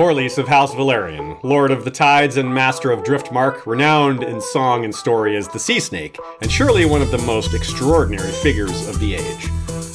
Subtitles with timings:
[0.00, 4.86] Corlys of House Velaryon, Lord of the Tides and Master of Driftmark, renowned in song
[4.86, 8.98] and story as the Sea Snake, and surely one of the most extraordinary figures of
[8.98, 9.48] the age.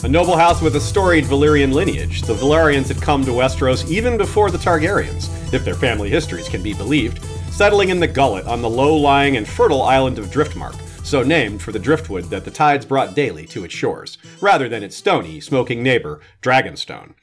[0.04, 4.15] A noble house with a storied Valyrian lineage, the Velaryons had come to Westeros even
[4.15, 8.62] before the Targaryens, if their family histories can be believed, settling in the Gullet on
[8.62, 12.85] the low-lying and fertile island of Driftmark, so named for the driftwood that the tides
[12.85, 17.15] brought daily to its shores, rather than its stony, smoking neighbor, Dragonstone.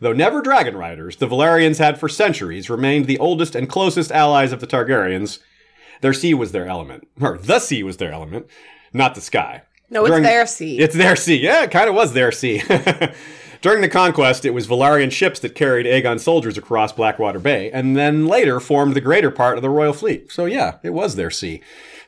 [0.00, 4.50] Though never dragon riders, the Velaryons had for centuries remained the oldest and closest allies
[4.50, 5.38] of the Targaryens.
[6.00, 8.46] Their sea was their element, or the sea was their element,
[8.94, 9.62] not the sky.
[9.90, 10.78] No, it's their sea.
[10.78, 11.36] It's their sea.
[11.36, 12.62] Yeah, it kind of was their sea.
[13.60, 17.94] During the conquest, it was Velaryon ships that carried Aegon soldiers across Blackwater Bay, and
[17.94, 20.32] then later formed the greater part of the royal fleet.
[20.32, 21.60] So yeah, it was their sea.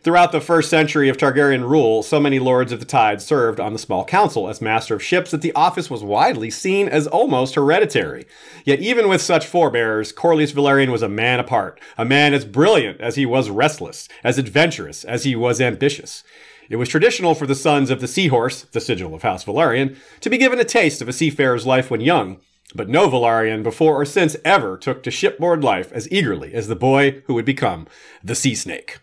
[0.02, 3.72] Throughout the first century of Targaryen rule, so many lords of the tide served on
[3.72, 7.54] the small council as master of ships that the office was widely seen as almost
[7.54, 8.24] hereditary.
[8.64, 13.00] Yet even with such forebears, Corlys Velaryon was a man apart, a man as brilliant
[13.00, 16.24] as he was restless, as adventurous as he was ambitious.
[16.68, 20.30] It was traditional for the sons of the Seahorse, the sigil of House Velaryon, to
[20.30, 22.40] be given a taste of a seafarer's life when young,
[22.74, 26.74] but no Velaryon before or since ever took to shipboard life as eagerly as the
[26.74, 27.86] boy who would become
[28.24, 28.98] the Sea Snake.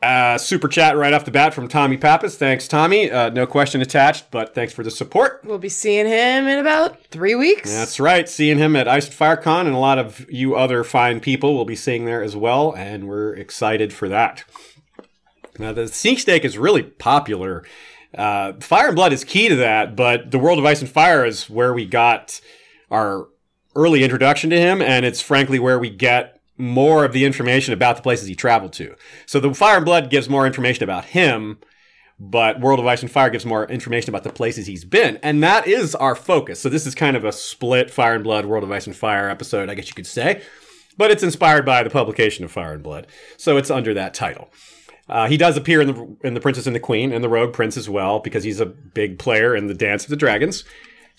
[0.00, 2.36] Uh, super chat right off the bat from Tommy Pappas.
[2.36, 3.10] Thanks, Tommy.
[3.10, 5.40] Uh, no question attached, but thanks for the support.
[5.44, 7.72] We'll be seeing him in about three weeks.
[7.72, 8.28] That's right.
[8.28, 11.54] Seeing him at Ice and Fire Con, and a lot of you other fine people
[11.54, 14.44] will be seeing there as well, and we're excited for that.
[15.58, 17.64] Now, the Sea Snake is really popular.
[18.16, 21.26] Uh, Fire and Blood is key to that, but the World of Ice and Fire
[21.26, 22.40] is where we got
[22.88, 23.26] our
[23.74, 27.96] early introduction to him, and it's frankly where we get more of the information about
[27.96, 28.94] the places he traveled to.
[29.26, 31.58] So the Fire and Blood gives more information about him,
[32.18, 35.42] but World of Ice and Fire gives more information about the places he's been, and
[35.42, 36.60] that is our focus.
[36.60, 39.30] So this is kind of a split Fire and Blood, World of Ice and Fire
[39.30, 40.42] episode, I guess you could say,
[40.96, 44.50] but it's inspired by the publication of Fire and Blood, so it's under that title.
[45.08, 47.54] Uh, he does appear in the in the Princess and the Queen and the Rogue
[47.54, 50.64] Prince as well because he's a big player in the Dance of the Dragons.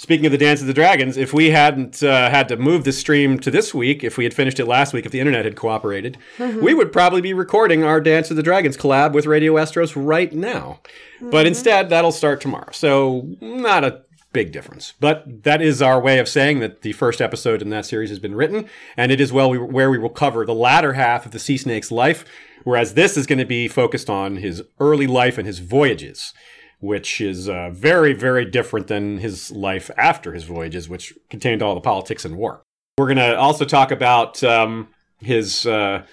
[0.01, 2.93] Speaking of the Dance of the Dragons, if we hadn't uh, had to move the
[2.93, 5.57] stream to this week, if we had finished it last week, if the internet had
[5.57, 9.91] cooperated, we would probably be recording our Dance of the Dragons collab with Radio Astros
[9.97, 10.79] right now.
[11.19, 12.69] But instead, that'll start tomorrow.
[12.71, 14.93] So, not a big difference.
[15.01, 18.19] But that is our way of saying that the first episode in that series has
[18.19, 21.33] been written, and it is well we, where we will cover the latter half of
[21.33, 22.23] the Sea Snake's life,
[22.63, 26.33] whereas this is going to be focused on his early life and his voyages
[26.79, 31.75] which is uh, very, very different than his life after his voyages, which contained all
[31.75, 32.61] the politics and war.
[32.97, 36.03] We're going to also talk about um, his uh,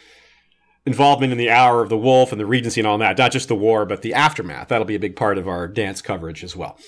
[0.85, 3.49] involvement in the Hour of the Wolf and the Regency and all that, not just
[3.49, 4.69] the war, but the aftermath.
[4.69, 6.79] That'll be a big part of our dance coverage as well.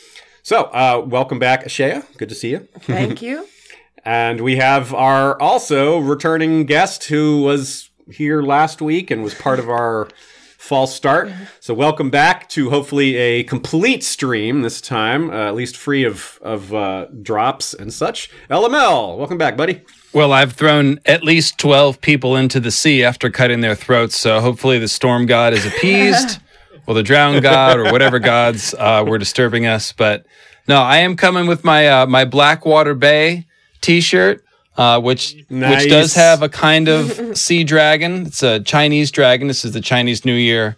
[0.43, 2.05] So, uh, welcome back, Ashea.
[2.17, 2.69] Good to see you.
[2.81, 3.47] Thank you.
[4.05, 9.59] And we have our also returning guest who was here last week and was part
[9.59, 10.09] of our
[10.59, 11.31] false start.
[11.61, 16.39] So welcome back to hopefully a complete stream this time, uh, at least free of
[16.43, 18.31] of uh, drops and such.
[18.51, 19.81] LML, welcome back, buddy.
[20.13, 24.41] Well, I've thrown at least 12 people into the sea after cutting their throats, so
[24.41, 26.41] hopefully the storm god is appeased,
[26.87, 29.93] or the drown god, or whatever gods uh, were disturbing us.
[29.93, 30.27] But
[30.67, 33.47] no, I am coming with my uh, my Blackwater Bay
[33.81, 34.45] T-shirt,
[34.79, 35.83] uh, which Nice.
[35.83, 38.27] which does have a kind of sea dragon.
[38.27, 39.47] It's a Chinese dragon.
[39.49, 40.77] This is the Chinese New Year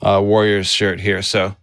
[0.00, 1.22] uh, Warriors shirt here.
[1.22, 1.54] So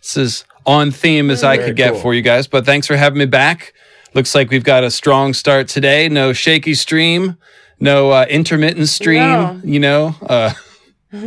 [0.00, 2.00] this is on theme as I Very could get cool.
[2.02, 2.46] for you guys.
[2.46, 3.72] But thanks for having me back.
[4.14, 6.08] Looks like we've got a strong start today.
[6.08, 7.36] No shaky stream,
[7.80, 9.22] no uh, intermittent stream.
[9.22, 9.60] No.
[9.64, 10.52] You know, uh,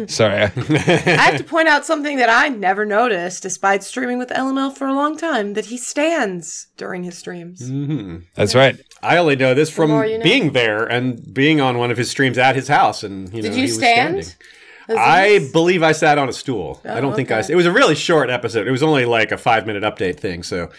[0.08, 0.44] sorry.
[0.44, 4.76] I- I have to point out something that I never noticed, despite streaming with LML
[4.78, 7.62] for a long time, that he stands during his streams.
[8.36, 8.80] That's right.
[9.04, 10.24] I only know this from more you know.
[10.24, 13.54] being there and being on one of his streams at his house, and you Did
[13.54, 14.26] he you was stand?
[14.26, 14.48] standing.
[14.90, 16.82] I believe I sat on a stool.
[16.84, 17.40] I don't think I.
[17.48, 18.68] It was a really short episode.
[18.68, 20.44] It was only like a five minute update thing.
[20.44, 20.70] So,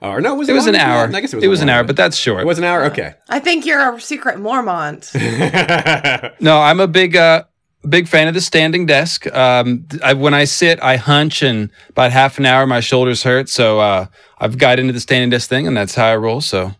[0.00, 1.06] or no, was it, It was an hour.
[1.06, 1.14] that?
[1.14, 1.44] I guess it was.
[1.44, 1.86] it was an hour, one.
[1.88, 2.40] but that's short.
[2.40, 2.84] it was an hour.
[2.86, 3.14] Okay.
[3.28, 5.10] I think you're a secret Mormont.
[6.40, 7.44] No, I'm a big uh
[7.88, 9.26] big fan of the standing desk.
[9.34, 13.48] Um I, when I sit, I hunch and about half an hour my shoulders hurt,
[13.48, 14.06] so uh
[14.38, 16.40] I've got into the standing desk thing and that's how I roll.
[16.40, 16.74] So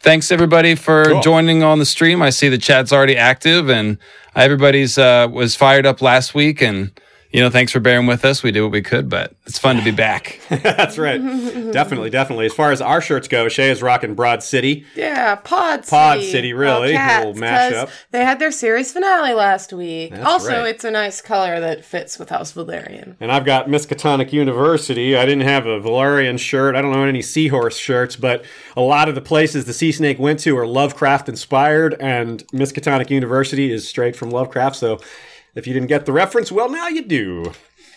[0.00, 1.20] thanks everybody for Cool.
[1.22, 2.22] joining on the stream.
[2.22, 3.98] I see the chat's already active and
[4.36, 6.90] everybody's uh was fired up last week and
[7.34, 8.44] you know, thanks for bearing with us.
[8.44, 10.38] We did what we could, but it's fun to be back.
[10.48, 11.18] That's right.
[11.72, 12.46] definitely, definitely.
[12.46, 14.86] As far as our shirts go, Shay is rocking Broad City.
[14.94, 15.90] Yeah, Pod City.
[15.90, 16.92] Pod City, really?
[16.92, 17.72] All cats, Little mashup.
[17.86, 20.12] 'cause They had their series finale last week.
[20.12, 20.68] That's also, right.
[20.68, 23.16] it's a nice color that fits with House Velaryon.
[23.18, 25.16] And I've got Miskatonic University.
[25.16, 26.76] I didn't have a Velaryon shirt.
[26.76, 28.44] I don't know any seahorse shirts, but
[28.76, 33.10] a lot of the places the Sea Snake went to are Lovecraft inspired, and Miskatonic
[33.10, 34.76] University is straight from Lovecraft.
[34.76, 35.00] So
[35.54, 37.52] if you didn't get the reference, well, now you do.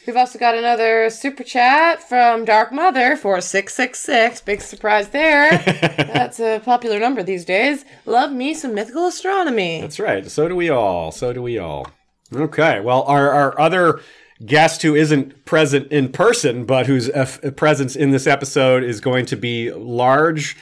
[0.06, 4.40] We've also got another super chat from Dark Mother for 666.
[4.42, 5.50] Big surprise there.
[5.98, 7.84] That's a popular number these days.
[8.06, 9.82] Love me some mythical astronomy.
[9.82, 10.26] That's right.
[10.32, 11.12] So do we all.
[11.12, 11.88] So do we all.
[12.34, 12.80] Okay.
[12.80, 14.00] Well, our, our other
[14.46, 17.14] guest who isn't present in person, but whose uh,
[17.44, 20.56] f- presence in this episode is going to be large,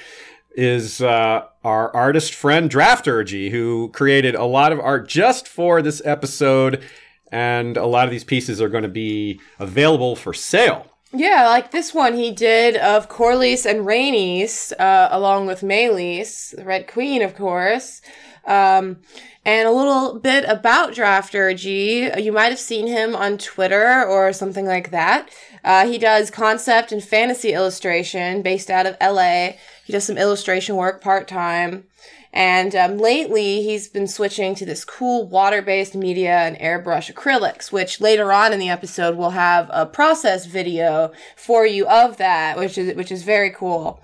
[0.56, 6.02] is uh, our artist friend Drafturgy, who created a lot of art just for this
[6.06, 6.84] episode.
[7.32, 10.88] And a lot of these pieces are going to be available for sale.
[11.12, 16.66] Yeah, like this one he did of Corlys and Rhaenys, uh, along with Meleys, the
[16.66, 18.02] Red Queen, of course.
[18.46, 18.98] Um,
[19.46, 22.22] and a little bit about Drafturgy.
[22.22, 25.30] You might have seen him on Twitter or something like that.
[25.64, 29.54] Uh, he does concept and fantasy illustration based out of LA.
[29.86, 31.86] He does some illustration work part time.
[32.34, 37.72] And um, lately, he's been switching to this cool water based media and airbrush acrylics,
[37.72, 42.58] which later on in the episode we'll have a process video for you of that,
[42.58, 44.02] which is which is very cool.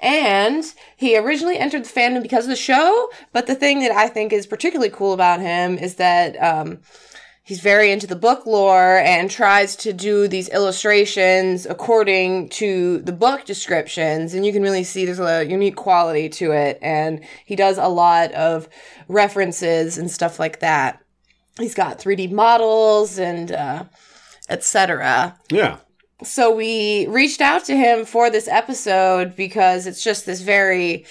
[0.00, 0.64] And
[0.96, 4.32] he originally entered the fandom because of the show, but the thing that I think
[4.32, 6.80] is particularly cool about him is that um,
[7.52, 13.12] he's very into the book lore and tries to do these illustrations according to the
[13.12, 14.32] book descriptions.
[14.32, 16.78] And you can really see there's a unique quality to it.
[16.80, 18.70] And he does a lot of
[19.06, 21.02] references and stuff like that.
[21.58, 23.84] He's got 3d models and uh,
[24.48, 25.76] etc Yeah.
[26.22, 31.04] so we reached out to him for this episode because it's just this very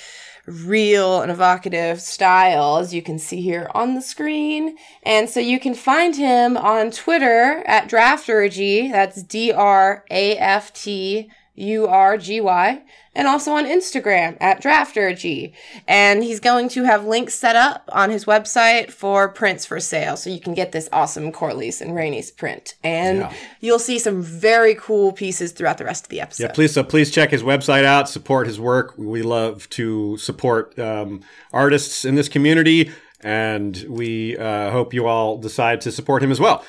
[0.52, 4.78] real and evocative style, as you can see here on the screen.
[5.04, 8.92] And so you can find him on Twitter at Drafturgy.
[8.92, 11.32] That's D R A F T
[11.62, 12.82] U R G Y.
[13.14, 15.52] And also on Instagram at Drafturgy.
[15.86, 20.16] And he's going to have links set up on his website for prints for sale.
[20.16, 22.76] So you can get this awesome Corlys and Rhaenys print.
[22.86, 23.34] And Yeah.
[23.60, 26.44] you'll see some very cool pieces throughout the rest of the episode.
[26.44, 26.74] Yeah, please.
[26.74, 28.08] So please check his website out.
[28.08, 28.94] Support his work.
[28.98, 31.20] We love to support um,
[31.52, 36.40] artists in this community, and we uh, hope you all decide to support him as
[36.40, 36.64] well.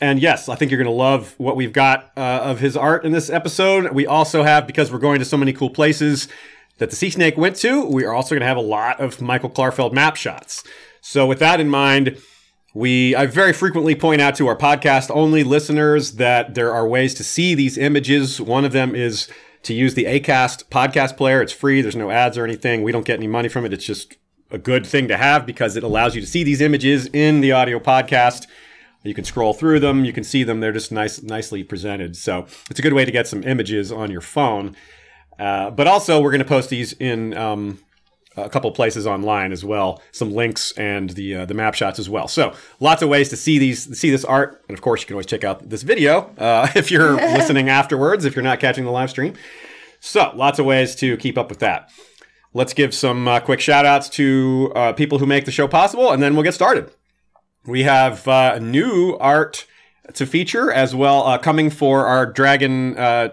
[0.00, 3.04] And yes, I think you're going to love what we've got uh, of his art
[3.04, 3.92] in this episode.
[3.92, 6.28] We also have, because we're going to so many cool places
[6.78, 9.20] that the Sea Snake went to, we are also going to have a lot of
[9.20, 10.62] Michael Klarfeld map shots.
[11.00, 12.18] So with that in mind,
[12.74, 17.14] we I very frequently point out to our podcast only listeners that there are ways
[17.14, 18.40] to see these images.
[18.40, 19.28] One of them is
[19.64, 21.42] to use the Acast podcast player.
[21.42, 21.80] It's free.
[21.82, 22.82] There's no ads or anything.
[22.82, 23.72] We don't get any money from it.
[23.72, 24.16] It's just
[24.50, 27.52] a good thing to have because it allows you to see these images in the
[27.52, 28.46] audio podcast.
[29.02, 30.04] You can scroll through them.
[30.04, 30.60] You can see them.
[30.60, 32.16] They're just nice, nicely presented.
[32.16, 34.76] So it's a good way to get some images on your phone.
[35.38, 37.78] Uh, but also, we're going to post these in um,
[38.36, 42.08] a couple places online as well, some links and the uh, the map shots as
[42.08, 42.28] well.
[42.28, 45.14] So lots of ways to see these see this art, and of course, you can
[45.14, 48.24] always check out this video uh, if you're listening afterwards.
[48.24, 49.34] If you're not catching the live stream,
[50.00, 51.90] so lots of ways to keep up with that.
[52.54, 56.10] Let's give some uh, quick shout outs to uh, people who make the show possible,
[56.10, 56.90] and then we'll get started.
[57.66, 59.66] We have uh, new art
[60.14, 63.30] to feature as well uh, coming for our dragon uh,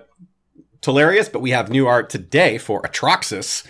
[0.82, 3.65] Telarius, but we have new art today for Atroxus,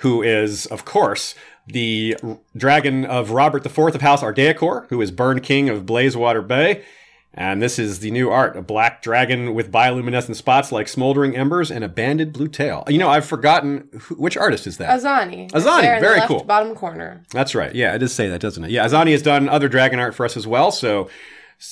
[0.00, 1.34] who is, of course,
[1.66, 6.46] the r- dragon of Robert IV of House Ardeacor, who is Burn King of Blazewater
[6.46, 6.84] Bay.
[7.32, 11.70] And this is the new art a black dragon with bioluminescent spots like smoldering embers
[11.70, 12.84] and a banded blue tail.
[12.88, 14.98] You know, I've forgotten who, which artist is that?
[14.98, 15.50] Azani.
[15.52, 16.44] Azani, very the left cool.
[16.44, 17.22] Bottom corner.
[17.30, 17.74] That's right.
[17.74, 18.70] Yeah, it does say that, doesn't it?
[18.70, 21.08] Yeah, Azani has done other dragon art for us as well, so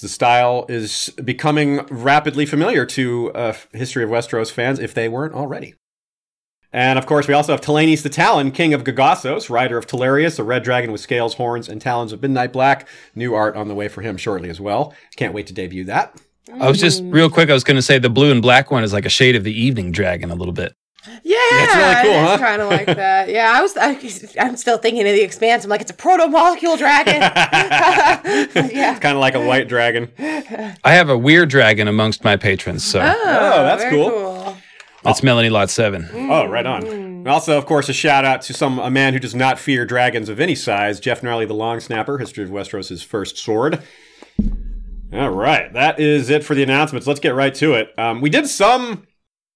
[0.00, 5.34] the style is becoming rapidly familiar to uh, History of Westeros fans if they weren't
[5.34, 5.74] already.
[6.72, 10.38] And of course, we also have Talanis the Talon, King of Gogossos, rider of Talarius,
[10.38, 12.86] a red dragon with scales, horns, and talons of midnight black.
[13.14, 14.94] New art on the way for him shortly as well.
[15.16, 16.20] Can't wait to debut that.
[16.60, 17.50] I was just real quick.
[17.50, 19.44] I was going to say the blue and black one is like a shade of
[19.44, 20.74] the evening dragon a little bit.
[21.22, 22.38] Yeah, it's really cool, huh?
[22.38, 23.28] Kind of like that.
[23.28, 23.76] Yeah, I was.
[23.76, 25.64] I, I'm still thinking of the expanse.
[25.64, 27.14] I'm like, it's a proto molecule dragon.
[27.22, 28.20] yeah.
[28.24, 30.10] it's Kind of like a white dragon.
[30.18, 34.56] I have a weird dragon amongst my patrons, so Oh, oh that's very cool.
[35.02, 36.08] That's Melanie Lot Seven.
[36.12, 36.86] Oh, right on.
[36.86, 39.84] And also, of course, a shout out to some a man who does not fear
[39.84, 43.82] dragons of any size, Jeff Gnarly the Long Snapper, History of Westeros' first sword.
[45.12, 47.06] All right, that is it for the announcements.
[47.06, 47.98] Let's get right to it.
[47.98, 49.06] Um, we did some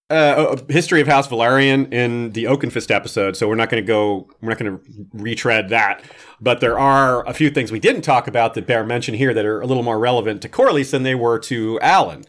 [0.09, 4.29] uh, history of House Velaryon in the Oakenfist episode, so we're not going to go.
[4.41, 6.05] We're not going to retread that.
[6.41, 9.45] But there are a few things we didn't talk about that bear mention here that
[9.45, 12.27] are a little more relevant to Corlys than they were to Alyn.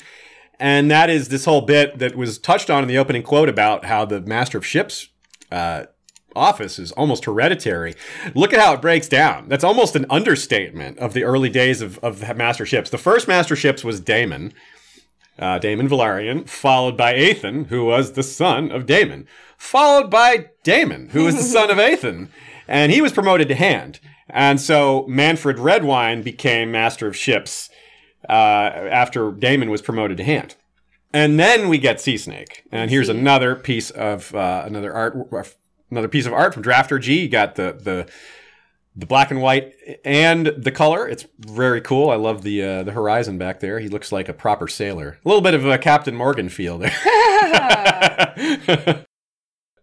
[0.63, 3.83] And that is this whole bit that was touched on in the opening quote about
[3.83, 5.09] how the Master of Ships
[5.51, 5.87] uh,
[6.37, 7.95] office is almost hereditary.
[8.33, 9.49] Look at how it breaks down.
[9.49, 12.89] That's almost an understatement of the early days of, of Master Ships.
[12.89, 14.53] The first Master Ships was Damon,
[15.37, 19.27] uh, Daemon Velaryon, followed by Aethan, who was the son of Damon,
[19.57, 22.29] followed by Damon, who was the son of Aethan,
[22.69, 23.99] and he was promoted to Hand.
[24.29, 27.69] And so Manfred Redwine became Master of Ships
[28.29, 30.55] uh, after Damon was promoted to Hand.
[31.13, 35.15] And then we get Sea Snake, and here's another piece of uh, another art
[35.91, 37.15] another piece of art from Drafturgy.
[37.17, 38.09] You got the the
[38.95, 41.07] the black and white and the color.
[41.07, 42.09] It's very cool.
[42.09, 43.79] I love the uh, the horizon back there.
[43.79, 45.19] He looks like a proper sailor.
[45.23, 46.95] A little bit of a Captain Morgan feel there.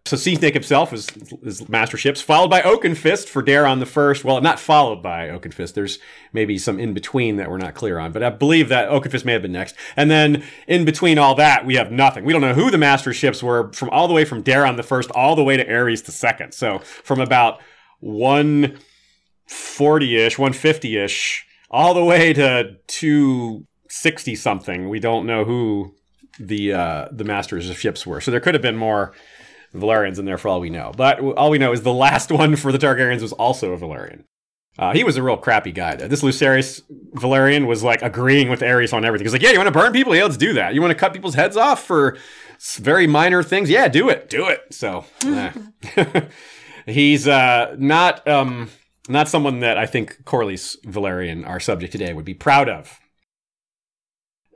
[0.05, 1.07] so Sea Snake himself is,
[1.43, 4.25] is Master Ships, followed by Oakenfist for Daeron the First.
[4.25, 5.75] Well, not followed by Oakenfist.
[5.75, 5.99] There's
[6.33, 9.33] maybe some in between that we're not clear on, but I believe that Oakenfist may
[9.33, 9.75] have been next.
[9.95, 12.25] And then in between all that, we have nothing.
[12.25, 14.81] We don't know who the Master Ships were from all the way from Daeron the
[14.83, 16.53] First all the way to Aerys the Second.
[16.53, 17.61] So from about
[18.03, 24.89] 140-ish, 150-ish, all the way to 260 something.
[24.89, 25.93] We don't know who
[26.39, 28.19] the uh, the masters of ships were.
[28.19, 29.13] So there could have been more
[29.73, 30.91] Velaryons in there for all we know.
[30.95, 34.23] But all we know is the last one for the Targaryens was also a Velaryon.
[34.79, 35.95] Uh, he was a real crappy guy.
[35.95, 36.07] Though.
[36.07, 36.81] This Lucerys
[37.13, 39.25] Velaryon was like agreeing with Aerys on everything.
[39.25, 40.15] He's like, "Yeah, you want to burn people?
[40.15, 40.73] Yeah, let's do that.
[40.73, 42.17] You want to cut people's heads off for
[42.77, 43.69] very minor things?
[43.69, 45.51] Yeah, do it, do it." So eh.
[46.85, 48.69] he's uh, not um,
[49.09, 52.97] not someone that I think Corlys Velaryon, our subject today, would be proud of.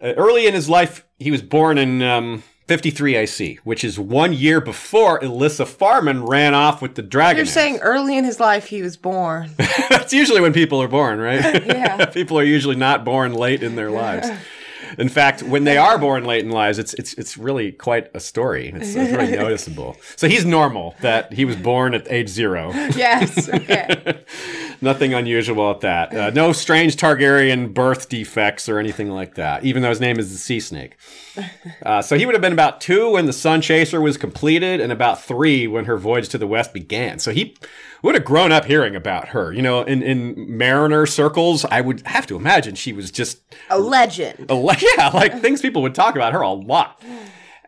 [0.02, 4.34] Uh, early in his life, he was born in um, 53 AC, which is one
[4.34, 7.38] year before Elissa Farman ran off with the dragon.
[7.38, 9.52] You're saying early in his life he was born.
[9.58, 11.64] That's usually when people are born, right?
[11.76, 12.06] Yeah.
[12.14, 14.30] people are usually not born late in their lives.
[14.98, 18.20] In fact, when they are born late in lives, it's it's it's really quite a
[18.20, 18.70] story.
[18.70, 19.98] It's, it's really noticeable.
[20.16, 22.72] So he's normal that he was born at age zero.
[22.96, 23.50] yes.
[23.50, 24.24] Okay.
[24.82, 26.16] Nothing unusual at that.
[26.16, 29.64] Uh, no strange Targaryen birth defects or anything like that.
[29.64, 30.98] Even though his name is the Sea Snake.
[31.84, 34.92] Uh, so he would have been about two when the Sun Chaser was completed, and
[34.92, 37.20] about three when her voyage to the west began.
[37.20, 37.58] So he
[38.06, 39.52] would have grown up hearing about her.
[39.52, 43.80] You know, in in mariner circles, I would have to imagine she was just A
[43.80, 44.46] legend.
[44.50, 47.02] a le- yeah, like things people would talk about her a lot.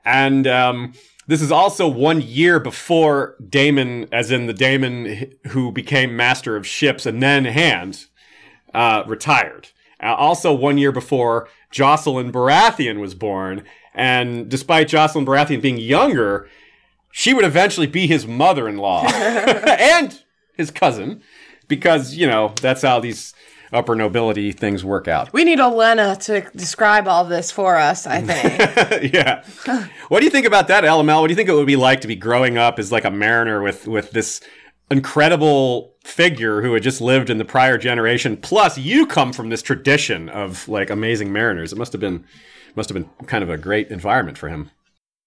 [0.06, 0.94] And um,
[1.28, 6.66] this is also one year before Damon, as in the Damon who became master of
[6.66, 8.06] ships and then Hand,
[8.74, 9.70] uh, retired.
[10.02, 13.64] Uh, also, one year before Jocelyn Baratheon was born.
[13.94, 16.48] And despite Jocelyn Baratheon being younger,
[17.12, 20.22] she would eventually be his mother in law and
[20.58, 21.22] his cousin,
[21.68, 23.34] because, you know, that's how these
[23.72, 25.32] upper nobility things work out.
[25.34, 29.14] We need Olenna to describe all this for us, I think.
[29.14, 29.44] yeah.
[30.08, 31.22] What do you think about that, LML?
[31.22, 33.12] What do you think it would be like to be growing up as like a
[33.12, 34.42] mariner with with this
[34.90, 38.38] incredible figure who had just lived in the prior generation?
[38.38, 41.74] Plus, you come from this tradition of like amazing mariners.
[41.74, 42.26] It must have been
[42.76, 44.72] must have been kind of a great environment for him.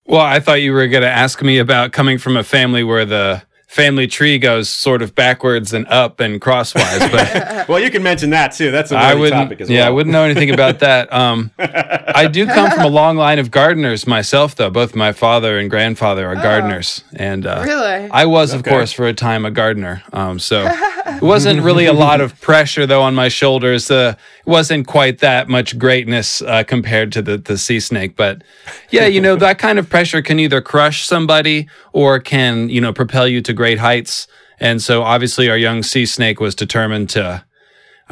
[0.07, 3.05] Well, I thought you were going to ask me about coming from a family where
[3.05, 8.03] the family tree goes sort of backwards and up and crosswise, but Well, you can
[8.03, 8.73] mention that too.
[8.73, 9.33] That's a I wouldn't.
[9.43, 9.79] topic as well.
[9.79, 11.13] Yeah, I wouldn't know anything about that.
[11.13, 14.71] Um, I do come from a long line of gardeners myself, though.
[14.71, 18.11] Both my father and grandfather are gardeners, and uh, Really?
[18.11, 18.71] I was, of Okay.
[18.71, 20.03] course, for a time a gardener.
[20.13, 20.67] Um, so
[21.07, 23.89] it wasn't really a lot of pressure, though, on my shoulders.
[23.89, 24.15] Uh,
[24.51, 28.43] wasn't quite that much greatness uh, compared to the the sea snake, but
[28.91, 32.93] yeah, you know that kind of pressure can either crush somebody or can you know
[32.93, 34.27] propel you to great heights.
[34.59, 37.45] And so, obviously, our young sea snake was determined to.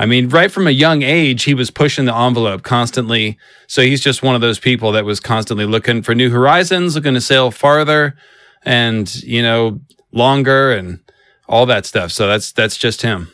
[0.00, 3.36] I mean, right from a young age, he was pushing the envelope constantly.
[3.66, 7.14] So he's just one of those people that was constantly looking for new horizons, looking
[7.14, 8.14] to sail farther
[8.62, 9.80] and, you know,
[10.12, 11.00] longer and
[11.48, 12.12] all that stuff.
[12.12, 13.32] So that's that's just him.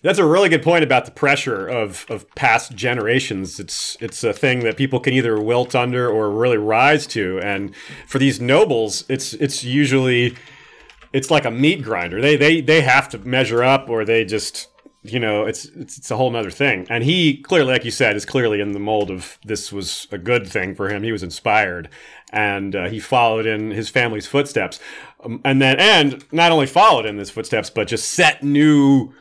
[0.00, 3.58] That's a really good point about the pressure of, of past generations.
[3.58, 7.40] It's it's a thing that people can either wilt under or really rise to.
[7.40, 7.74] And
[8.06, 10.36] for these nobles, it's it's usually
[11.12, 12.20] it's like a meat grinder.
[12.20, 14.68] They they they have to measure up or they just
[15.02, 16.86] you know, it's it's, it's a whole nother thing.
[16.90, 20.18] And he clearly, like you said, is clearly in the mold of this was a
[20.18, 21.02] good thing for him.
[21.02, 21.88] He was inspired,
[22.32, 24.80] and uh, he followed in his family's footsteps,
[25.24, 29.12] um, and then and not only followed in his footsteps, but just set new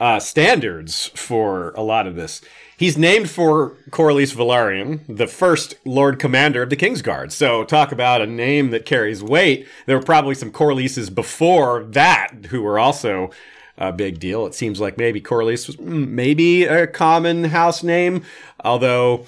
[0.00, 2.40] uh, standards for a lot of this.
[2.78, 7.32] He's named for Corlys Velaryon, the first Lord Commander of the Kingsguard.
[7.32, 9.66] So talk about a name that carries weight.
[9.86, 13.30] There were probably some Corlyses before that who were also
[13.78, 14.44] a big deal.
[14.46, 18.22] It seems like maybe Corlys was mm, maybe a common house name,
[18.62, 19.24] although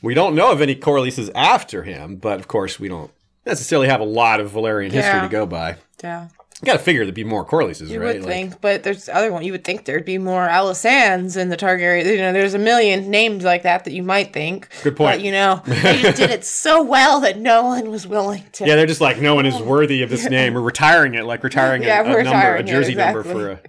[0.00, 2.14] we don't know of any Corlyses after him.
[2.16, 3.10] But of course, we don't
[3.44, 5.22] necessarily have a lot of Velaryon history Yeah.
[5.22, 5.76] to go by.
[6.02, 6.28] Yeah.
[6.60, 8.14] You got to figure there'd be more Corlyses, You right?
[8.16, 9.44] would Like- think, but there's other one.
[9.44, 12.04] You would think there'd be more Alysannes in the Targaryen.
[12.04, 14.68] You know, there's a million names like that that you might think.
[14.82, 15.18] Good point.
[15.18, 18.66] But you know, they just did it so well that no one was willing to.
[18.66, 20.54] Yeah, they're just like, no one is worthy of this name.
[20.54, 23.22] We're retiring it, like retiring Yeah, a, a we're number, a retiring it, jersey number
[23.22, 23.60] for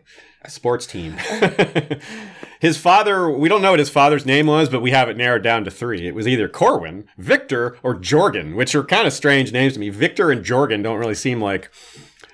[0.43, 1.15] a sports team.
[2.59, 5.43] his father, we don't know what his father's name was, but we have it narrowed
[5.43, 6.07] down to three.
[6.07, 9.89] It was either Corwin, Victor, or Jorgen, which are kind of strange names to me.
[9.89, 11.69] Victor and Jorgen don't really seem like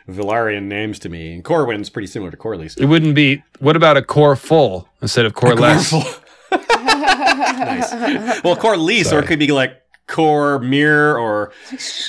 [0.10, 1.34] Velaryon names to me.
[1.34, 2.80] And Corwin's pretty similar to Corlys.
[2.80, 3.44] It wouldn't be.
[3.60, 5.92] What about a core full instead of core less?
[6.52, 8.44] nice.
[8.44, 11.52] Well, Corlys, or it could be like Cor Mir or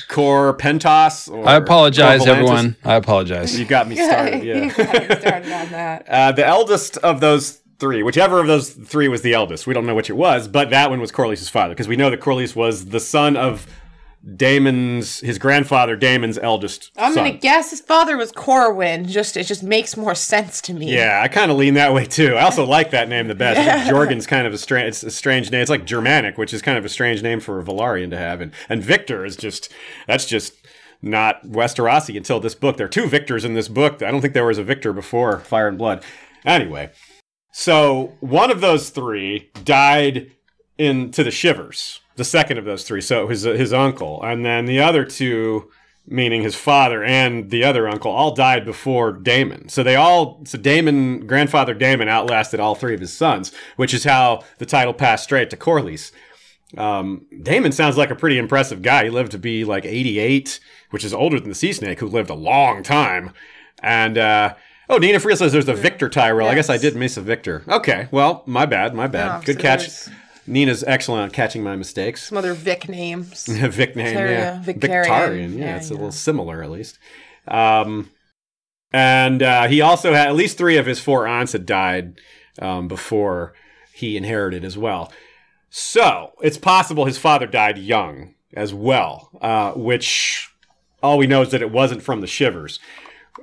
[0.08, 1.30] Cor Pentos.
[1.30, 2.76] Or I apologize, everyone.
[2.84, 3.58] I apologize.
[3.58, 4.42] You got me started.
[4.44, 4.68] you Yeah.
[4.68, 6.06] got me started on that.
[6.08, 9.86] Uh, the eldest of those three, whichever of those three was the eldest, we don't
[9.86, 12.54] know which it was, but that one was Corlys' father because we know that Corlys
[12.56, 13.66] was the son of
[14.34, 17.26] Damon's, his grandfather Damon's eldest I'm son.
[17.26, 19.06] gonna guess his father was Corwin.
[19.06, 20.92] Just it just makes more sense to me.
[20.92, 22.34] Yeah, I kind of lean that way too.
[22.34, 23.60] I also like that name the best.
[23.60, 25.60] Think Jorgen's kind of a strange, it's a strange name.
[25.60, 28.40] It's like Germanic, which is kind of a strange name for a Velaryon to have,
[28.40, 29.72] and and Victor is just
[30.08, 30.54] that's just
[31.02, 32.78] not Westerosi until this book.
[32.78, 34.02] There are two Victors in this book.
[34.02, 36.02] I don't think there was a Victor before Fire and Blood.
[36.44, 36.90] Anyway,
[37.52, 40.32] so one of those three died
[40.78, 42.00] into the Shivers.
[42.16, 45.70] The second of those three, so his his uncle, and then the other two
[46.08, 49.68] meaning his father and the other uncle, all died before Damon.
[49.68, 54.04] So they all, so Damon, grandfather Damon outlasted all three of his sons, which is
[54.04, 56.12] how the title passed straight to Corlys.
[56.76, 59.04] Um, Damon sounds like a pretty impressive guy.
[59.04, 62.30] He lived to be like 88, which is older than the Sea Snake, who lived
[62.30, 63.32] a long time.
[63.82, 64.54] And, uh,
[64.88, 66.48] oh, Nina Friel says there's a Victor Tyrell.
[66.48, 67.64] I guess I did miss a Victor.
[67.68, 69.38] Okay, well, my bad, my bad.
[69.40, 69.80] Oh, Good so catch.
[69.80, 70.10] there's
[70.46, 72.28] Nina's excellent at catching my mistakes.
[72.28, 73.46] Some other Vic names.
[73.48, 74.60] Vic name, yeah.
[74.60, 75.04] Victoria, Victorian.
[75.04, 76.98] Victorian, yeah, Yeah, it's a little similar at least.
[77.48, 78.10] Um,
[78.92, 82.20] and uh, he also had at least three of his four aunts had died
[82.60, 83.54] um, before
[83.92, 85.12] he inherited as well.
[85.70, 90.48] So it's possible his father died young as well, uh, which
[91.02, 92.78] all we know is that it wasn't from the shivers.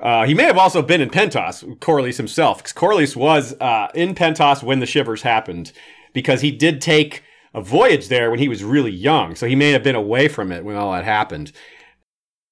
[0.01, 4.15] Uh, he may have also been in Pentos, Corlys himself, because Corlys was uh, in
[4.15, 5.71] Pentos when the Shivers happened,
[6.13, 7.23] because he did take
[7.53, 9.35] a voyage there when he was really young.
[9.35, 11.51] So he may have been away from it when all that happened.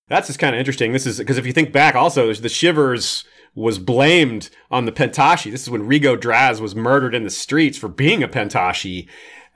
[0.08, 0.92] That's just kind of interesting.
[0.92, 3.24] This is because if you think back, also the Shivers
[3.56, 5.52] was blamed on the Pentoshi.
[5.52, 9.08] This is when Rego Draz was murdered in the streets for being a Pentoshi,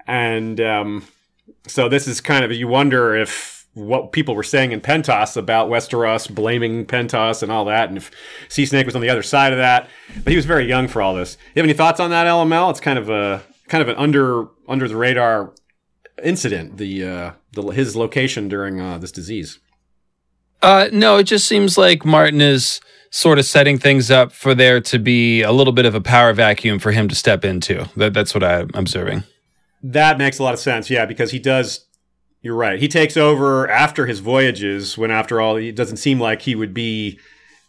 [0.08, 1.08] and um,
[1.68, 5.70] so this is kind of you wonder if what people were saying in Pentos about
[5.70, 8.10] Westeros blaming Pentos and all that, and if
[8.48, 9.90] Sea Snake was on the other side of that.
[10.24, 11.38] But he was very young for all this.
[11.54, 12.72] You have any thoughts on that, LML?
[12.72, 15.54] It's kind of a kind of an under under the radar
[16.24, 16.78] incident.
[16.78, 19.60] The uh, the his location during uh, this disease.
[20.62, 24.82] Uh, no, it just seems like Martin is sort of setting things up for there
[24.82, 27.88] to be a little bit of a power vacuum for him to step into.
[27.96, 29.24] That, that's what I'm observing.
[29.84, 31.86] That makes a lot of sense, yeah, because he does.
[32.42, 32.80] You're right.
[32.80, 36.74] He takes over after his voyages, when after all, it doesn't seem like he would
[36.74, 37.20] be.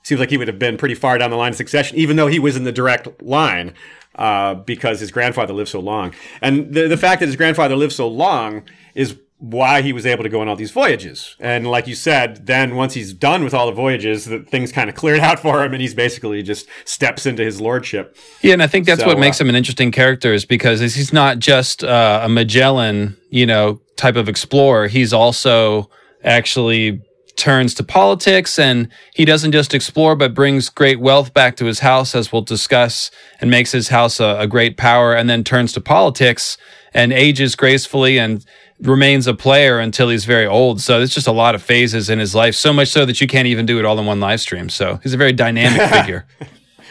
[0.03, 2.29] Seems like he would have been pretty far down the line of succession, even though
[2.29, 3.75] he was in the direct line,
[4.17, 6.15] uh, because his grandfather lived so long.
[6.41, 8.63] And the the fact that his grandfather lived so long
[8.95, 11.37] is why he was able to go on all these voyages.
[11.39, 14.89] And like you said, then once he's done with all the voyages, the things kind
[14.89, 18.17] of cleared out for him, and he's basically just steps into his lordship.
[18.41, 20.81] Yeah, and I think that's So, what makes uh, him an interesting character is because
[20.81, 24.89] he's not just uh, a Magellan, you know, type of explorer.
[24.89, 25.91] He's also
[26.25, 27.03] actually
[27.37, 31.81] turns to politics and he doesn't just explore but brings great wealth back to his
[31.81, 35.73] house as we'll discuss and makes his house a, a great power and then turns
[35.73, 36.57] to politics
[36.95, 38.45] and ages gracefully and
[38.81, 40.81] remains a player until he's very old.
[40.81, 43.27] So it's just a lot of phases in his life so much so that you
[43.27, 44.69] can't even do it all in one live stream.
[44.69, 46.27] So he's a very dynamic figure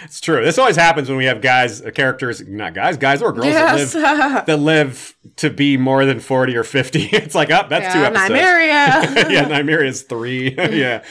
[0.06, 0.44] It's true.
[0.44, 3.94] This always happens when we have guys, uh, characters, not guys, guys or girls Yes.
[3.94, 7.10] that live that live to be more than forty or fifty.
[7.12, 8.30] It's like, up, oh, that's two Yeah, episodes.
[8.32, 9.32] Nymeria.
[9.32, 10.54] yeah, Nymeria's three.
[10.58, 11.04] yeah.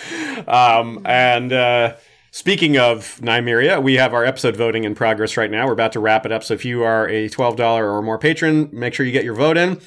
[0.48, 1.96] Um, and uh,
[2.30, 5.66] speaking of Nymeria, we have our episode voting in progress right now.
[5.66, 6.42] We're about to wrap it up.
[6.44, 9.57] So if you are a $12 or more patron, make sure you get your vote
[9.57, 9.80] in.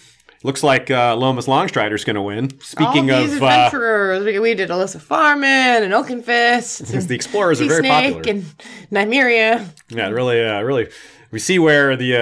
[0.48, 2.58] Looks like uh, Lomas Longstrider's going to win.
[2.62, 6.88] Speaking All these of, uh, adventurers, we, we did Elissa Farman and Oakenfist.
[6.88, 8.32] the and explorers are very Snake popular.
[8.32, 8.46] and
[8.90, 9.68] Nymeria.
[9.90, 10.88] Yeah, really, uh, really.
[11.32, 12.16] We see where the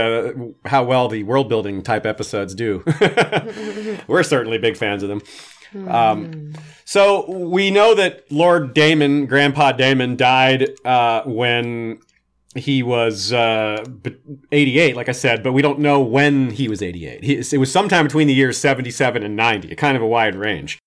[0.66, 2.84] uh, how well the world building type episodes do.
[4.08, 5.88] We're certainly big fans of them.
[5.88, 12.00] Um, so we know that Lord Damon, Grandpa Damon, died uh, when
[12.56, 13.84] he was uh,
[14.52, 17.24] 88, like I said, but we don't know when he was 88.
[17.24, 20.36] He, it was sometime between the years 77 and 90, a kind of a wide
[20.36, 20.80] range.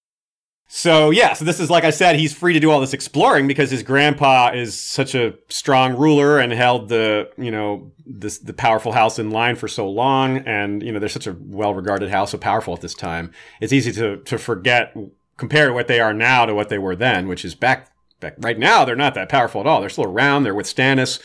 [0.71, 3.47] So yeah, so this is like I said, he's free to do all this exploring
[3.47, 8.53] because his grandpa is such a strong ruler and held the you know this the
[8.53, 12.11] powerful house in line for so long, and you know they're such a well regarded
[12.11, 13.33] house, so powerful at this time.
[13.63, 14.95] It's easy to to forget
[15.39, 18.59] compare what they are now to what they were then, which is back back right
[18.59, 19.81] now they're not that powerful at all.
[19.81, 20.43] They're still around.
[20.43, 21.19] They're with Stannis,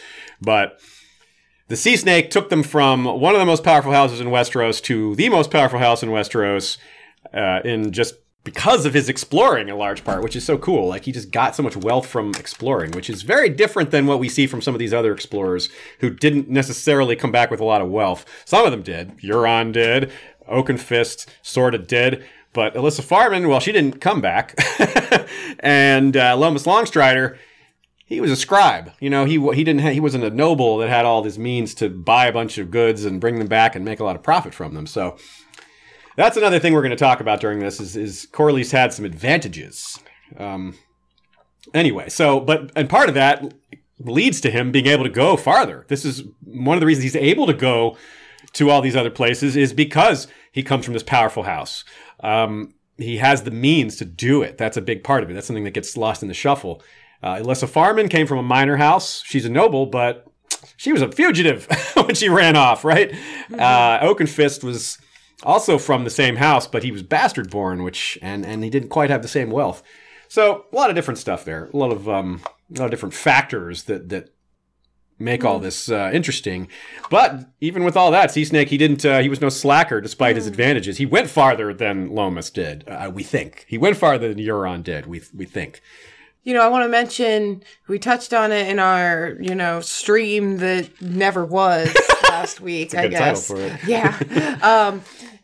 [0.44, 0.80] but
[1.68, 5.16] the Sea Snake took them from one of the most powerful houses in Westeros to
[5.16, 6.78] the most powerful house in Westeros
[7.34, 10.88] uh, in just because of his exploring in large part, which is so cool.
[10.88, 14.20] Like he just got so much wealth from exploring, which is very different than what
[14.20, 17.66] we see from some of these other explorers who didn't necessarily come back with a
[17.66, 18.26] lot of wealth.
[18.46, 19.18] Some of them did.
[19.20, 20.12] Euron did.
[20.50, 22.24] Oakenfist sort of did.
[22.52, 24.54] But Elissa Farman, well, she didn't come back.
[25.60, 27.38] and uh, Lomas Longstrider,
[28.06, 28.92] he was a scribe.
[29.00, 31.74] You know, he he didn't ha- he wasn't a noble that had all his means
[31.76, 34.24] to buy a bunch of goods and bring them back and make a lot of
[34.24, 34.88] profit from them.
[34.88, 35.18] So
[36.16, 39.06] that's another thing we're going to talk about during this is, is Corlys had some
[39.06, 40.00] advantages.
[40.38, 40.78] Um,
[41.74, 43.54] anyway, so but and part of that
[44.00, 45.86] leads to him being able to go farther.
[45.88, 47.98] This is one of the reasons he's able to go
[48.54, 51.84] to all these other places is because he comes from this powerful house.
[52.20, 54.58] Um, he has the means to do it.
[54.58, 55.34] That's a big part of it.
[55.34, 56.82] That's something that gets lost in the shuffle.
[57.24, 59.24] Uh, Elissa Farman came from a minor house.
[59.26, 60.28] She's a noble, but
[60.78, 63.14] she was a fugitive when she ran off, right?
[63.54, 64.98] Uh, Oakenfist was
[65.44, 68.90] also from the same house, but he was bastard born, which and and he didn't
[68.90, 69.84] quite have the same wealth.
[70.28, 71.70] So a lot of different stuff there.
[71.74, 72.42] A lot of um,
[72.74, 74.30] a lot of different factors that that
[75.20, 76.68] make all this uh, interesting.
[77.10, 80.36] But even with all that, Sea Snake he didn't uh, he was no slacker despite
[80.36, 80.98] his advantages.
[80.98, 82.84] He went farther than Lomas did.
[82.88, 85.06] Uh, we think he went farther than Euron did.
[85.06, 85.82] We we think.
[86.44, 90.58] You know, I want to mention we touched on it in our, you know, stream
[90.58, 91.96] that never was
[92.30, 92.94] last week.
[92.96, 93.48] I good title guess.
[93.48, 93.74] for it.
[93.88, 95.02] Yeah, um,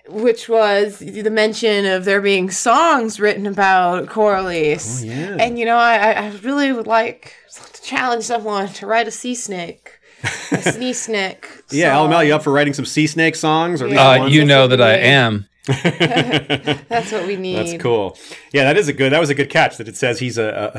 [0.09, 5.01] which was the mention of there being songs written about Corlys.
[5.03, 5.38] Oh, yeah.
[5.39, 7.33] And you know, I, I- I really would like
[7.73, 9.91] to challenge someone to write a sea snake,
[10.23, 10.25] a
[10.57, 11.47] snee snake.
[11.71, 12.09] Yeah, song.
[12.12, 13.81] LML, you up for writing some Sea Snake songs?
[13.81, 14.23] Or at least Yeah.
[14.23, 15.45] Uh, you know that I am.
[15.67, 17.56] That's what we need.
[17.58, 18.17] That's cool.
[18.54, 19.12] Yeah, that is a good.
[19.12, 19.78] That was a good catch.
[19.78, 20.72] That it says he's a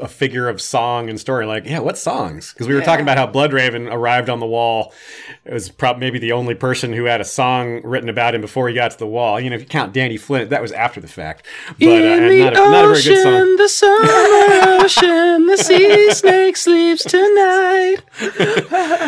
[0.00, 1.46] a figure of song and story.
[1.46, 2.52] Like, yeah, what songs?
[2.52, 2.86] Because we were Yeah.
[2.86, 4.92] talking about how Bloodraven arrived on the wall.
[5.44, 8.68] It was probably maybe the only person who had a song written about him before
[8.68, 9.38] he got to the wall.
[9.38, 11.46] You know, if you count Danny Flint, that was after the fact.
[11.78, 13.34] But uh, In and the not, a, not a very good song.
[13.34, 17.96] ocean, the summer ocean, the sea snake sleeps tonight.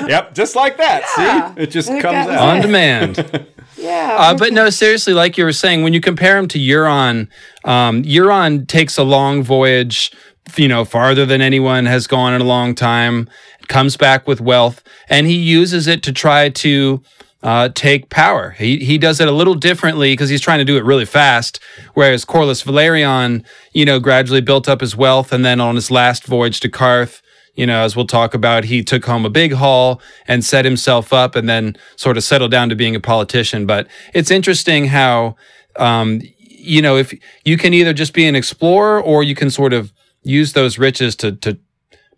[0.09, 1.03] Yep, just like that.
[1.19, 1.55] Yeah.
[1.55, 2.57] See, it just I think comes that was out.
[2.57, 3.47] On demand.
[3.85, 4.17] Yeah.
[4.19, 7.29] Uh, but no, seriously, like you were saying, when you compare him to Euron,
[7.65, 10.11] um, Euron takes a long voyage,
[10.57, 13.29] you know, farther than anyone has gone in a long time,
[13.69, 17.03] comes back with wealth, and he uses it to try to
[17.43, 18.53] uh, take power.
[18.53, 21.61] He, he does it a little differently because he's trying to do it really fast,
[21.93, 23.45] whereas Corlys Velaryon,
[23.75, 27.21] you know, gradually built up his wealth, and then on his last voyage to Qarth,
[27.55, 31.13] you know, as we'll talk about, he took home a big haul and set himself
[31.13, 33.67] up and then sort of settled down to being a politician.
[33.67, 35.37] But it's interesting how,
[35.77, 37.15] um, you know, if
[37.45, 41.15] you can either just be an explorer or you can sort of use those riches
[41.17, 41.59] to, to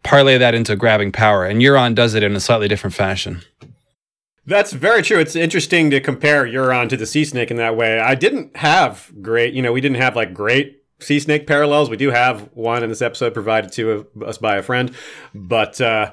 [0.03, 1.45] parlay that into grabbing power.
[1.45, 3.43] And Euron does it in a slightly different fashion.
[4.47, 5.19] That's very true.
[5.19, 7.99] It's interesting to compare Euron to the sea snake in that way.
[7.99, 11.91] I didn't have great, you know, we didn't have like great sea snake parallels.
[11.91, 14.95] We do have one in this episode provided to us by a friend,
[15.35, 16.13] but uh,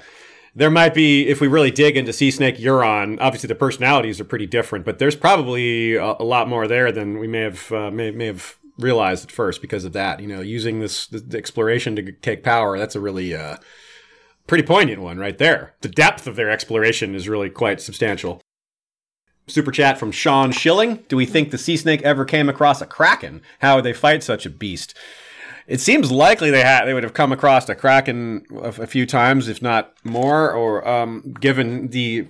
[0.56, 3.18] there might be if we really dig into sea snake Euron.
[3.20, 7.18] Obviously, the personalities are pretty different, but there's probably a, a lot more there than
[7.20, 10.20] we may have uh, may, may have realized at first because of that.
[10.20, 12.78] You know, using this, this exploration to take power.
[12.78, 13.58] That's a really uh,
[14.48, 15.76] pretty poignant one right there.
[15.82, 18.42] The depth of their exploration is really quite substantial.
[19.48, 21.04] Super chat from Sean Schilling.
[21.10, 23.42] Do we think the sea snake ever came across a kraken?
[23.60, 24.96] How would they fight such a beast?
[25.68, 29.06] It seems likely they had they would have come across a kraken a, a few
[29.06, 30.52] times, if not more.
[30.52, 32.28] Or um, given the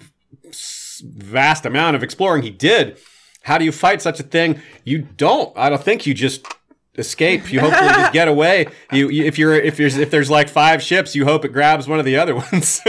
[1.03, 2.97] vast amount of exploring he did,
[3.43, 4.61] how do you fight such a thing?
[4.83, 5.55] You don't.
[5.57, 6.47] I don't think you just
[6.97, 7.51] escape.
[7.51, 8.67] You hopefully just get away.
[8.91, 11.87] You, you if you're if there's if there's like five ships, you hope it grabs
[11.87, 12.81] one of the other ones.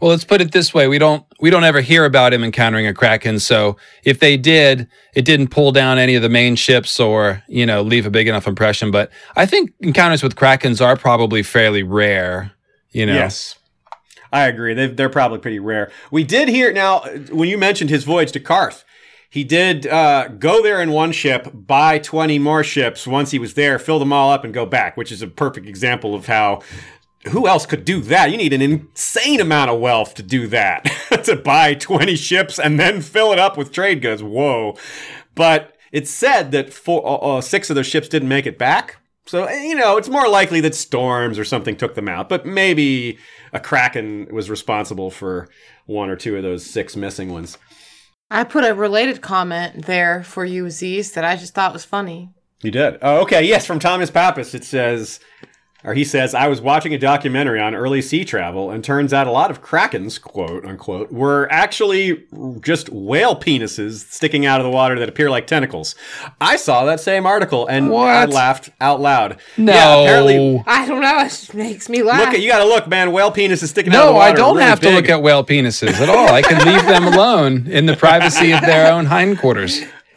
[0.00, 2.86] Well, let's put it this way: we don't we don't ever hear about him encountering
[2.86, 3.38] a kraken.
[3.38, 7.64] So if they did, it didn't pull down any of the main ships or you
[7.66, 8.90] know leave a big enough impression.
[8.90, 12.52] But I think encounters with krakens are probably fairly rare.
[12.90, 13.56] You know, Yes.
[14.34, 14.72] I agree.
[14.74, 15.90] they they're probably pretty rare.
[16.10, 18.82] We did hear now when you mentioned his voyage to Qarth.
[19.32, 23.54] He did uh, go there in one ship, buy 20 more ships once he was
[23.54, 26.60] there, fill them all up, and go back, which is a perfect example of how.
[27.30, 28.30] Who else could do that?
[28.30, 30.84] You need an insane amount of wealth to do that.
[31.24, 34.22] to buy 20 ships and then fill it up with trade goods.
[34.22, 34.76] Whoa.
[35.34, 38.98] But it's said that four, uh, uh, six of those ships didn't make it back.
[39.24, 42.44] So, eh, you know, it's more likely that storms or something took them out, but
[42.44, 43.18] maybe
[43.54, 45.48] a kraken was responsible for
[45.86, 47.56] one or two of those six missing ones.
[48.34, 52.30] I put a related comment there for you, Aziz, that I just thought was funny.
[52.62, 52.96] You did?
[53.02, 53.42] Oh, okay.
[53.44, 54.54] Yes, from Thomas Pappas.
[54.54, 55.20] It says,
[55.84, 59.26] or he says, I was watching a documentary on early sea travel, and turns out
[59.26, 62.24] a lot of krakens, quote unquote, were actually
[62.60, 65.94] just whale penises sticking out of the water that appear like tentacles.
[66.40, 69.38] I saw that same article and I laughed out loud.
[69.56, 70.64] no, Yeah, apparently.
[70.66, 71.18] I don't know.
[71.20, 72.20] It just makes me laugh.
[72.20, 73.12] Look at you got to look, man.
[73.12, 74.26] Whale penises sticking out of the water.
[74.26, 74.32] no.
[74.32, 76.28] I don't really have to look at whale penises at all.
[76.32, 79.82] I can leave them alone in the privacy of their own hindquarters.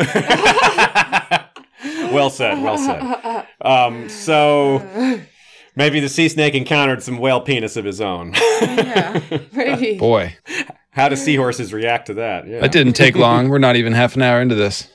[2.12, 2.62] well said.
[2.62, 3.48] Well said.
[3.62, 4.80] Um, so
[5.76, 8.34] maybe the sea snake encountered some whale penis of his own.
[8.62, 9.22] yeah,
[9.54, 9.98] maybe.
[9.98, 10.36] Boy,
[10.92, 12.48] How do seahorses react to that?
[12.48, 12.62] Yeah.
[12.62, 13.50] that didn't take long.
[13.50, 14.88] We're not even half an hour into this.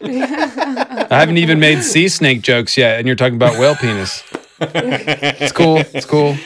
[0.00, 4.22] I haven't even made sea snake jokes yet, and you're talking about whale penis.
[4.60, 5.78] It's cool.
[5.92, 6.36] It's cool.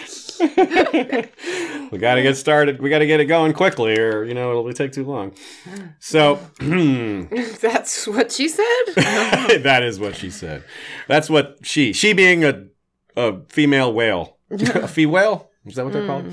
[1.93, 2.81] We got to get started.
[2.81, 5.35] We got to get it going quickly, or you know it'll take too long.
[6.01, 6.37] So
[7.61, 8.65] That's what she said.
[8.97, 10.65] that is what she said.
[11.07, 11.93] That's what she.
[11.93, 12.65] She being a
[13.17, 15.51] a female whale, a fee whale.
[15.65, 16.33] Is that what they're called?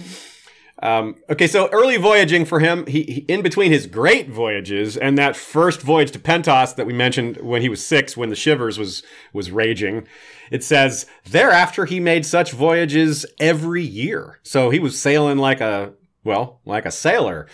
[0.81, 5.17] Um, okay, so early voyaging for him, he, he in between his great voyages and
[5.17, 8.79] that first voyage to Pentos that we mentioned when he was six, when the shivers
[8.79, 10.07] was was raging.
[10.51, 14.39] It says thereafter he made such voyages every year.
[14.43, 17.47] So he was sailing like a well, like a sailor.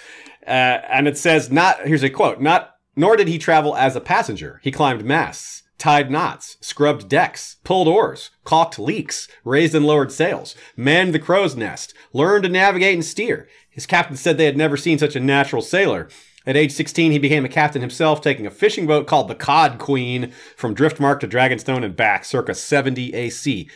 [0.46, 4.02] Uh, and it says not here's a quote not nor did he travel as a
[4.02, 4.60] passenger.
[4.64, 10.56] He climbed masts, tied knots, scrubbed decks, pulled oars, caulked leaks, raised and lowered sails,
[10.76, 13.48] manned the crow's nest, learned to navigate and steer.
[13.70, 16.10] His captain said they had never seen such a natural sailor.
[16.48, 19.80] At age 16, he became a captain himself, taking a fishing boat called the Cod
[19.80, 23.70] Queen from Driftmark to Dragonstone and back, circa 70 AC.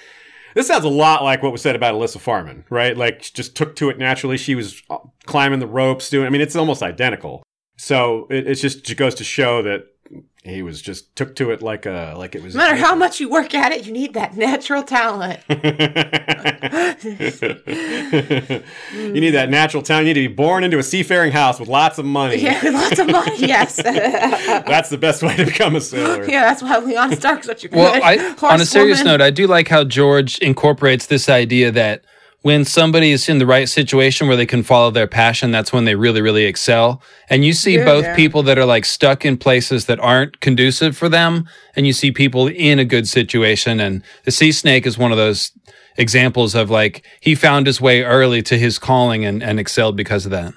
[0.56, 2.96] This sounds a lot like what was said about Elissa Farman, right?
[2.96, 4.38] Like, just took to it naturally.
[4.38, 6.28] She was uh, climbing the ropes, doing.
[6.28, 7.44] I mean, it's almost identical.
[7.78, 9.86] So it, it just goes to show that
[10.44, 12.56] he was just took to it like a like it was.
[12.56, 15.42] No matter how much you work at it, you need that natural talent.
[15.50, 15.60] you
[19.12, 20.08] need that natural talent.
[20.08, 22.38] You need to be born into a seafaring house with lots of money.
[22.38, 23.38] Yeah, lots of money.
[23.50, 23.76] Yes.
[23.84, 26.26] That's the best way to become a sailor.
[26.30, 29.20] Yeah, that's why Lyanna Stark's such a good Well, I, on a serious horsewoman.
[29.20, 32.04] note, I do like how George incorporates this idea that
[32.42, 35.84] when somebody is in the right situation where they can follow their passion, that's when
[35.86, 37.02] they really, really excel.
[37.30, 38.16] And you see Yeah, both yeah.
[38.16, 42.12] people that are like stuck in places that aren't conducive for them, and you see
[42.12, 43.80] people in a good situation.
[43.80, 45.52] And the sea snake is one of those
[45.98, 50.26] examples of like he found his way early to his calling and, and excelled because
[50.26, 50.54] of that.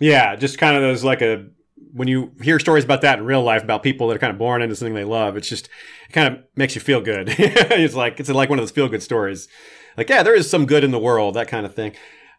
[0.00, 1.46] Yeah, just kind of those like a
[1.94, 4.38] when you hear stories about that in real life about people that are kind of
[4.38, 5.68] born into something they love, it's just
[6.08, 7.28] it kind of makes you feel good.
[7.38, 9.46] it's like it's like one of those feel good stories.
[9.96, 11.94] Like yeah, there is some good in the world, that kind of thing.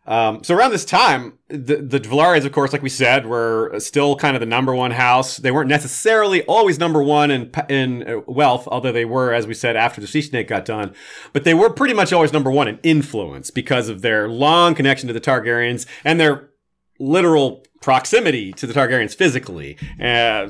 [0.05, 4.17] Um, so around this time, the the Velaryons, of course, like we said, were still
[4.17, 5.37] kind of the number one house.
[5.37, 9.53] They weren't necessarily always number one in in uh, wealth, although they were, as we
[9.53, 10.93] said, after the Sea Snake got done.
[11.31, 15.07] But they were pretty much always number one in influence because of their long connection
[15.07, 16.49] to the Targaryens and their
[16.99, 20.49] literal proximity to the Targaryens physically, uh,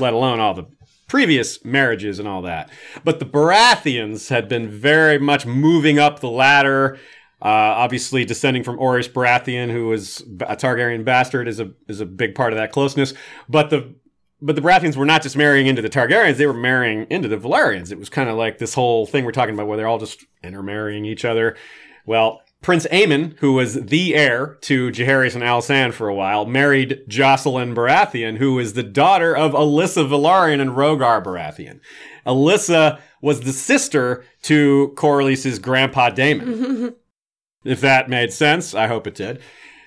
[0.00, 0.66] let alone all the
[1.12, 2.70] previous marriages and all that.
[3.04, 6.98] But the Baratheons had been very much moving up the ladder.
[7.42, 12.06] Uh, obviously, descending from Orys Baratheon, who was a Targaryen bastard, is a is a
[12.06, 13.12] big part of that closeness.
[13.46, 13.94] But the
[14.40, 17.36] but the Baratheons were not just marrying into the Targaryens; they were marrying into the
[17.36, 17.92] Velaryons.
[17.92, 20.24] It was kind of like this whole thing we're talking about, where they're all just
[20.42, 21.58] intermarrying each other.
[22.06, 27.02] Well, Prince Aemon, who was the heir to Jaehaerys and Alysanne for a while, married
[27.08, 31.80] Jocelyn Baratheon, who is the daughter of Alyssa Velaryon and Rogar Baratheon.
[32.24, 36.94] Alyssa was the sister to Corlys's grandpa Daemon.
[37.64, 39.40] if that made sense, I hope it did.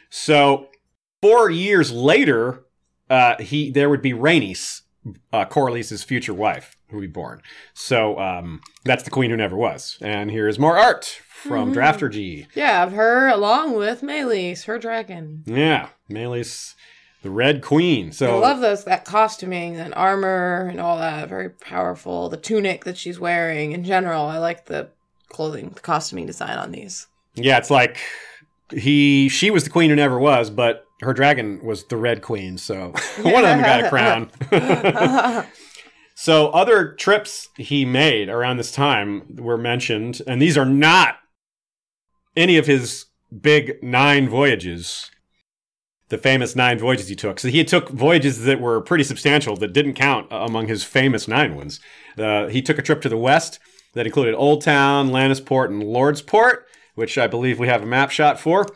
[0.10, 0.68] So,
[1.22, 2.66] four years later,
[3.10, 4.82] uh, he there would be Rhaenys,
[5.32, 6.76] uh, Corlys's future wife.
[6.90, 7.42] who would be born.
[7.74, 9.98] So um, that's the queen who never was.
[10.02, 11.79] And here is more art from mm-hmm.
[11.79, 12.47] Drafturgy.
[12.55, 15.43] Yeah, of her along with Meleys, her dragon.
[15.45, 16.75] Yeah, Meleys,
[17.21, 18.12] the Red Queen.
[18.12, 21.29] So I love those that costuming and armor and all that.
[21.29, 22.29] Very powerful.
[22.29, 24.25] The tunic that she's wearing in general.
[24.25, 24.89] I like the
[25.29, 27.08] clothing, the costuming design on these.
[27.36, 27.97] yeah, it's like
[28.71, 32.58] he she was the queen who never was, but her dragon was the Red Queen.
[32.58, 33.89] So one of them got a
[34.49, 35.47] crown.
[36.15, 41.17] So other trips he made around this time were mentioned, and these are not
[42.36, 43.06] any of his
[43.41, 45.10] big nine voyages.
[46.10, 47.39] The famous nine voyages he took.
[47.39, 51.56] So he took voyages that were pretty substantial that didn't count among his famous nine
[51.56, 51.80] ones.
[52.15, 53.60] Uh, he took a trip to the west
[53.93, 56.60] that included Old Town, Lannisport, and Lordsport,
[56.93, 58.67] which I believe we have a map shot for.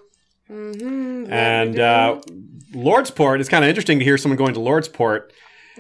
[0.50, 1.32] Mm-hmm.
[1.32, 2.20] And uh,
[2.74, 5.30] Lordsport, it's kind of interesting to hear someone going to Lordsport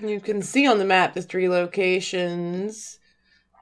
[0.01, 2.98] You can see on the map the three locations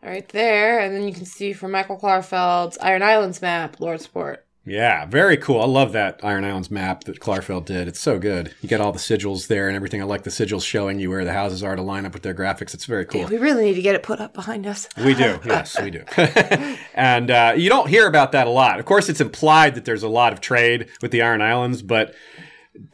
[0.08, 4.38] right there, and then you can see from Michael Klarfeld's Iron Islands map, Lordsport.
[4.66, 5.62] Yeah, very cool.
[5.62, 7.88] I love that Iron Islands map that Klarfeld did.
[7.88, 8.54] It's so good.
[8.62, 10.02] You get all the sigils there and everything.
[10.02, 12.34] I like the sigils showing you where the houses are to line up with their
[12.34, 12.74] graphics.
[12.74, 13.26] It's very cool.
[13.28, 14.90] We really need to get it put up behind us.
[14.98, 16.04] We do, yes, we do.
[16.94, 18.80] and uh, you don't hear about that a lot.
[18.80, 22.14] Of course, it's implied that there's a lot of trade with the Iron Islands, but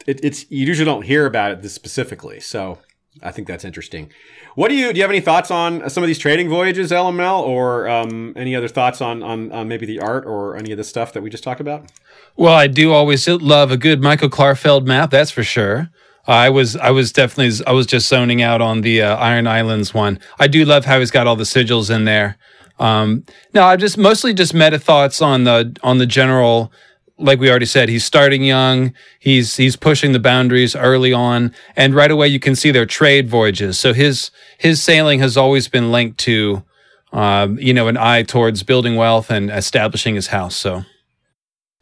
[0.06, 2.38] it, it's you usually don't hear about it this specifically.
[2.38, 2.78] So
[3.20, 4.12] I think that's interesting.
[4.54, 4.96] What do you do?
[4.98, 8.68] You have any thoughts on some of these trading voyages, LML, or um, any other
[8.68, 11.42] thoughts on, on on maybe the art or any of the stuff that we just
[11.42, 11.90] talked about?
[12.36, 15.10] Well, I do always love a good Michael Klarfeld map.
[15.10, 15.90] That's for sure.
[16.26, 19.92] I was I was definitely I was just zoning out on the uh, Iron Islands
[19.92, 20.18] one.
[20.38, 22.38] I do love how he's got all the sigils in there.
[22.78, 26.72] Um, no, I just mostly just meta thoughts on the on the general.
[27.16, 28.92] Like we already said, he's starting young.
[29.20, 33.28] He's he's pushing the boundaries early on, and right away you can see their trade
[33.28, 33.78] voyages.
[33.78, 36.64] So his his sailing has always been linked to,
[37.12, 40.56] um, you know, an eye towards building wealth and establishing his house.
[40.56, 40.84] So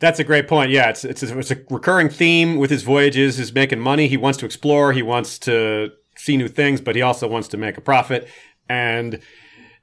[0.00, 0.70] That's a great point.
[0.70, 3.38] Yeah, it's it's a, it's a recurring theme with his voyages.
[3.38, 4.08] Is making money.
[4.08, 4.92] He wants to explore.
[4.92, 8.28] He wants to see new things, but he also wants to make a profit.
[8.68, 9.20] And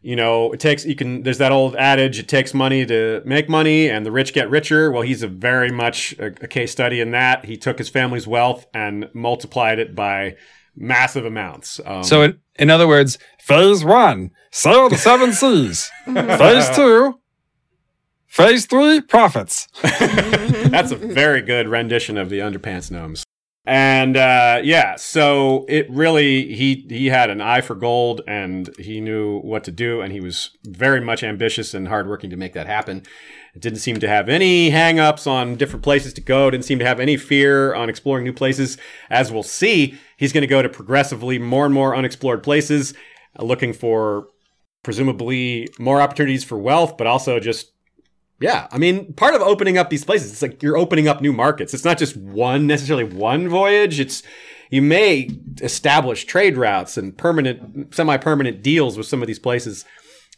[0.01, 1.23] you know, it takes you can.
[1.23, 4.91] There's that old adage: it takes money to make money, and the rich get richer.
[4.91, 7.45] Well, he's a very much a, a case study in that.
[7.45, 10.35] He took his family's wealth and multiplied it by
[10.75, 11.81] massive amounts.
[11.85, 15.91] Um, So, in, in other words, phase one, sail the seven seas.
[16.05, 17.19] phase two,
[18.25, 19.67] phase three, profits.
[19.81, 23.25] That's a very good rendition of the underpants gnomes.
[23.69, 28.99] And uh, yeah, so it really he he had an eye for gold and he
[28.99, 32.65] knew what to do and he was very much ambitious and hardworking to make that
[32.65, 33.03] happen.
[33.53, 36.49] It didn't seem to have any hangups on different places to go.
[36.49, 38.79] Didn't seem to have any fear on exploring new places.
[39.11, 42.95] As we'll see, he's going to go to progressively more and more unexplored places,
[43.37, 44.29] looking for
[44.81, 47.71] presumably more opportunities for wealth, but also just
[48.39, 51.33] yeah, I mean, part of opening up these places, it's like you're opening up new
[51.33, 51.73] markets.
[51.73, 53.99] It's not just one necessarily one voyage.
[53.99, 54.23] It's
[54.69, 55.29] you may
[55.61, 59.83] establish trade routes and permanent, semi-permanent deals with some of these places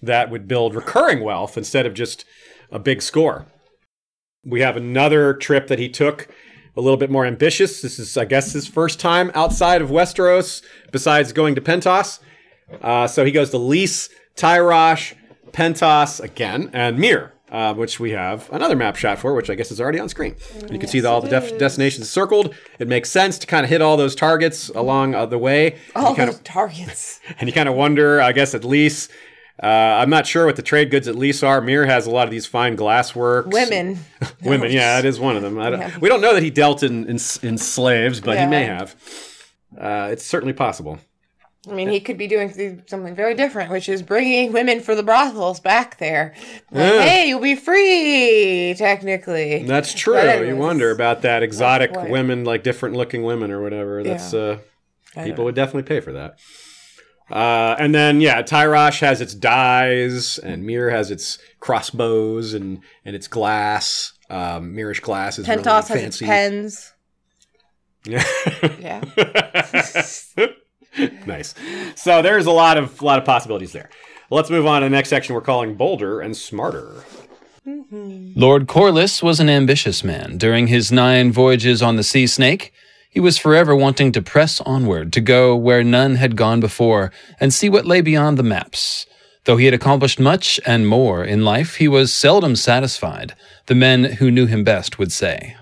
[0.02, 2.26] that would build recurring wealth instead of just
[2.72, 3.46] a big score.
[4.44, 6.28] We have another trip that he took,
[6.76, 7.82] a little bit more ambitious.
[7.82, 12.20] This is, I guess, his first time outside of Westeros, besides going to Pentos.
[12.82, 15.14] Uh, so he goes to Lys, Tyrosh,
[15.52, 19.72] Pentos again, and Myr uh, which we have another map shot for, which I guess
[19.72, 20.36] is already on screen.
[20.62, 22.56] And you can see that all the def- destinations circled.
[22.80, 25.78] It makes sense to kind of hit all those targets along uh, the way.
[25.96, 27.20] All those of targets.
[27.40, 29.12] and you kind of wonder, I guess, at least.
[29.62, 31.62] Uh, I'm not sure what the trade goods at least are.
[31.62, 33.50] Myr has a lot of these fine glass works.
[33.52, 34.00] Women.
[34.44, 35.60] Women, yeah, that is one of them.
[35.60, 35.98] I don't, Yeah.
[36.00, 38.96] We don't know that he dealt in, in, in slaves, but he may have.
[39.78, 41.00] Uh, it's certainly possible.
[41.70, 45.04] I mean, he could be doing something very different, which is bringing women for the
[45.04, 46.34] brothels back there.
[46.72, 47.02] Like, Yeah.
[47.04, 49.64] Hey, you'll be free, technically.
[49.64, 50.44] That's true.
[50.48, 52.10] You wonder about that exotic point.
[52.10, 54.02] women, like different looking women or whatever.
[54.04, 54.58] That's Yeah.
[55.16, 56.40] uh, people would definitely pay for that.
[57.30, 63.16] Uh, and then yeah, Tyrosh has its dyes, and Myr has its crossbows and and
[63.16, 64.14] its glass.
[64.30, 66.26] Um, Myrish glass is Pentos really has its fancy.
[66.26, 66.94] pens.
[68.04, 68.24] Yeah.
[68.80, 70.46] Yeah.
[71.26, 71.54] nice.
[71.96, 73.90] So there's a lot of lot of possibilities there.
[74.30, 77.04] Let's move on to the next section we're calling bolder and smarter.
[77.66, 80.38] Lord Corlys was an ambitious man.
[80.38, 82.74] During his nine voyages on the Sea Snake,
[83.10, 87.54] he was forever wanting to press onward, to go where none had gone before, and
[87.54, 89.06] see what lay beyond the maps.
[89.44, 93.36] Though he had accomplished much and more in life, he was seldom satisfied,
[93.66, 95.56] the men who knew him best would say.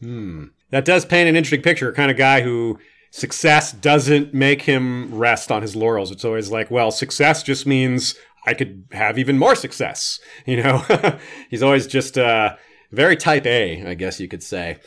[0.00, 0.46] Hmm.
[0.70, 1.92] That does paint an interesting picture.
[1.92, 2.78] Kind of guy who
[3.12, 6.10] success doesn't make him rest on his laurels.
[6.10, 10.18] It's always like, well, success just means I could have even more success.
[10.46, 10.82] You know,
[11.50, 12.56] he's always just uh,
[12.90, 14.78] very type A, I guess you could say.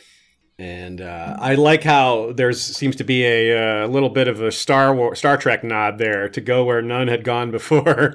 [0.58, 4.50] And uh, I like how there seems to be a, uh, little bit of a
[4.50, 8.12] Star War- Star Trek nod there to go where none had gone before.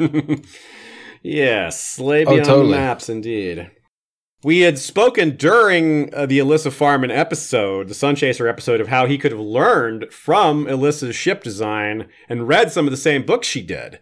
[1.24, 2.72] yes, lay beyond totally.
[2.72, 3.72] the maps, indeed.
[4.44, 9.06] We had spoken during uh, the Elissa Farman episode, the Sun Chaser episode, of how
[9.06, 13.48] he could have learned from Elissa's ship design and read some of the same books
[13.48, 14.00] she did.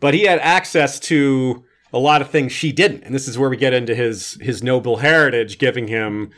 [0.00, 1.62] But he had access to
[1.92, 3.04] a lot of things she didn't.
[3.04, 6.30] And this is where we get into his, his noble heritage, giving him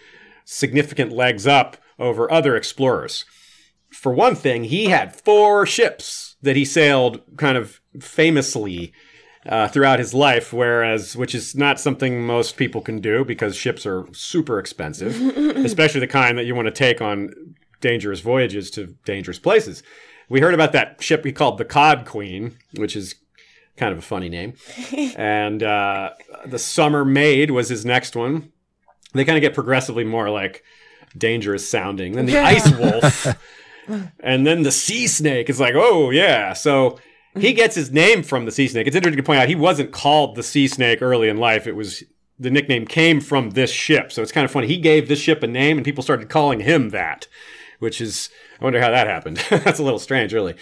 [0.45, 3.25] significant legs up over other explorers.
[3.91, 8.93] For one thing, he had four ships that he sailed kind of famously
[9.49, 13.87] uh, throughout his life, whereas which is not something most people can do because ships
[13.87, 15.21] are super expensive,
[15.57, 17.31] especially the kind that you want to take on
[17.81, 19.83] dangerous voyages to dangerous places.
[20.29, 23.15] We heard about that ship he called the Cod Queen, which is
[23.79, 24.55] kind of a funny name,
[25.17, 26.11] and uh,
[26.45, 28.53] the Summer Maid was his next one.
[29.15, 30.63] They kind of get progressively more like
[31.17, 32.13] dangerous sounding.
[32.13, 32.45] Then the Yeah.
[32.45, 33.27] Ice Wolf,
[34.21, 36.99] and then the Sea Snake is like, oh yeah, so
[37.41, 38.87] he gets his name from the sea snake.
[38.87, 41.67] It's interesting to point out he wasn't called the sea snake early in life.
[41.67, 42.03] It was
[42.39, 44.13] the nickname came from this ship.
[44.13, 44.67] So it's kind of funny.
[44.69, 47.27] He gave this ship a name and people started calling him that,
[47.79, 48.31] which is
[48.61, 49.37] I wonder how that happened.
[49.51, 50.55] That's a little strange, really.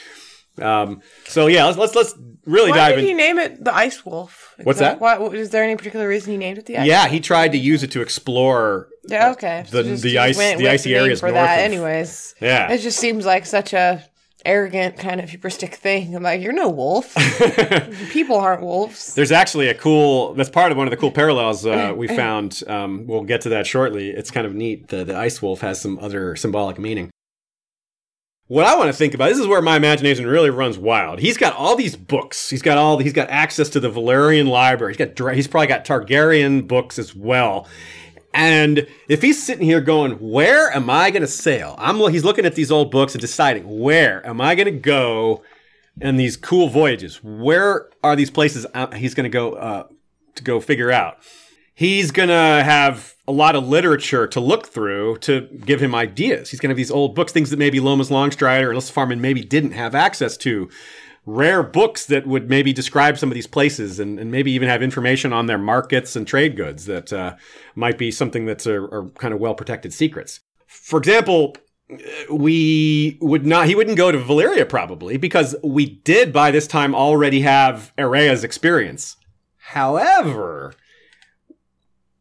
[0.60, 2.14] Um, so yeah, let's let's, let's
[2.46, 3.06] really Why dive did in.
[3.08, 4.54] he name it the Ice Wolf?
[4.62, 5.00] What's that?
[5.00, 7.12] Why, is there any particular reason he named it the Ice yeah, Wolf?
[7.12, 8.88] he tried to use it to explore.
[9.06, 9.66] Yeah, okay.
[9.70, 12.34] The- just- the ice- went the icy areas for north that, of- anyways.
[12.40, 12.72] Yeah.
[12.72, 14.02] It just seems like such a
[14.46, 16.14] arrogant kind of hubristic thing.
[16.14, 17.14] I'm like, you're no wolf.
[18.10, 19.14] People aren't wolves.
[19.14, 20.34] There's actually a cool.
[20.34, 22.62] That's part of one of the cool parallels uh, we found.
[22.66, 24.10] Um, we'll get to that shortly.
[24.10, 24.88] It's kind of neat.
[24.88, 27.10] The, the ice wolf has some other symbolic meaning.
[28.48, 31.18] What I want to think about this is where my imagination really runs wild.
[31.18, 32.48] He's got all these books.
[32.48, 32.98] He's got all.
[32.98, 34.94] He's got access to the Velaryon library.
[34.94, 35.34] He's got.
[35.34, 37.66] He's probably got Targaryen books as well.
[38.36, 41.98] And if he's sitting here going, "Where am I going to sail?" I'm.
[42.12, 45.42] He's looking at these old books and deciding, "Where am I going to go?"
[46.00, 47.22] and these cool voyages.
[47.22, 49.86] Where are these places he's going to go uh,
[50.34, 51.18] to go figure out?
[51.74, 56.50] He's going to have a lot of literature to look through to give him ideas.
[56.50, 59.20] He's going to have these old books, things that maybe Lomas Longstrider and Elissa Farman
[59.20, 60.70] maybe didn't have access to.
[61.26, 64.82] Rare books that would maybe describe some of these places and, and maybe even have
[64.82, 67.34] information on their markets and trade goods that uh,
[67.74, 70.40] might be something that's a, are kind of well protected secrets.
[70.68, 71.56] For example,
[72.30, 76.94] we would not he wouldn't go to Valyria probably because we did by this time
[76.94, 79.16] already have Aerea's experience.
[79.58, 80.74] However,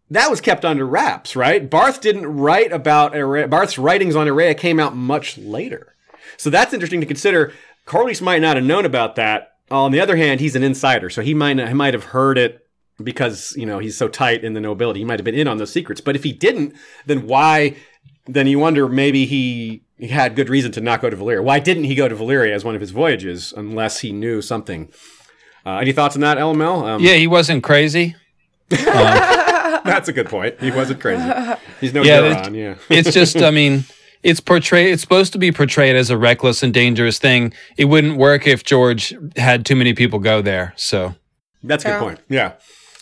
[0.10, 1.68] that was kept under wraps, right?
[1.70, 3.50] Barth didn't write about Aerea.
[3.50, 5.96] Barth's writings on Aerea came out much later.
[6.38, 7.54] So that's interesting to consider.
[7.86, 9.54] Corlys might not have known about that.
[9.72, 12.68] On the other hand, he's an insider, so he might he might have heard it
[13.02, 15.00] because you know he's so tight in the nobility.
[15.00, 16.02] He might have been in on those secrets.
[16.02, 16.76] But if he didn't,
[17.06, 17.76] then why?
[18.28, 21.44] Then you wonder maybe he, he had good reason to not go to Valyria.
[21.44, 24.92] Why didn't he go to Valyria as one of his voyages unless he knew something?
[25.64, 26.84] Uh, any thoughts on that, LML?
[26.84, 28.16] Um, Yeah, he wasn't crazy.
[28.70, 30.60] that's a good point.
[30.60, 31.24] He wasn't crazy.
[31.80, 32.76] He's no Yeah, yeah.
[32.90, 33.86] It's just, I mean,
[34.26, 34.92] it's portrayed.
[34.92, 37.54] It's supposed to be portrayed as a reckless and dangerous thing.
[37.78, 40.74] It wouldn't work if George had too many people go there.
[40.76, 41.16] So
[41.64, 42.00] That's a good Yeah.
[42.00, 42.20] point.
[42.30, 42.52] Yeah.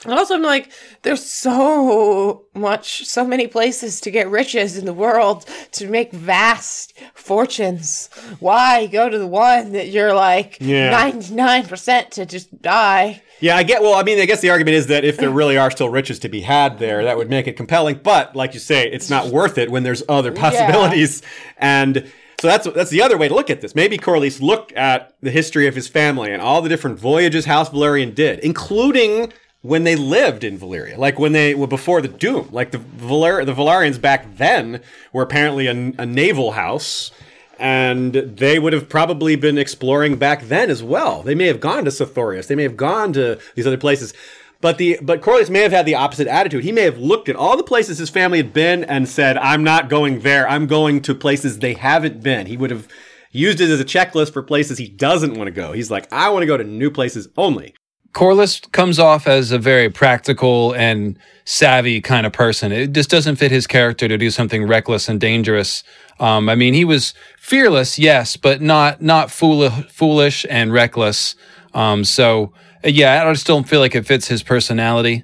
[0.06, 0.72] And also, I'm like,
[1.04, 6.94] there's so much, so many places to get riches in the world to make vast
[7.14, 8.10] fortunes.
[8.40, 10.92] Why go to the one that you're like Yeah.
[11.12, 13.22] 99% to just die?
[13.40, 13.82] Yeah, I get.
[13.82, 16.20] Well, I mean, I guess the argument is that if there really are still riches
[16.20, 18.00] to be had there, that would make it compelling.
[18.02, 21.22] But like you say, it's not worth it when there's other possibilities.
[21.58, 23.76] And so that's that's the other way to look at this.
[23.76, 27.70] Maybe Corlys looked at the history of his family and all the different voyages House
[27.70, 29.32] Velaryon did, including
[29.64, 32.50] when they lived in Valyria, like when they were before the Doom.
[32.52, 37.12] Like the Valer- the Velaryons back then were apparently a, a naval house
[37.58, 41.24] and they would have probably been exploring back then as well.
[41.24, 42.48] They may have gone to Sothoryos.
[42.48, 44.14] They may have gone to these other places.
[44.60, 46.64] But the but Corlys may have had the opposite attitude.
[46.64, 49.64] He may have looked at all the places his family had been and said, "I'm
[49.64, 50.48] not going there.
[50.48, 52.88] I'm going to places they haven't been." He would have
[53.32, 55.74] used it as a checklist for places he doesn't want to go.
[55.74, 57.76] He's like, "I want to go to new places only."
[58.14, 62.72] Corlys comes off as a very practical and savvy kind of person.
[62.72, 65.84] It just doesn't fit his character to do something reckless and dangerous.
[66.20, 71.36] Um, I mean, he was fearless, yes, but not not fool- foolish and reckless.
[71.74, 72.54] Um, so
[72.84, 75.24] yeah, I just don't feel like it fits his personality.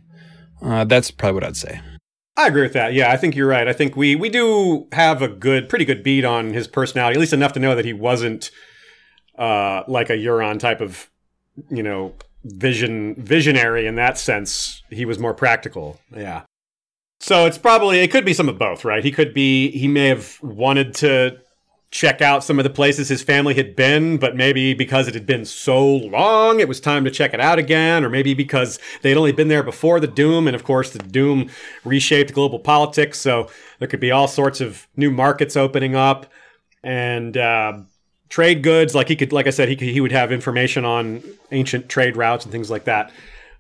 [0.61, 1.79] Uh, that's probably what I'd say.
[2.35, 2.93] I agree with that.
[2.93, 3.67] Yeah, I think you're right.
[3.67, 7.19] I think we we do have a good, pretty good beat on his personality, at
[7.19, 8.49] least enough to know that he wasn't
[9.37, 11.09] uh, like a Euron type of,
[11.69, 12.13] you know,
[12.43, 14.83] vision visionary in that sense.
[14.89, 15.99] He was more practical.
[16.15, 16.43] Yeah.
[17.19, 19.03] So it's probably it could be some of both, right?
[19.03, 21.39] He could be he may have wanted to
[21.91, 25.25] check out some of the places his family had been, but maybe because it had
[25.25, 29.17] been so long, it was time to check it out again, or maybe because they'd
[29.17, 31.49] only been there before the Doom, and of course the Doom
[31.83, 36.27] reshaped global politics, so there could be all sorts of new markets opening up,
[36.83, 37.79] and uh,
[38.30, 38.95] trade goods.
[38.95, 42.15] Like he could, like I said, he could, he would have information on ancient trade
[42.15, 43.11] routes and things like that.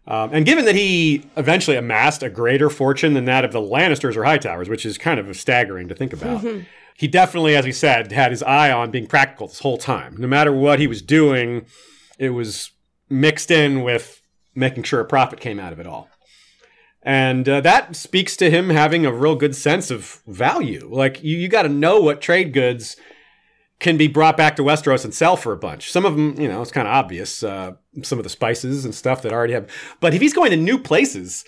[0.07, 4.15] Um, and given that he eventually amassed a greater fortune than that of the Lannisters
[4.15, 6.43] or Hightowers, which is kind of staggering to think about,
[6.95, 10.15] he definitely, as we said, had his eye on being practical this whole time.
[10.17, 11.65] No matter what he was doing,
[12.17, 12.71] it was
[13.07, 14.21] mixed in with
[14.55, 16.09] making sure a profit came out of it all.
[17.03, 20.89] And uh, that speaks to him having a real good sense of value.
[20.91, 22.97] Like, you, you got to know what trade goods
[23.79, 25.91] can be brought back to Westeros and sell for a bunch.
[25.91, 27.43] Some of them, you know, it's kind of obvious.
[27.43, 27.73] Uh,
[28.03, 29.69] some of the spices and stuff that already have.
[29.99, 31.45] But if he's going to new places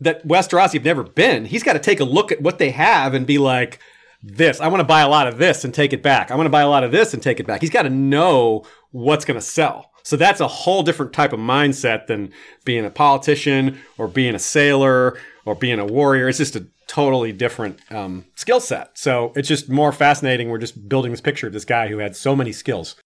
[0.00, 3.14] that Westerosi have never been, he's got to take a look at what they have
[3.14, 3.80] and be like,
[4.22, 4.60] this.
[4.60, 6.30] I want to buy a lot of this and take it back.
[6.30, 7.60] I want to buy a lot of this and take it back.
[7.60, 9.92] He's got to know what's going to sell.
[10.02, 12.32] So that's a whole different type of mindset than
[12.64, 16.28] being a politician or being a sailor or being a warrior.
[16.28, 18.98] It's just a totally different um, skill set.
[18.98, 20.48] So it's just more fascinating.
[20.48, 22.96] We're just building this picture of this guy who had so many skills.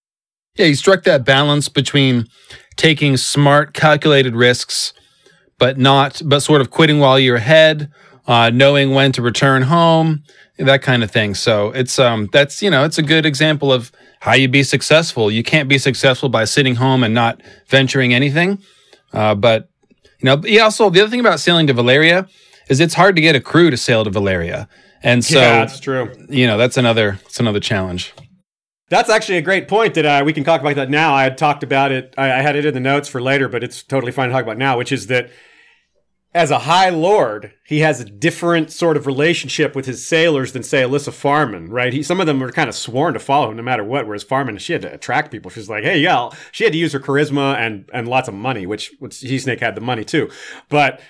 [0.55, 2.27] Yeah, he struck that balance between
[2.75, 4.93] taking smart, calculated risks,
[5.57, 7.91] but not, but sort of quitting while you're ahead,
[8.27, 10.23] uh, knowing when to return home,
[10.57, 11.33] that kind of thing.
[11.35, 15.31] So it's um, that's you know, it's a good example of how you be successful.
[15.31, 18.59] You can't be successful by sitting home and not venturing anything.
[19.11, 19.69] Uh, but
[20.19, 22.29] you know, he also the other thing about sailing to Valyria
[22.69, 24.67] is it's hard to get a crew to sail to Valyria,
[25.01, 26.11] and so yeah, that's true.
[26.29, 28.13] you know that's another that's another challenge.
[28.89, 31.13] That's actually a great point that uh, we can talk about that now.
[31.13, 32.13] I had talked about it.
[32.17, 34.43] I, I had it in the notes for later, but it's totally fine to talk
[34.43, 35.31] about now, which is that
[36.35, 40.63] as a High Lord, he has a different sort of relationship with his sailors than,
[40.63, 41.93] say, Elissa Farman, right?
[41.93, 44.23] He, some of them were kind of sworn to follow him no matter what, whereas
[44.23, 45.51] Farman, she had to attract people.
[45.51, 48.65] She's like, hey, yeah, she had to use her charisma and, and lots of money,
[48.65, 50.29] which, which Sea Snake had the money too.
[50.69, 51.01] But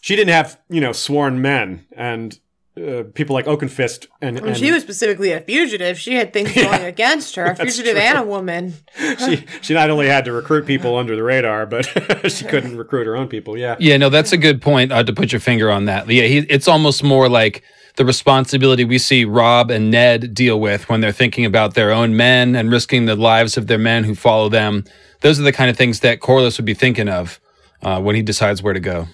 [0.00, 1.86] she didn't have, you know, sworn men.
[1.96, 2.38] And
[2.76, 6.54] uh, people like Oakenfist and, When and she was specifically a fugitive, she had things
[6.54, 7.46] going against her.
[7.46, 8.02] A fugitive true.
[8.02, 8.74] and a woman.
[9.18, 11.84] she she not only had to recruit people under the radar, but
[12.30, 13.58] she couldn't recruit her own people.
[13.58, 16.08] Yeah, Yeah, no, that's a good point uh, to put your finger on that.
[16.08, 17.62] Yeah, he, it's almost more like
[17.96, 22.16] the responsibility we see Robb and Ned deal with when they're thinking about their own
[22.16, 24.84] men and risking the lives of their men who follow them.
[25.20, 27.40] Those are the kind of things that Corlys would be thinking of
[27.82, 29.08] uh, when he decides where to go.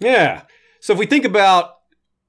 [0.00, 0.42] Yeah.
[0.80, 1.76] So if we think about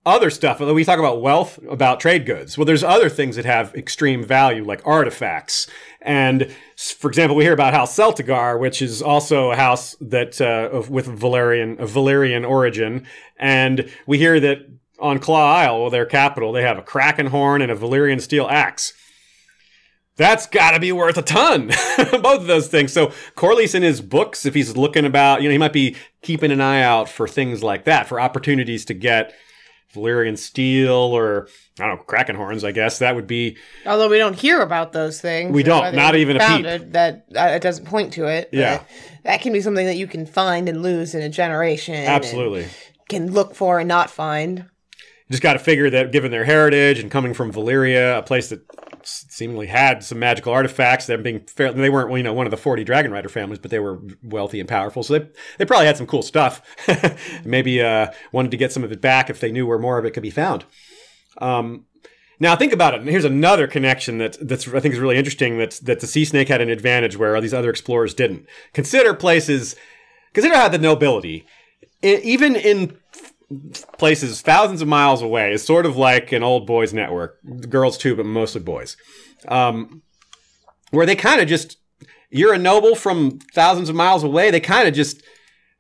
[0.06, 2.58] other stuff, we talk about wealth, about trade goods.
[2.58, 5.68] Well, there's other things that have extreme value, like artifacts.
[6.02, 10.70] And for example, we hear about House Celtigar, which is also a house that uh,
[10.76, 13.06] of, with Valyrian Valyrian origin,
[13.38, 14.68] and we hear that
[15.00, 18.48] on Claw Isle, well, their capital, they have a kraken horn and a Valyrian steel
[18.50, 18.94] axe.
[20.16, 21.68] That's got to be worth a ton.
[21.98, 22.94] Both of those things.
[22.94, 26.52] So Corlys in his books, if he's looking about, you know, he might be keeping
[26.52, 29.34] an eye out for things like that, for opportunities to get
[29.94, 31.48] Valyrian steel or
[31.80, 32.64] I don't know, kraken horns.
[32.64, 35.52] I guess that would be Although we don't hear about those things.
[35.52, 36.72] We don't, not even a found peep.
[36.72, 38.50] It, that uh, it doesn't point to it.
[38.52, 38.84] Yeah.
[39.24, 41.96] that can be something that you can find and lose in a generation.
[41.96, 42.68] absolutely.
[43.10, 44.66] can look for and not find.
[45.32, 48.62] Just got to figure that given their heritage and coming from Valyria, a place that
[49.08, 52.58] seemingly had some magical artifacts, them being fair, they weren't you know one of the
[52.58, 55.98] forty Dragon Rider families, but they were wealthy and powerful, so they they probably had
[55.98, 56.62] some cool stuff.
[57.46, 60.06] Maybe uh, wanted to get some of it back if they knew where more of
[60.06, 60.66] it could be found.
[61.40, 61.86] Um,
[62.40, 63.02] now think about it.
[63.02, 65.58] And here's another connection that that's I think is really interesting.
[65.58, 68.48] That that the sea snake had an advantage where these other explorers didn't.
[68.74, 69.76] Consider places.
[70.34, 71.46] Consider how the nobility,
[72.02, 72.98] even in
[73.98, 77.40] places thousands of miles away, is sort of like an old boys network.
[77.70, 78.98] Girls too, but mostly boys.
[79.48, 80.02] Um,
[80.92, 81.78] where they kind of just
[82.30, 84.52] you're a noble from thousands of miles away.
[84.52, 85.22] They kind of just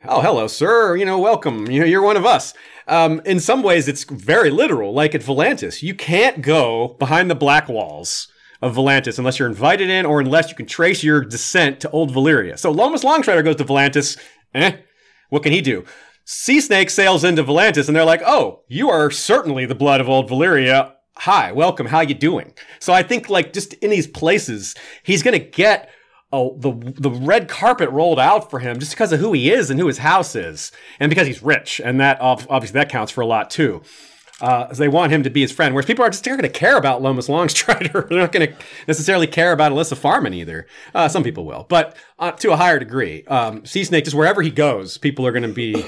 [0.05, 0.95] oh hello sir.
[0.95, 1.69] You know welcome.
[1.69, 2.53] You know you're one of us.
[2.87, 5.81] Um, in some ways it's very literal like at volantis.
[5.81, 8.27] You can't go behind the black walls
[8.61, 12.13] of volantis unless you're invited in or unless you can trace your descent to old
[12.13, 12.57] valyria.
[12.57, 14.17] So lomas longstrider goes to volantis
[14.53, 14.77] eh
[15.29, 15.83] what can he do
[16.25, 20.09] sea snake sails into volantis and they're like oh you are certainly the blood of
[20.09, 24.73] old valyria hi welcome how you doing so i think like just in these places
[25.03, 25.89] he's gonna get
[26.33, 29.69] oh, the the red carpet rolled out for him just because of who he is
[29.69, 33.21] and who his house is, and because he's rich, and that obviously that counts for
[33.21, 33.81] a lot too.
[34.41, 35.73] Uh, they want him to be his friend.
[35.73, 38.09] Whereas people are just going to care about Lomas Longstrider.
[38.09, 38.55] They're not going to
[38.87, 40.65] necessarily care about Elissa Farman either.
[40.93, 43.23] Uh, some people will, but uh, to a higher degree.
[43.25, 45.85] Um, sea Snake, just wherever he goes, people are going to be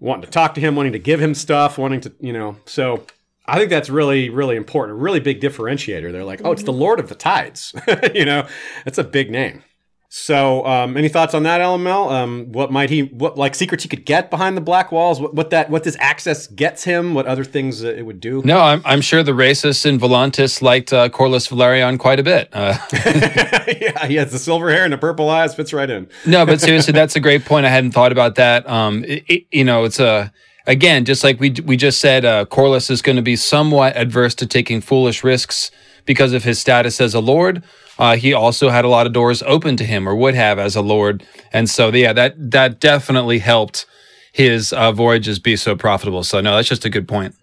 [0.00, 2.56] wanting to talk to him, wanting to give him stuff, wanting to, you know.
[2.66, 3.04] So
[3.46, 4.98] I think that's really, really important.
[4.98, 6.12] A really big differentiator.
[6.12, 6.80] They're like, oh, it's the mm-hmm.
[6.80, 7.74] Lord of the Tides.
[8.14, 8.46] you know,
[8.84, 9.62] that's a big name.
[10.10, 12.10] So, um, any thoughts on that, LML?
[12.10, 15.20] Um, what might he, what like secrets he could get behind the black walls?
[15.20, 17.12] What, what that, what this access gets him?
[17.12, 18.40] What other things it would do?
[18.42, 22.48] No, I'm, I'm sure the racists in Volantis liked uh, Corlys Velaryon quite a bit.
[22.54, 26.08] Uh, yeah, he has the silver hair and the purple eyes, fits right in.
[26.24, 27.66] no, but seriously, that's a great point.
[27.66, 28.66] I hadn't thought about that.
[28.66, 30.32] Um, it, it, you know, it's a
[30.66, 34.34] again, just like we we just said, uh, Corlys is going to be somewhat adverse
[34.36, 35.70] to taking foolish risks
[36.06, 37.62] because of his status as a lord.
[37.98, 40.76] Uh, he also had a lot of doors open to him, or would have as
[40.76, 43.86] a lord, and so yeah, that that definitely helped
[44.32, 46.22] his uh, voyages be so profitable.
[46.22, 47.34] So no, that's just a good point.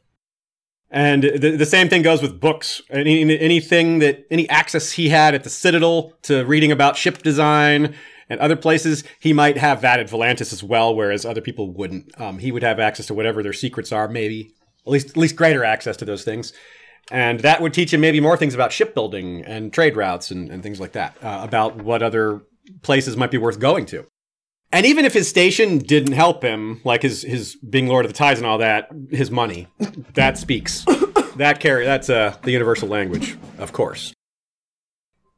[0.89, 2.81] And the, the same thing goes with books.
[2.89, 7.95] Any, anything that any access he had at the Citadel to reading about ship design
[8.29, 12.17] and other places, he might have that at Volantis as well, whereas other people wouldn't.
[12.21, 14.53] Um, he would have access to whatever their secrets are, maybe
[14.85, 16.53] at least at least greater access to those things
[17.11, 20.63] and that would teach him maybe more things about shipbuilding and trade routes and, and
[20.63, 22.41] things like that uh, about what other
[22.81, 24.05] places might be worth going to.
[24.71, 28.17] And even if his station didn't help him like his his being lord of the
[28.17, 29.67] tides and all that his money
[30.13, 30.85] that speaks.
[31.37, 34.13] That carry that's uh, the universal language of course.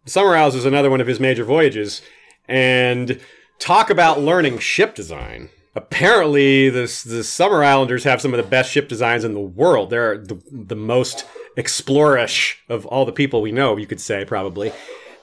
[0.05, 2.01] Summer isles is another one of his major voyages
[2.47, 3.19] and
[3.59, 5.49] talk about learning ship design.
[5.75, 9.89] Apparently this the summer islanders have some of the best ship designs in the world.
[9.89, 11.25] They're the, the most
[11.57, 14.71] explorish of all the people we know, you could say probably,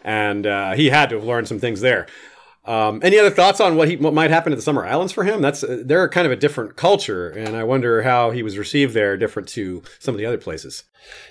[0.03, 2.07] and uh, he had to have learned some things there.
[2.67, 5.25] Um, any other thoughts on what he what might happen at the Summer Islands for
[5.25, 5.43] him?
[5.43, 8.95] That's uh, they're kind of a different culture, and I wonder how he was received
[8.95, 10.85] there, different to some of the other places.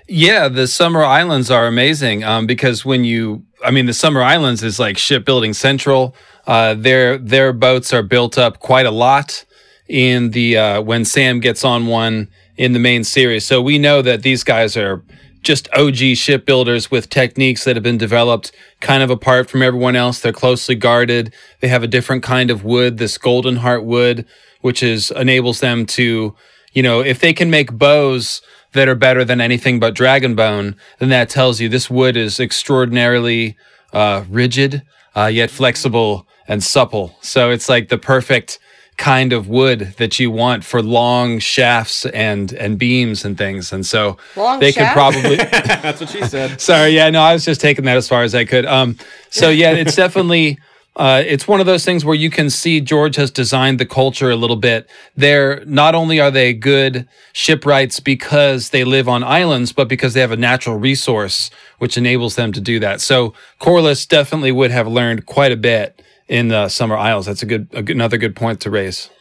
[0.08, 4.62] Yeah, the Summer Islands are amazing um, because when you, I mean, the Summer Islands
[4.62, 6.16] is like shipbuilding central.
[6.46, 9.44] Uh, their their boats are built up quite a lot
[9.88, 13.46] in the uh, when Sam gets on one in the main series.
[13.46, 15.04] So we know that these guys are
[15.42, 20.20] just OG shipbuilders with techniques that have been developed kind of apart from everyone else.
[20.20, 21.34] They're closely guarded.
[21.60, 24.26] They have a different kind of wood, this golden heart wood,
[24.62, 26.34] which is enables them to,
[26.72, 28.42] you know, if they can make bows
[28.72, 32.40] that are better than anything but dragon bone, then that tells you this wood is
[32.40, 33.58] extraordinarily
[33.92, 34.82] uh, rigid,
[35.16, 37.16] uh, yet flexible and supple.
[37.22, 38.60] So it's like the perfect
[38.98, 43.74] kind of wood that you want for long shafts and and beams and things.
[43.74, 46.62] And so long they could probably That's what she said.
[46.62, 48.66] Sorry, yeah, no, I was just taking that as far as I could.
[48.66, 48.98] Um
[49.30, 50.60] so yeah, it's definitely
[50.96, 54.30] uh, it's one of those things where you can see George has designed the culture
[54.30, 54.88] a little bit.
[55.18, 60.22] They're not only are they good shipwrights because they live on islands, but because they
[60.22, 63.02] have a natural resource which enables them to do that.
[63.02, 66.00] So Corlys definitely would have learned quite a bit
[66.34, 67.28] in the Summer Isles.
[67.28, 69.12] That's a good, a good, another good point to raise.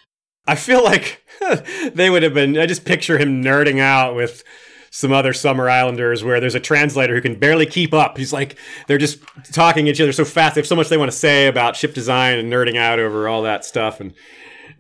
[0.46, 1.22] I feel like
[1.94, 2.56] they would have been.
[2.56, 4.42] I just picture him nerding out with
[4.90, 8.16] some other Summer Islanders where there's a translator who can barely keep up.
[8.16, 8.56] He's like,
[8.86, 9.20] they're just
[9.52, 10.54] talking each other so fast.
[10.54, 13.28] They have so much they want to say about ship design and nerding out over
[13.28, 14.00] all that stuff.
[14.00, 14.14] And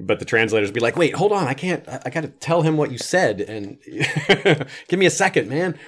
[0.00, 1.86] but the translators be like, wait, hold on, I can't.
[1.86, 3.78] I, I got to tell him what you said, and
[4.88, 5.78] give me a second, man.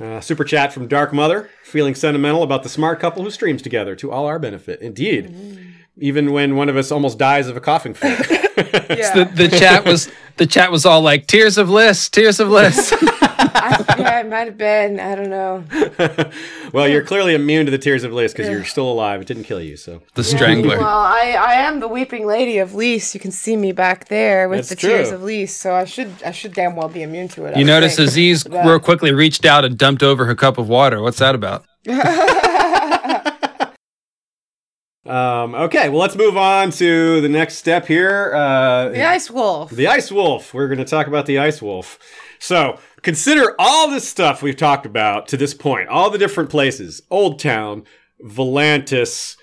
[0.00, 3.96] Uh, super chat from Dark Mother, feeling sentimental about the smart couple who streams together
[3.96, 4.80] to all our benefit.
[4.80, 5.70] Indeed, mm-hmm.
[5.98, 8.18] even when one of us almost dies of a coughing fit.
[8.96, 9.12] yeah.
[9.12, 12.94] the, the chat was the chat was all like tears of bliss, tears of bliss.
[13.54, 15.00] I, yeah, it might have been.
[15.00, 15.64] I don't know.
[16.72, 19.20] well, you're clearly immune to the tears of Lys because you're still alive.
[19.20, 20.78] It didn't kill you, so the strangler.
[20.78, 23.12] Well, I, I am the weeping lady of Lys.
[23.12, 24.90] You can see me back there with That's the true.
[24.90, 27.56] tears of Lys, so I should I should damn well be immune to it.
[27.56, 28.08] You notice think.
[28.08, 28.64] Aziz but...
[28.64, 31.02] real quickly reached out and dumped over her cup of water.
[31.02, 31.64] What's that about?
[35.08, 38.34] Um, okay, well, let's move on to the next step here.
[38.34, 39.70] Uh, the Ice Wolf.
[39.70, 40.52] The Ice Wolf.
[40.52, 41.98] We're going to talk about the Ice Wolf.
[42.38, 47.02] So, consider all this stuff we've talked about to this point, all the different places
[47.10, 47.84] Old Town,
[48.24, 49.36] Volantis,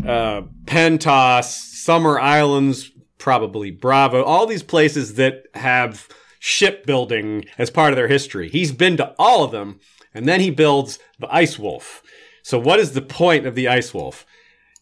[0.00, 7.96] uh, Pentos, Summer Islands, probably Bravo, all these places that have shipbuilding as part of
[7.96, 8.48] their history.
[8.50, 9.80] He's been to all of them,
[10.12, 12.02] and then he builds the Ice Wolf.
[12.42, 14.26] So, what is the point of the Ice Wolf?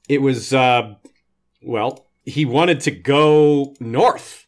[0.09, 0.95] It was, uh,
[1.63, 4.42] well, he wanted to go north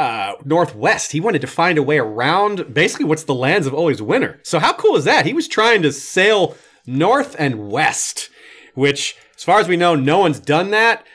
[0.00, 1.12] uh, northwest.
[1.12, 4.40] He wanted to find a way around basically what's the lands of always winter.
[4.44, 5.26] So how cool is that?
[5.26, 8.30] He was trying to sail north and west,
[8.74, 11.06] which As far as we know, no one's done that.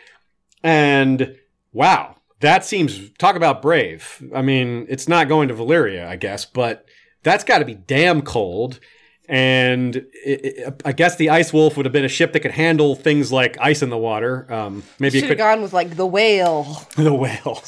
[0.63, 1.35] And
[1.73, 4.23] wow, that seems talk about brave.
[4.33, 6.85] I mean, it's not going to Valyria, I guess, but
[7.23, 8.79] that's got to be damn cold.
[9.27, 12.51] And it, it, I guess the Ice Wolf would have been a ship that could
[12.51, 14.51] handle things like ice in the water.
[14.53, 16.87] Um, maybe it could have gone with like the whale.
[16.95, 17.61] the whale.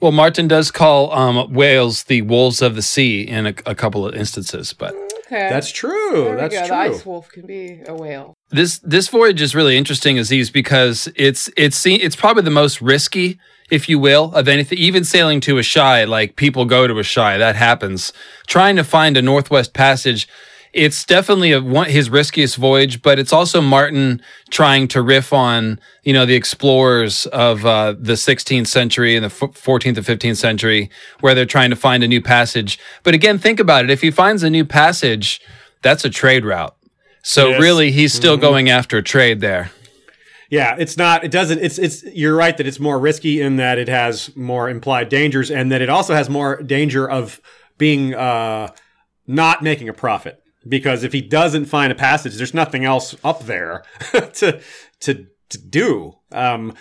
[0.00, 4.04] Well, Martin does call um, whales the wolves of the sea in a, a couple
[4.04, 4.94] of instances, but
[5.26, 5.48] Okay.
[5.48, 6.24] That's true.
[6.24, 6.60] There we That's go.
[6.60, 6.68] true.
[6.68, 8.34] The ice wolf can be a whale.
[8.50, 13.38] this this voyage is really interesting, Aziz, because it's it's it's probably the most risky,
[13.70, 14.78] if you will, of anything.
[14.78, 18.12] Even sailing to Asshai, like people go to Asshai, that happens.
[18.46, 20.28] Trying to find a Northwest Passage,
[20.72, 25.78] it's definitely a, one, his riskiest voyage, but it's also Martin trying to riff on
[26.02, 30.36] you know the explorers of uh, the 16th century and the f- 14th and 15th
[30.36, 30.90] century,
[31.20, 32.78] where they're trying to find a new passage.
[33.04, 35.40] But again, think about it: if he finds a new passage,
[35.80, 36.74] that's a trade route.
[37.22, 37.60] So Yes.
[37.60, 39.70] really, he's still going after trade there.
[40.54, 41.24] Yeah, it's not.
[41.24, 41.58] It doesn't.
[41.58, 41.78] It's.
[41.78, 42.04] It's.
[42.04, 45.82] You're right that it's more risky in that it has more implied dangers, and that
[45.82, 47.40] it also has more danger of
[47.76, 48.68] being uh,
[49.26, 50.40] not making a profit.
[50.66, 53.82] Because if he doesn't find a passage, there's nothing else up there
[54.12, 54.60] to
[55.00, 56.18] to to do.
[56.30, 56.72] Um,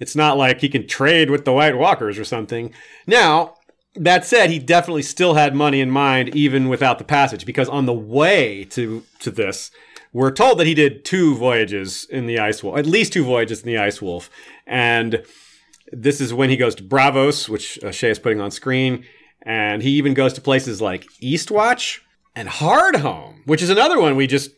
[0.00, 2.74] it's not like he can trade with the White Walkers or something.
[3.06, 3.54] Now,
[3.94, 7.86] that said, he definitely still had money in mind even without the passage, because on
[7.86, 9.70] the way to to this,
[10.12, 13.60] we're told that he did two voyages in the Ice Wolf, at least two voyages
[13.62, 14.28] in the Ice Wolf,
[14.66, 15.22] and
[15.92, 19.04] this is when he goes to Braavos, which uh, Shay is putting on screen,
[19.42, 22.00] and he even goes to places like Eastwatch
[22.36, 24.50] and Hardhome, which is another one we just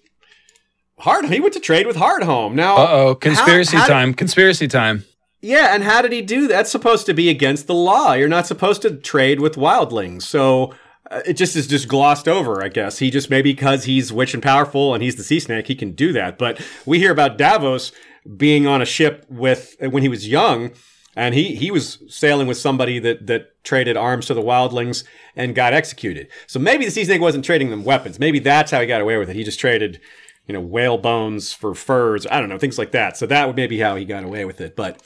[0.99, 1.25] Hard.
[1.27, 2.53] He went to trade with Hardhome.
[2.55, 4.15] Now, Uh oh, conspiracy how did- time!
[4.15, 5.05] conspiracy time!
[5.41, 6.49] yeah, and how did he do that?
[6.55, 8.13] That's supposed to be against the law.
[8.13, 10.23] You're not supposed to trade with wildlings.
[10.23, 10.75] So
[11.13, 12.99] Uh, it just is just glossed over, I guess.
[12.99, 15.93] He just maybe because he's witch and powerful and he's the sea snake, he can
[15.93, 16.39] do that.
[16.39, 17.93] But we hear about Davos
[18.37, 20.71] being on a ship with uh, when he was young,
[21.15, 25.05] and he he was sailing with somebody that that traded arms to the wildlings
[25.37, 26.29] and got executed.
[26.47, 28.19] So maybe the sea snake wasn't trading them weapons.
[28.19, 29.37] Maybe that's how he got away with it.
[29.37, 30.01] He just traded.
[30.49, 32.27] You know, whale bones for furs.
[32.29, 33.17] I don't know, things like that.
[33.17, 34.75] So that would maybe how he got away with it.
[34.75, 35.01] But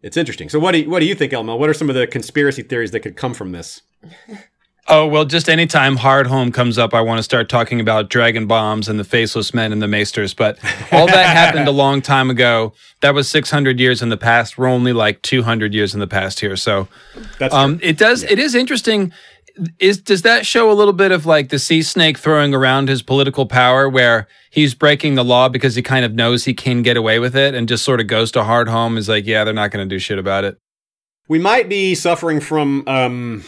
[0.00, 0.48] it's interesting.
[0.48, 1.56] So what do you, what do you think, Elmo?
[1.56, 3.82] What are some of the conspiracy theories that could come from this?
[4.88, 8.88] Oh well, just anytime Hardhome comes up, I want to start talking about dragon bombs
[8.88, 10.32] and the faceless men and the maesters.
[10.32, 10.58] But
[10.92, 12.72] all that happened a long time ago.
[13.00, 14.56] That was 600 years in the past.
[14.56, 16.54] We're only like 200 years in the past here.
[16.56, 16.86] So
[17.38, 18.22] That's um, it does.
[18.22, 19.12] It is interesting.
[19.80, 23.02] Is does that show a little bit of like the sea snake throwing around his
[23.02, 26.96] political power, where he's breaking the law because he kind of knows he can get
[26.96, 28.98] away with it, and just sort of goes to Hardhome?
[28.98, 30.58] Is like, yeah, they're not going to do shit about it.
[31.26, 33.44] we might be suffering from um,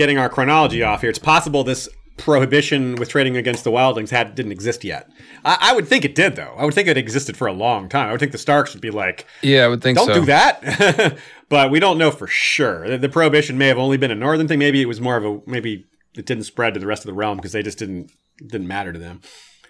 [0.00, 1.10] getting our chronology off here.
[1.10, 1.86] It's possible this
[2.16, 5.10] prohibition with trading against the wildlings had didn't exist yet.
[5.44, 6.54] I, I would think it did, though.
[6.56, 8.08] I would think it existed for a long time.
[8.08, 10.14] I would think the Starks would be like, Yeah, I would think "Don't so.
[10.14, 11.18] do that,"
[11.50, 12.88] but we don't know for sure.
[12.88, 14.58] The, the prohibition may have only been a northern thing.
[14.58, 15.84] Maybe it was more of a maybe
[16.16, 18.94] it didn't spread to the rest of the realm because they just didn't didn't matter
[18.94, 19.20] to them.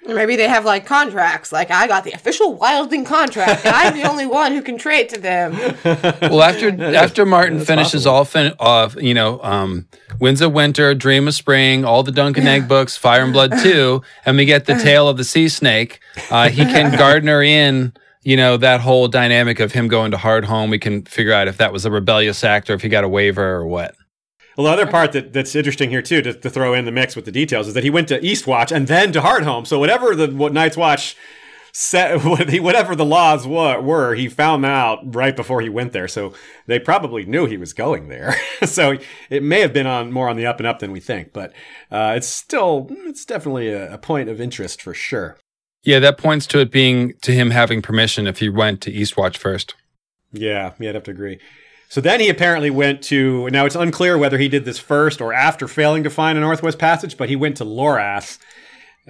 [0.08, 1.52] Or maybe they have like contracts.
[1.52, 5.08] Like I got the official wilding contract, and I'm the only one who can trade
[5.10, 5.52] to them.
[6.30, 9.86] Well, after after Martin finishes all fin- off, you know, um,
[10.20, 13.52] Winds of Winter, Dream of Spring, all the Dunk and Egg books, Fire and Blood
[13.62, 16.00] two, and we get the Tale of the Sea Snake.
[16.30, 17.92] Uh, he can gardener in,
[18.22, 20.70] you know, that whole dynamic of him going to Hardhome.
[20.70, 23.08] We can figure out if that was a rebellious act or if he got a
[23.08, 23.94] waiver or what.
[24.60, 27.16] Well, the other part that, that's interesting here too, to, to throw in the mix
[27.16, 29.66] with the details, is that he went to Eastwatch and then to Hardhome.
[29.66, 31.16] So whatever the what Night's Watch
[31.72, 36.06] set, whatever the laws were, were, he found out right before he went there.
[36.06, 36.34] So
[36.66, 38.36] they probably knew he was going there.
[38.66, 38.98] so
[39.30, 41.54] it may have been on more on the up and up than we think, but
[41.90, 45.38] uh, it's still it's definitely a, a point of interest for sure.
[45.84, 49.38] Yeah, that points to it being to him having permission if he went to Eastwatch
[49.38, 49.74] first.
[50.34, 51.40] Yeah, yeah, I'd have to agree.
[51.90, 53.50] So then he apparently went to.
[53.50, 56.78] Now it's unclear whether he did this first or after failing to find a Northwest
[56.78, 58.38] Passage, but he went to Lorath.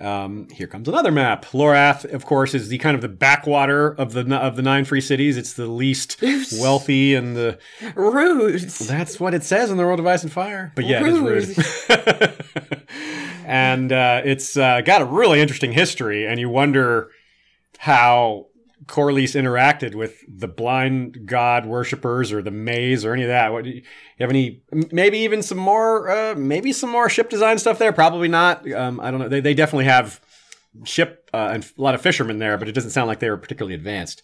[0.00, 1.44] Um, here comes another map.
[1.52, 5.02] Lorath, of course, is the kind of the backwater of the of the nine free
[5.02, 5.36] cities.
[5.36, 6.22] It's the least
[6.58, 7.58] wealthy and the.
[7.94, 8.62] Rude.
[8.62, 10.72] That's what it says in the World of Ice and Fire.
[10.74, 12.44] But yeah, it is rude.
[13.44, 17.10] and uh, it's uh, got a really interesting history, and you wonder
[17.76, 18.46] how
[18.90, 23.52] Corlys interacted with the blind god worshippers or the maze or any of that.
[23.52, 23.82] What do you, you
[24.20, 24.62] have any?
[24.92, 26.10] Maybe even some more.
[26.10, 27.92] Uh, maybe some more ship design stuff there.
[27.92, 28.70] Probably not.
[28.72, 29.28] Um, I don't know.
[29.28, 30.20] They they definitely have
[30.84, 33.36] ship uh, and a lot of fishermen there, but it doesn't sound like they were
[33.36, 34.22] particularly advanced.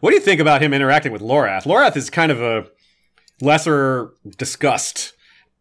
[0.00, 1.64] What do you think about him interacting with Lorath?
[1.64, 2.66] Lorath is kind of a
[3.40, 5.14] lesser discussed,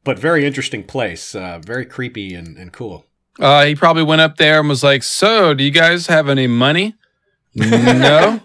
[0.04, 1.36] but very interesting place.
[1.36, 3.06] Uh, very creepy and, and cool.
[3.40, 6.48] Uh, he probably went up there and was like, "So, do you guys have any
[6.48, 6.96] money?"
[7.56, 8.40] No.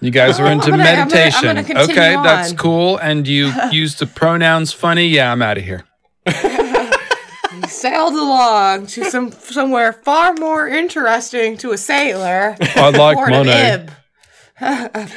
[0.00, 1.42] You guys are into I'm gonna- I'm gonna- I'm meditation.
[1.44, 2.56] gonna continue okay, that's on.
[2.56, 2.98] cool.
[2.98, 5.06] And you use the pronouns funny.
[5.08, 5.84] Yeah, I'm out of here.
[6.26, 12.56] He sailed along to some somewhere far more interesting to a sailor.
[12.60, 13.50] I like Port of money.
[13.52, 13.90] Ib.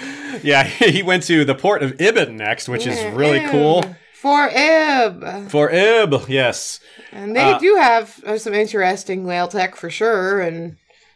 [0.43, 3.51] Yeah, he went to the port of Ibben next, which is really Ib.
[3.51, 3.83] cool.
[4.13, 5.49] For Ib.
[5.49, 6.79] For Ib, yes.
[7.13, 10.75] And they Uh, do have uh, some interesting whale tech for sure, and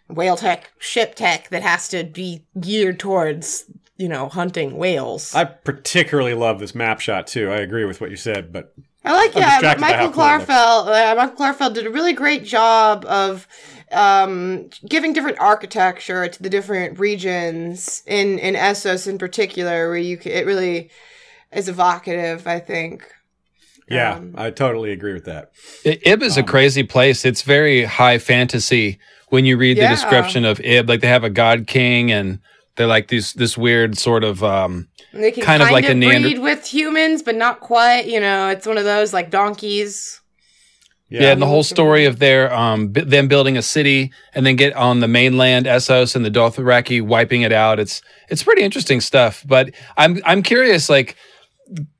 [0.10, 3.66] whale tech, ship tech that has to be geared towards,
[3.98, 5.34] you know, hunting whales.
[5.36, 7.50] I, I particularly love this map shot too.
[7.52, 8.74] I agree with what you said, but
[9.06, 10.46] like, I'm yeah, Michael how cool it looks.
[10.52, 10.88] Klarfeld.
[10.88, 13.48] Uh, Michael Klarfeld did a really great job of
[13.92, 20.20] um, giving different architecture to the different regions in in Essos in particular, where you
[20.20, 20.90] c- it really
[21.52, 22.46] is evocative.
[22.46, 23.08] I think.
[23.90, 25.52] yeah, Um, I totally agree with that.
[25.86, 27.26] I- Ib is a crazy place.
[27.26, 29.00] It's very high fantasy
[29.30, 30.88] when you read the description of Ib.
[30.90, 32.40] Like they have a god king and
[32.76, 35.86] they're like these this weird sort of um They can Kind kind, of of, like
[35.86, 38.06] a breed Neander- with humans, but not quite.
[38.08, 40.22] You know, it's one of those like donkeys.
[41.10, 44.56] yeah, and the whole story of their um b- them building a city and then
[44.56, 47.80] get on the mainland Essos and the Dothraki wiping it out.
[47.80, 49.44] It's it's pretty interesting stuff.
[49.48, 51.16] But I'm I'm curious like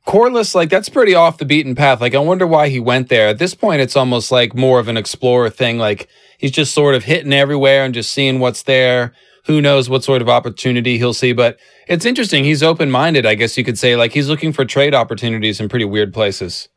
[0.08, 2.02] Corlys, like that's pretty off the beaten path.
[2.02, 3.28] Like I wonder why he went there.
[3.28, 5.78] At this point, it's almost like more of an explorer thing.
[5.78, 6.08] Like
[6.40, 9.14] he's just sort of hitting everywhere and just seeing what's there.
[9.46, 11.34] Who knows what sort of opportunity he'll see?
[11.34, 12.44] But it's interesting.
[12.44, 13.96] He's open minded, I guess you could say.
[13.96, 16.70] Like he's looking for trade opportunities in pretty weird places.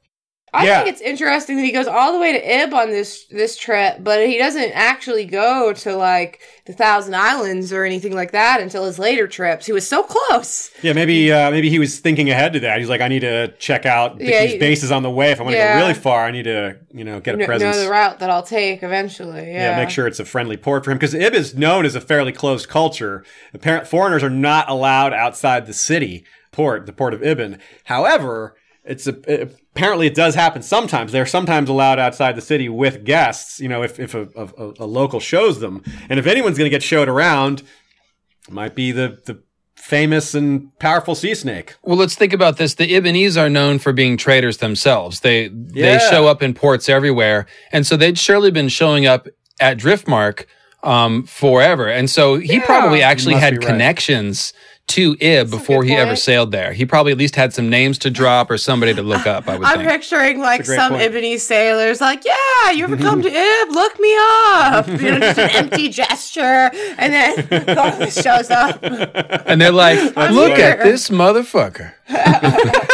[0.55, 0.83] I Yeah.
[0.83, 3.97] think it's interesting that he goes all the way to Ib on this this trip,
[4.01, 8.85] but he doesn't actually go to like the Thousand Islands or anything like that until
[8.85, 9.65] his later trips.
[9.65, 10.71] He was so close.
[10.83, 12.79] Yeah, maybe uh, maybe he was thinking ahead to that.
[12.81, 15.31] He's like, I need to check out Yeah, these he- bases on the way.
[15.31, 15.75] If I want to Yeah.
[15.79, 17.75] go really far, I need to you know get a presence.
[17.77, 19.51] know the route that I'll take eventually.
[19.53, 21.95] Yeah, Yeah, make sure it's a friendly port for him because Ib is known as
[21.95, 23.25] a fairly closed culture.
[23.55, 27.59] Apparent foreigners are not allowed outside the city port, the port of Ibben.
[27.85, 31.13] However, it's a, it- apparently it does happen sometimes.
[31.13, 33.61] They're sometimes allowed outside the city with guests.
[33.61, 36.75] You know, if if a, a, a local shows them, and if anyone's going to
[36.75, 37.63] get showed around,
[38.49, 39.43] it might be the the
[39.77, 41.75] famous and powerful sea snake.
[41.83, 42.75] Well, let's think about this.
[42.75, 45.21] The Ibbenese are known for being traders themselves.
[45.21, 49.27] They they show up in ports everywhere, and so they'd surely been showing up
[49.61, 50.45] at Driftmark
[50.83, 51.87] um, forever.
[51.89, 52.67] And so he Yeah.
[52.67, 54.53] probably actually had connections.
[54.55, 54.72] right.
[54.89, 56.73] Connections to Ib before good he ever sailed there.
[56.73, 59.49] He probably at least had some names to drop or somebody to look up.
[59.49, 59.91] I would I'm think.
[59.91, 61.13] picturing like That's a great some point.
[61.13, 63.71] Ibbenese sailors, like, yeah, you ever come to Ib?
[63.71, 64.87] Look me up.
[64.89, 68.81] You know, just an empty gesture, and then Corlys shows up.
[69.47, 69.99] And they're like,
[70.31, 71.93] "Look here." at this motherfucker."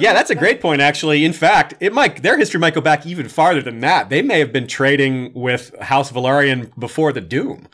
[0.00, 0.80] Yeah, that's a great point.
[0.80, 4.10] Actually, in fact, it might their history might go back even farther than that.
[4.10, 7.66] They may have been trading with House Velaryon before the Doom,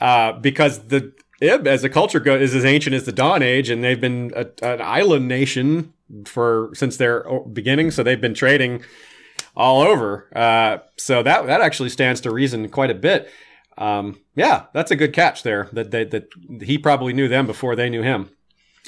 [0.00, 3.70] uh, because the Ib as a culture go, is as ancient as the Dawn Age,
[3.70, 5.92] and they've been a, an island nation
[6.24, 7.90] for since their beginning.
[7.90, 8.82] So they've been trading
[9.56, 10.28] all over.
[10.34, 13.30] Uh, so that that actually stands to reason quite a bit.
[13.76, 15.68] Um, yeah, that's a good catch there.
[15.72, 16.28] That they, that
[16.62, 18.30] he probably knew them before they knew him,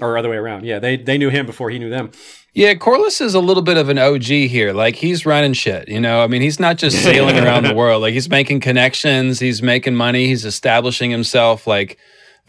[0.01, 0.65] or other way around.
[0.65, 2.11] Yeah, they they knew him before he knew them.
[2.53, 4.73] Yeah, Corlys is a little bit of an OG here.
[4.73, 6.25] Like he's running shit, you know.
[6.25, 8.03] I mean, he's not just sailing around the world.
[8.03, 11.69] Like he's making connections, he's making money, he's establishing himself.
[11.69, 11.99] Like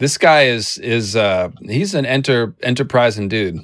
[0.02, 3.60] this guy is is uh he's an enter enterprising dude.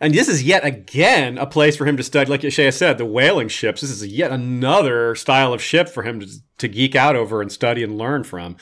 [0.00, 3.04] And this is yet again a place for him to study, like Shea said, the
[3.04, 3.82] whaling ships.
[3.82, 6.26] This is yet another style of ship for him to,
[6.58, 8.56] to geek out over and study and learn from.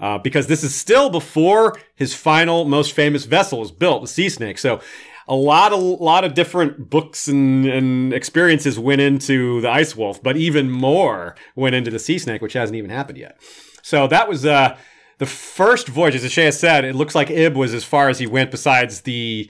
[0.00, 4.28] Uh, because this is still before his final, most famous vessel was built, the Sea
[4.28, 4.58] Snake.
[4.58, 4.80] So
[5.28, 10.20] a lot of lot of different books and, and experiences went into the Ice Wolf,
[10.20, 13.40] but even more went into the Sea Snake, which hasn't even happened yet.
[13.82, 14.76] So that was uh,
[15.22, 16.16] the first voyage.
[16.16, 19.48] As Shea said, it looks like Ib was as far as he went, besides the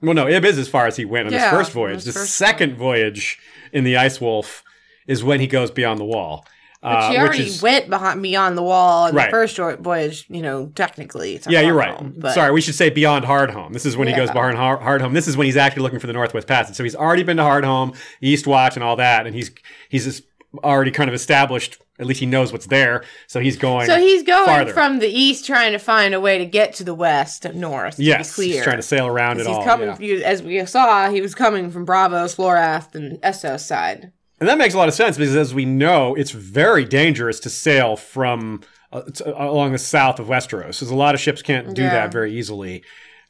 [0.00, 1.96] well, no, Ib is as far as he went on his first voyage.
[1.96, 3.38] his The first second voyage
[3.70, 4.64] in the Ice Wolf
[5.06, 6.46] is when he goes beyond the wall.
[6.82, 9.26] But she uh, already which is, went behind beyond the wall in Right.
[9.26, 10.24] the first voyage.
[10.30, 11.38] You know, technically.
[11.46, 11.94] Yeah, you're right.
[11.94, 13.74] home, Sorry, we should say beyond Hardhome.
[13.74, 14.32] This is when he goes Yeah.
[14.32, 15.12] behind Har- Hardhome.
[15.12, 16.76] This is when he's actually looking for the Northwest Passage.
[16.76, 19.50] So he's already been to Hardhome, Eastwatch, and all that, and he's
[19.90, 20.22] he's just
[20.58, 21.80] already kind of established.
[21.98, 23.04] At least he knows what's there.
[23.26, 23.86] So he's going.
[23.86, 24.72] So he's going farther.
[24.72, 27.94] from the east, trying to find a way to get to the west and north.
[27.96, 28.54] to be yes, clear.
[28.54, 29.64] he's trying to sail around it He's all.
[29.64, 30.16] coming, yeah.
[30.24, 34.12] as we saw, he was coming from Braavos, Florath, and Essos side.
[34.40, 37.50] And that makes a lot of sense because, as we know, it's very dangerous to
[37.50, 40.78] sail from uh, t- along the south of Westeros.
[40.78, 41.90] Because a lot of ships can't do Yeah.
[41.90, 42.82] that very easily.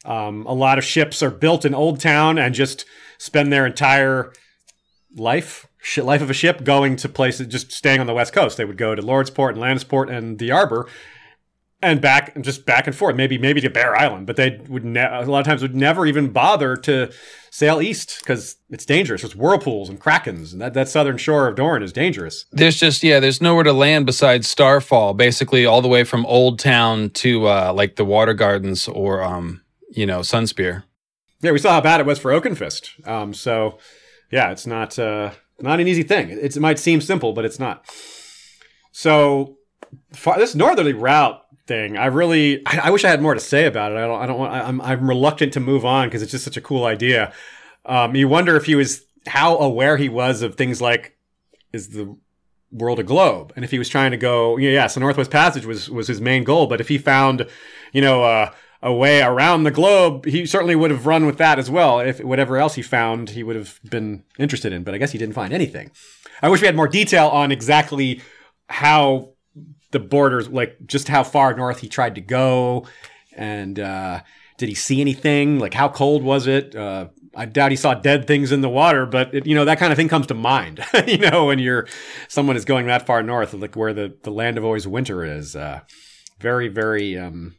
[0.05, 2.85] Um, a lot of ships are built in Old Town and just
[3.19, 4.33] spend their entire
[5.17, 5.67] life,
[5.97, 8.57] life of a ship, going to places, just staying on the west coast.
[8.57, 10.89] They would go to Lordsport and Lannisport and the Arbor,
[11.83, 13.17] and back and just back and forth.
[13.17, 16.07] Maybe maybe to Bear Island, but they would ne- a lot of times would never
[16.07, 17.11] even bother to
[17.51, 19.23] sail east because it's dangerous.
[19.23, 22.45] There's whirlpools and krakens, and that, that southern shore of Dorne is dangerous.
[22.53, 26.59] There's just yeah, there's nowhere to land besides Starfall, basically all the way from Old
[26.59, 30.85] Town to uh, like the Water Gardens or um, you know, Sunspear.
[31.41, 33.07] Yeah, we saw how bad it was for Oakenfist.
[33.09, 33.79] Um, so
[34.31, 36.31] yeah, it's not uh, not an easy thing.
[36.31, 37.85] It's, it might seem simple, but it's not.
[38.93, 39.57] So
[40.37, 43.93] this northerly route thing, I really, I, I, wish I had more to say about
[43.93, 43.99] it.
[43.99, 46.45] I don't, I don't want, I, I'm, I'm reluctant to move on because it's just
[46.45, 47.33] such a cool idea.
[47.87, 51.17] Um, you wonder if he was how aware he was of things like
[51.73, 52.17] is the
[52.73, 54.87] world a globe, and if he was trying to go, yeah, yeah.
[54.87, 57.47] So Northwest Passage was was his main goal, but if he found,
[57.93, 58.51] you know, uh,
[58.83, 62.01] a way around the globe, he certainly would have run with that as well.
[62.01, 64.85] If whatever else he found, he would have been interested in.
[64.85, 65.91] But I guess he didn't find anything.
[66.43, 68.23] I wish we had more detail on exactly
[68.69, 69.35] how
[69.91, 72.87] the borders, like just how far north he tried to go,
[73.37, 74.21] and uh,
[74.57, 75.59] did he see anything?
[75.59, 76.75] Like how cold was it?
[76.75, 79.79] Uh, I doubt he saw dead things in the water, but it, you know that
[79.79, 80.85] kind of thing comes to mind.
[81.07, 81.87] you know when you're
[82.29, 85.55] someone is going that far north, like where the the land of always winter is.
[85.55, 85.81] Uh,
[86.39, 87.55] very very um,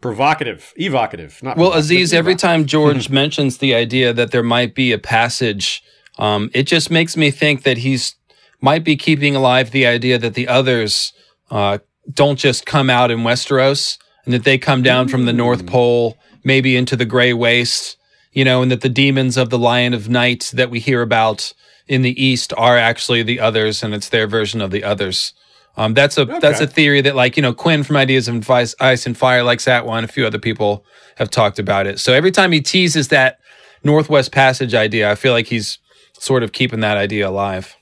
[0.00, 1.42] provocative, evocative.
[1.42, 2.12] Not well, Aziz.
[2.12, 5.82] Every time George mentions the idea that there might be a passage,
[6.18, 8.16] um, it just makes me think that he's
[8.60, 11.12] might be keeping alive the idea that the others
[11.50, 11.78] uh,
[12.12, 15.68] don't just come out in Westeros and that they come down from the North mm.
[15.68, 17.98] Pole, maybe into the Gray Waste,
[18.32, 21.52] you know, and that the demons of the Lion of Night that we hear about
[21.86, 25.34] in the East are actually the others, and it's their version of the others.
[25.76, 26.38] Um, that's a okay.
[26.40, 29.42] that's a theory that like you know Quinn from Ideas of Ice, Ice and Fire
[29.42, 30.04] likes that one.
[30.04, 30.84] A few other people
[31.16, 31.98] have talked about it.
[31.98, 33.38] So every time he teases that
[33.82, 35.78] Northwest Passage idea, I feel like he's
[36.18, 37.76] sort of keeping that idea alive.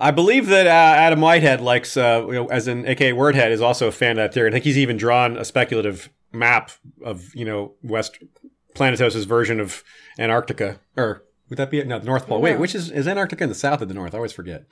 [0.00, 3.60] I believe that uh, Adam Whitehead likes, uh, you know, as an AKA Werthead, is
[3.60, 4.48] also a fan of that theory.
[4.48, 6.70] I think he's even drawn a speculative map
[7.04, 8.18] of, you know, West
[8.74, 9.82] Planetos' version of
[10.18, 10.78] Antarctica.
[10.96, 11.88] Or would that be it?
[11.88, 12.38] No, the North Pole.
[12.38, 12.44] Yeah.
[12.44, 14.14] Wait, which is, is Antarctica in the south or the north?
[14.14, 14.66] I always forget.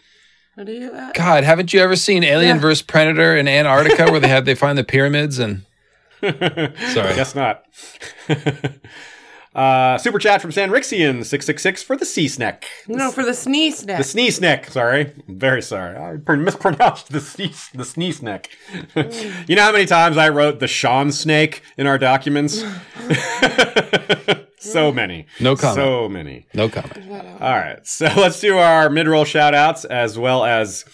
[0.57, 1.15] What are you at?
[1.15, 2.63] God, haven't you ever seen Alien yeah.
[2.63, 2.81] vs.
[2.81, 5.63] Predator in Antarctica where they have they find the pyramids and
[6.23, 7.15] Sorry.
[7.15, 7.65] Guess not.
[9.57, 12.67] Uh, super chat from San Rixian six six six for the sea snack.
[12.87, 13.97] No, for the sneeze neck.
[13.97, 14.71] The sneeze neck.
[14.71, 15.97] Sorry, very sorry.
[15.97, 18.51] I mispronounced the sneeze the sneeze neck.
[19.49, 22.63] you know how many times I wrote the Sean snake in our documents?
[24.59, 25.25] so many.
[25.41, 25.77] No comment.
[25.77, 26.47] So many.
[26.53, 27.11] No comment.
[27.41, 30.85] All right, so let's do our mid roll shout outs as well as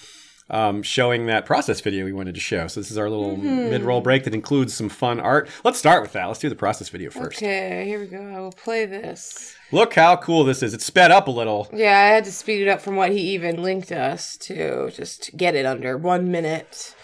[0.52, 2.68] um, showing that process video we wanted to show.
[2.68, 3.70] So this is our little mm-hmm.
[3.70, 5.48] mid-roll break that includes some fun art.
[5.64, 6.26] Let's start with that.
[6.26, 7.38] Let's do the process video first.
[7.38, 8.22] Okay, here we go.
[8.22, 9.56] I will play this.
[9.72, 10.74] Look how cool this is.
[10.74, 11.68] It's sped up a little.
[11.72, 15.24] Yeah, I had to speed it up from what he even linked us to just
[15.24, 16.94] to get it under one minute.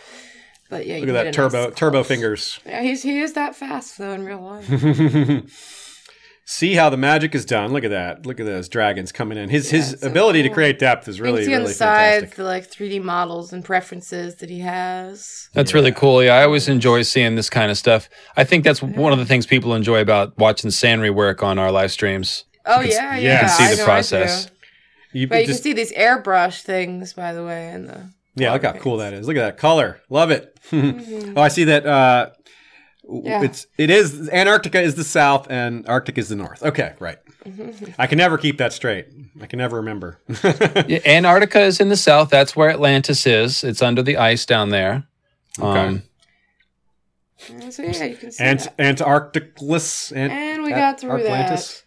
[0.68, 2.60] But yeah, look at that turbo turbo fingers.
[2.66, 4.68] Yeah, he's he is that fast though in real life.
[6.48, 7.74] see how the magic is done.
[7.74, 8.24] Look at that.
[8.24, 9.50] Look at those dragons coming in.
[9.50, 10.48] His yeah, his so ability cool.
[10.48, 13.62] to create depth is really see really on the sides the like 3D models and
[13.62, 15.50] preferences that he has.
[15.52, 15.76] That's yeah.
[15.76, 16.24] really cool.
[16.24, 18.08] Yeah, I always enjoy seeing this kind of stuff.
[18.36, 18.88] I think that's yeah.
[18.88, 22.44] one of the things people enjoy about watching Sanry work on our live streams.
[22.64, 23.34] Oh yeah, yeah.
[23.34, 24.50] You can see the process.
[25.12, 28.62] You, but you can see these airbrush things, by the way, in the yeah, look
[28.62, 29.26] how cool that is.
[29.26, 30.00] Look at that color.
[30.08, 30.58] Love it.
[30.70, 31.36] mm-hmm.
[31.36, 32.30] Oh, I see that uh,
[33.08, 33.42] yeah.
[33.42, 36.62] It's it is Antarctica is the south and Arctic is the north.
[36.62, 37.18] Okay, right.
[37.98, 39.06] I can never keep that straight.
[39.40, 40.18] I can never remember.
[40.86, 42.30] yeah, Antarctica is in the south.
[42.30, 43.64] That's where Atlantis is.
[43.64, 45.06] It's under the ice down there.
[45.58, 45.78] Okay.
[45.78, 46.02] Um,
[47.70, 48.96] so yeah, you can see Ant- that.
[48.96, 50.14] Antarcticless.
[50.14, 51.84] Ant- and we got through Atlantis.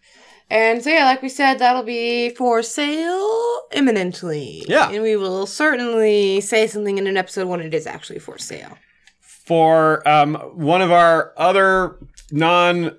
[0.50, 0.54] that.
[0.54, 4.64] And so yeah, like we said, that'll be for sale imminently.
[4.66, 4.90] Yeah.
[4.90, 8.76] And we will certainly say something in an episode when it is actually for sale
[9.44, 11.98] for um, one of our other
[12.30, 12.96] non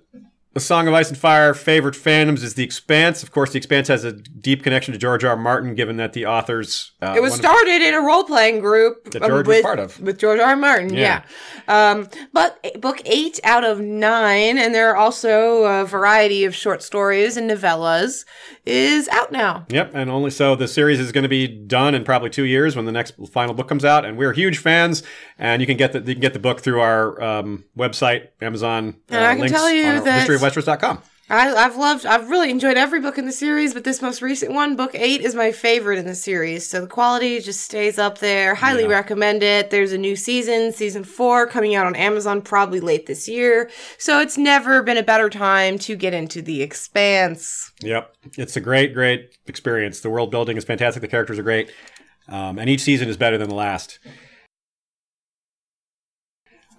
[0.55, 3.23] a Song of Ice and Fire favorite fandoms is The Expanse.
[3.23, 5.31] Of course, The Expanse has a deep connection to George R.
[5.31, 5.37] R.
[5.37, 6.91] Martin, given that the authors.
[7.01, 9.79] Uh, it was started in a role playing group that George um, with, was part
[9.79, 9.99] of.
[9.99, 10.49] With George R.
[10.49, 10.55] R.
[10.55, 11.23] Martin, yeah.
[11.67, 11.91] yeah.
[11.91, 16.83] Um, but book eight out of nine, and there are also a variety of short
[16.83, 18.23] stories and novellas,
[18.65, 19.65] is out now.
[19.69, 22.75] Yep, and only so the series is going to be done in probably two years
[22.75, 25.03] when the next final book comes out, and we're huge fans.
[25.37, 28.95] And you can get the you can get the book through our um, website, Amazon.
[29.11, 31.01] Uh, and I can tell you that historyofwesteros.com.
[31.33, 34.53] I, have loved, I've really enjoyed every book in the series, but this most recent
[34.53, 36.69] one, book eight, is my favorite in the series.
[36.69, 38.53] So the quality just stays up there.
[38.53, 38.89] Highly yeah.
[38.89, 39.71] recommend it.
[39.71, 43.71] There's a new season, season four, coming out on Amazon probably late this year.
[43.97, 47.71] So it's never been a better time to get into the expanse.
[47.81, 48.15] Yep.
[48.37, 50.01] It's a great, great experience.
[50.01, 51.01] The world building is fantastic.
[51.01, 51.71] The characters are great.
[52.29, 53.97] Um, and each season is better than the last.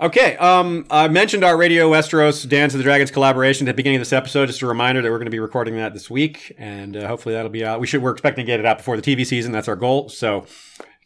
[0.01, 3.99] Okay, um, I mentioned our Radio Westeros Dance of the Dragons collaboration at the beginning
[3.99, 4.47] of this episode.
[4.47, 7.33] Just a reminder that we're going to be recording that this week, and uh, hopefully
[7.33, 7.79] that'll be out.
[7.79, 9.53] We should we're expecting to get it out before the TV season.
[9.53, 10.09] That's our goal.
[10.09, 10.47] So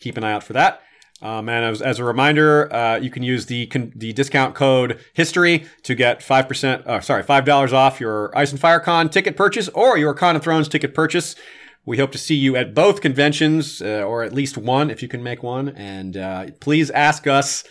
[0.01, 0.81] keep an eye out for that.
[1.21, 4.99] Um, and as, as a reminder, uh, you can use the con- the discount code
[5.13, 6.87] history to get five percent.
[6.87, 10.35] Uh, sorry, five dollars off your Ice and Fire Con ticket purchase or your Con
[10.35, 11.35] of Thrones ticket purchase.
[11.85, 15.09] We hope to see you at both conventions, uh, or at least one if you
[15.09, 15.69] can make one.
[15.69, 17.65] And uh, please ask us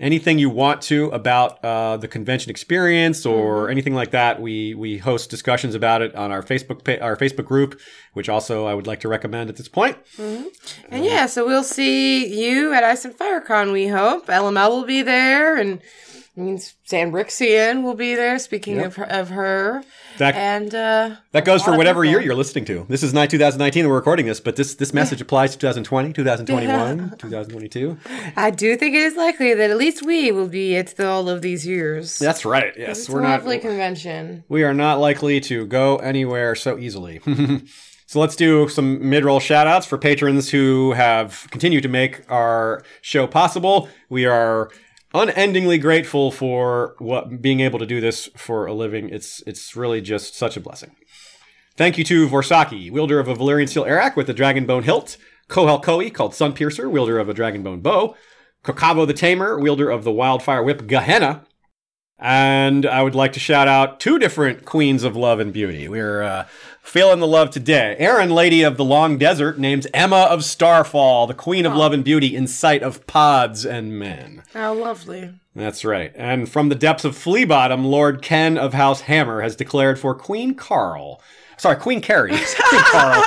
[0.00, 4.40] anything you want to about uh, the convention experience or anything like that.
[4.40, 7.80] We we host discussions about it on our Facebook pa- our Facebook group,
[8.12, 9.96] which also I would like to recommend at this point.
[10.88, 14.26] And yeah, so we'll see you at Ice and FireCon, we hope.
[14.26, 15.80] LML will be there, and
[16.38, 18.86] I mean, Sandrixian will be there, speaking Yep.
[18.86, 19.82] of, her, of her.
[20.18, 22.86] That And uh, that goes for whatever year you're listening to.
[22.88, 26.12] This is not 2019 that we're recording this, but this this message applies to 2020,
[26.12, 27.98] 2021, 2022.
[28.36, 31.28] I do think it is likely that at least we will be at the, all
[31.28, 32.18] of these years.
[32.18, 32.72] That's right.
[32.76, 33.40] Yes, It's we're a not.
[33.40, 34.44] lovely convention.
[34.48, 37.20] We are not likely to go anywhere so easily.
[38.06, 43.26] so let's do some mid-roll shout-outs for patrons who have continued to make our show
[43.26, 43.88] possible.
[44.08, 44.70] We are
[45.14, 49.08] unendingly grateful for what being able to do this for a living.
[49.10, 50.94] It's it's really just such a blessing.
[51.76, 55.16] Thank you to Vorsaki, wielder of a Valyrian steel arakh with a dragonbone hilt.
[55.48, 58.14] Kohel Koi, called Sunpiercer, wielder of a dragonbone bow.
[58.64, 61.46] Kokavo the Tamer, wielder of the wildfire whip Gehenna.
[62.18, 65.88] And I would like to shout out two different queens of love and beauty.
[65.88, 66.46] We're uh,
[66.88, 67.94] feeling the love today.
[67.98, 71.78] Aaron, Lady of the Long Desert, names Emma of Starfall, the queen of oh.
[71.78, 74.42] love and beauty in sight of pods and men.
[74.54, 75.34] How lovely.
[75.54, 76.12] That's right.
[76.14, 80.14] And from the depths of Flea Bottom, Lord Ken of House Hammer has declared for
[80.14, 81.20] Queen Carl.
[81.58, 82.30] Sorry, Queen Carrie.
[82.68, 83.24] Queen Carl.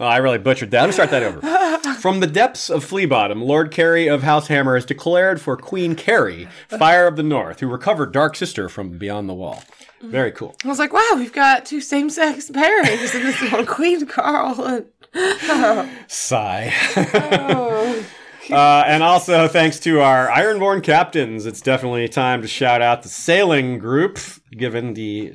[0.00, 0.80] Oh, I really butchered that.
[0.80, 1.94] Let me start that over.
[2.00, 5.96] From the depths of Flea Bottom, Lord Carrie of House Hammer has declared for Queen
[5.96, 9.64] Carrie, Fire of the North, who recovered Dark Sister from beyond the wall.
[10.02, 10.54] Very cool.
[10.64, 14.60] I was like, wow, we've got two same sex pairings in this one Queen Carl
[14.64, 14.86] and.
[16.10, 16.72] Sigh.
[16.96, 18.04] Oh.
[18.50, 23.08] Uh, and also, thanks to our Ironborn captains, it's definitely time to shout out the
[23.10, 24.18] sailing group,
[24.52, 25.34] given the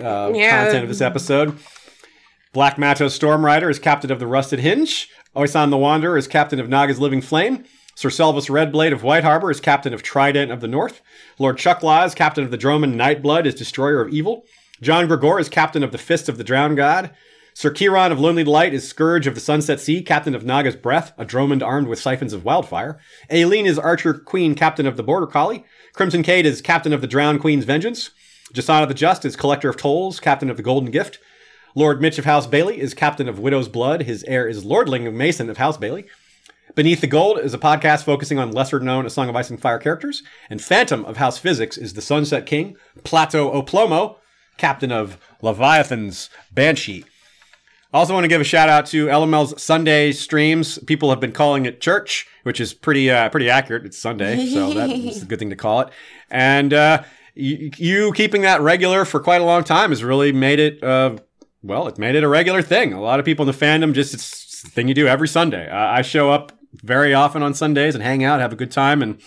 [0.00, 0.64] uh, Yeah.
[0.64, 1.58] content of this episode.
[2.54, 5.08] Black Macho Stormrider is captain of the Rusted Hinge.
[5.36, 7.64] Oisan the Wanderer is captain of Naga's Living Flame.
[7.94, 11.00] Sir Selvus Redblade of White Harbor is captain of Trident of the North.
[11.38, 14.44] Lord Chucklaw is captain of the Droman Nightblood, is destroyer of evil.
[14.80, 17.14] John Gregor is captain of the Fist of the Drowned God.
[17.56, 21.12] Sir Kiron of Lonely Light is Scourge of the Sunset Sea, captain of Naga's Breath,
[21.16, 22.98] a Dromond armed with siphons of wildfire.
[23.32, 25.64] Aileen is Archer Queen, captain of the Border Collie.
[25.92, 28.10] Crimson Cade is captain of the Drowned Queen's Vengeance.
[28.52, 31.20] Jasana the Just is collector of tolls, captain of the Golden Gift.
[31.76, 34.02] Lord Mitch of House Bailey is captain of Widow's Blood.
[34.02, 36.06] His heir is Lordling Mason of House Bailey.
[36.74, 39.60] Beneath the Gold is a podcast focusing on lesser known A Song of Ice and
[39.60, 40.24] Fire characters.
[40.50, 44.16] And Phantom of House Physics is the Sunset King, Plato Oplomo,
[44.56, 47.04] captain of Leviathan's Banshee.
[47.92, 50.80] I also, want to give a shout out to LML's Sunday streams.
[50.80, 53.86] People have been calling it church, which is pretty uh, pretty accurate.
[53.86, 55.90] It's Sunday, so that's a good thing to call it.
[56.28, 57.04] And uh,
[57.36, 61.18] you, you keeping that regular for quite a long time has really made it uh,
[61.62, 61.86] well.
[61.86, 62.92] It made it a regular thing.
[62.92, 65.70] A lot of people in the fandom just it's the thing you do every Sunday.
[65.70, 66.50] Uh, I show up
[66.82, 69.20] very often on Sundays and hang out, have a good time, and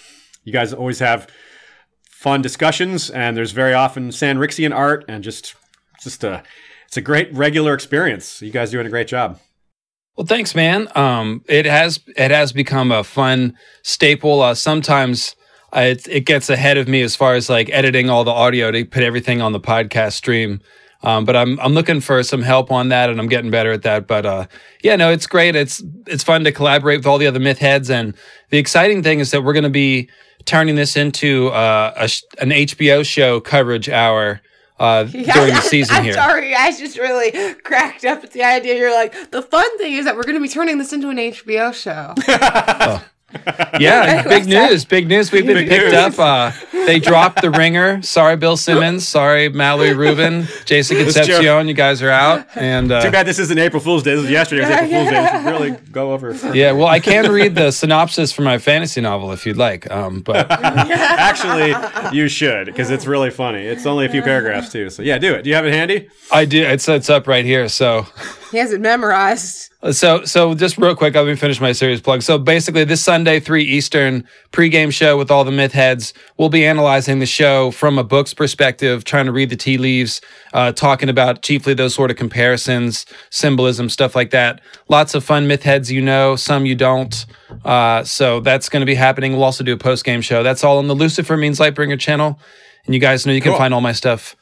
[0.43, 1.27] you guys always have
[2.09, 3.09] fun discussions.
[3.09, 5.55] And there's very often Sandrixian art and just
[6.01, 6.43] just a
[6.87, 8.41] it's a great regular experience.
[8.41, 9.39] You guys doing a great job.
[10.15, 10.87] Well, thanks, man.
[10.95, 14.41] Um, it has it has become a fun staple.
[14.41, 15.35] Uh, sometimes
[15.71, 18.71] I, it, it gets ahead of me as far as like editing all the audio
[18.71, 20.61] to put everything on the podcast stream.
[21.07, 23.83] Um, but I'm I'm looking for some help on that, and I'm getting better at
[23.83, 24.07] that.
[24.07, 24.47] But uh,
[24.83, 25.55] yeah, no, it's great.
[25.55, 28.13] It's it's fun to collaborate with all the other myth heads, and
[28.49, 30.09] the exciting thing is that we're going to be
[30.45, 34.41] turning this into uh, a, sh- an HBO show coverage hour
[34.79, 36.13] uh, during the season I'm here.
[36.13, 38.75] sorry, I just really cracked up at the idea.
[38.75, 41.17] You're like, the fun thing is that we're going to be turning this into an
[41.17, 43.01] HBO show.
[43.79, 44.85] Yeah, big news.
[44.85, 45.31] Big news.
[45.31, 45.93] We've been Big picked news.
[45.93, 46.17] up.
[46.17, 46.51] Uh,
[46.87, 48.01] they dropped the ringer.
[48.01, 49.07] Sorry, Bill Simmons.
[49.07, 50.47] Sorry, Mallory Rubin.
[50.65, 51.67] Jason Concepcion.
[51.67, 52.47] You guys are out.
[52.55, 54.15] And Too uh, bad this isn't April Fool's Day.
[54.15, 54.61] This was yesterday.
[54.61, 55.21] was April Fool's Day.
[55.21, 56.33] We should really go over.
[56.55, 59.89] yeah, well, I can read the synopsis for my fantasy novel if you'd like.
[59.91, 61.75] Um, but Actually,
[62.15, 63.63] you should because it's really funny.
[63.65, 64.89] It's only a few paragraphs too.
[64.89, 65.43] So yeah, do it.
[65.43, 66.09] Do you have it handy?
[66.31, 66.63] I do.
[66.63, 67.67] It's it's up right here.
[67.67, 68.05] So
[68.51, 69.71] He has it memorized.
[69.91, 72.21] So, so just real quick, let me finish my series plug.
[72.21, 76.13] So basically, this Sunday, three Eastern pregame show with all the myth heads.
[76.37, 80.21] We'll be analyzing the show from a book's perspective, trying to read the tea leaves,
[80.53, 84.61] uh, talking about chiefly those sort of comparisons, symbolism, stuff like that.
[84.87, 87.25] Lots of fun myth heads, you know, some you don't.
[87.65, 89.33] Uh, so that's going to be happening.
[89.33, 90.41] We'll also do a post game show.
[90.41, 92.39] That's all on the Lucifer Means Lightbringer channel,
[92.85, 93.59] and you guys know you can Cool.
[93.59, 94.35] find all my stuff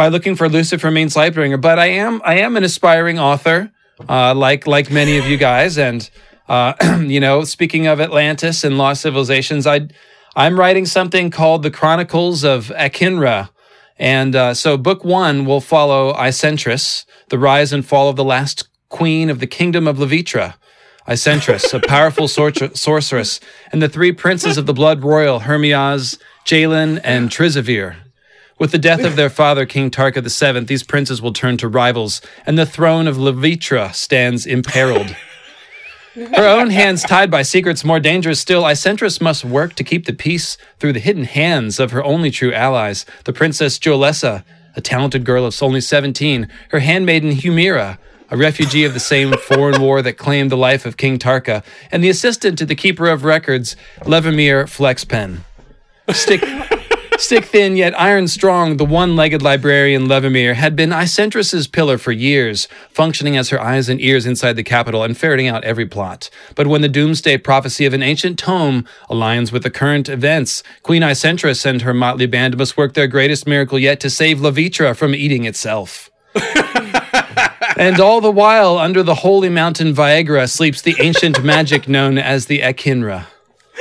[0.00, 1.60] by looking for Lucifer Means Lightbringer.
[1.60, 3.70] But I am I am an aspiring author,
[4.08, 5.76] uh, like like many of you guys.
[5.76, 6.08] And
[6.48, 6.72] uh,
[7.06, 9.88] you know, speaking of Atlantis and lost civilizations, I
[10.34, 13.50] I'm writing something called the Chronicles of Akinra.
[13.98, 18.70] And uh, so, book one will follow Icentris, the rise and fall of the last
[18.88, 20.54] queen of the kingdom of Levitra.
[21.06, 23.38] Icentris, a powerful sorcer- sorceress,
[23.70, 27.96] and the three princes of the blood royal, Hermias, Jalen, and Trizavir.
[28.60, 32.20] With the death of their father, King Tarka VII, these princes will turn to rivals,
[32.44, 35.16] and the throne of Levitra stands imperiled.
[36.14, 40.12] Her own hands tied by secrets more dangerous still, Icentris must work to keep the
[40.12, 44.44] peace through the hidden hands of her only true allies, the Princess Jolessa,
[44.76, 47.96] a talented girl of only 17, her handmaiden Humira,
[48.28, 52.04] a refugee of the same foreign war that claimed the life of King Tarka, and
[52.04, 55.38] the assistant to the Keeper of Records, Levimir Flexpen.
[56.12, 56.42] Stick.
[57.20, 62.12] Stick thin yet iron strong, the one legged librarian Levimir had been Icentris's pillar for
[62.12, 66.30] years, functioning as her eyes and ears inside the capital and ferreting out every plot.
[66.54, 71.02] But when the doomsday prophecy of an ancient tome aligns with the current events, Queen
[71.02, 75.14] Icentris and her motley band must work their greatest miracle yet to save Levitra from
[75.14, 76.10] eating itself.
[77.76, 82.46] and all the while, under the holy mountain Viagra sleeps the ancient magic known as
[82.46, 83.26] the Akinra.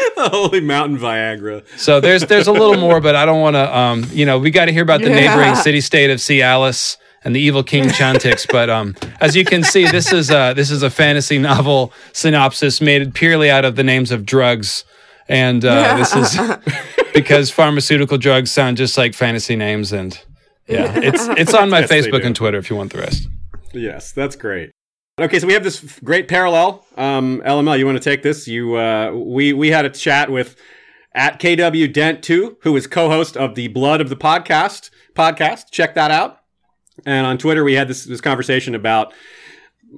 [0.17, 1.63] Holy Mountain Viagra.
[1.77, 3.77] So there's there's a little more, but I don't want to.
[3.77, 5.15] Um, you know, we got to hear about the Yeah.
[5.35, 8.45] neighboring city state of Cialis and the evil King Chantix.
[8.49, 12.81] but um, as you can see, this is a this is a fantasy novel synopsis
[12.81, 14.83] made purely out of the names of drugs,
[15.27, 16.39] and uh, this is
[17.13, 20.19] because pharmaceutical drugs sound just like fantasy names, and
[20.67, 22.27] yeah, it's it's on my Yes, they Facebook do.
[22.27, 23.27] and Twitter if you want the rest.
[23.73, 24.71] Yes, that's great.
[25.21, 26.85] Okay, so we have this great parallel.
[26.95, 28.47] Um, LML, you want to take this?
[28.47, 30.55] You, uh, we we had a chat with
[31.13, 35.71] at KW Dent two, who is co-host of the Blood of the Podcast podcast.
[35.71, 36.39] Check that out.
[37.05, 39.13] And on Twitter, we had this this conversation about.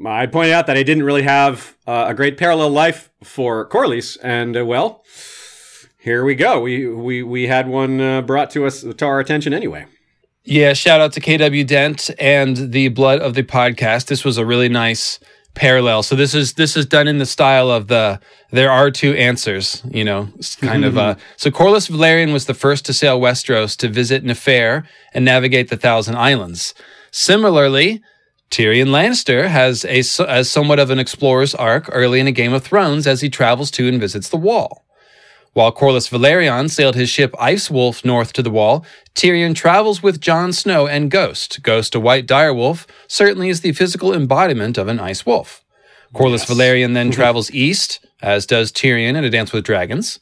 [0.07, 4.17] I pointed out that I didn't really have uh, a great parallel life for Corlys,
[4.23, 5.03] and uh, well,
[5.99, 6.61] here we go.
[6.61, 9.85] We we we had one uh, brought to us to our attention anyway.
[10.43, 14.07] Yeah, shout out to KW Dent and the Blood of the podcast.
[14.07, 15.19] This was a really nice
[15.53, 16.01] parallel.
[16.01, 18.19] So this is this is done in the style of the
[18.51, 22.53] there are two answers, you know, it's kind of uh so Corlys Velaryon was the
[22.53, 26.73] first to sail Westeros to visit Nefer and navigate the Thousand Islands.
[27.11, 28.01] Similarly,
[28.49, 32.63] Tyrion Lannister has a as somewhat of an explorer's arc early in a Game of
[32.63, 34.85] Thrones as he travels to and visits the Wall.
[35.53, 40.21] While Corlys Velaryon sailed his ship Ice Wolf north to the Wall, Tyrion travels with
[40.21, 41.61] Jon Snow and Ghost.
[41.61, 45.61] Ghost, a white direwolf, certainly is the physical embodiment of an ice wolf.
[46.13, 50.19] Corlys Velaryon then travels east, as does Tyrion in A Dance with Dragons.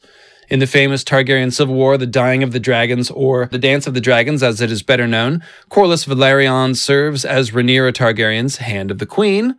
[0.48, 3.94] In the famous Targaryen Civil War, The Dying of the Dragons, or The Dance of
[3.94, 8.98] the Dragons as it is better known, Corlys Velaryon serves as Rhaenyra Targaryen's Hand of
[8.98, 9.54] the Queen.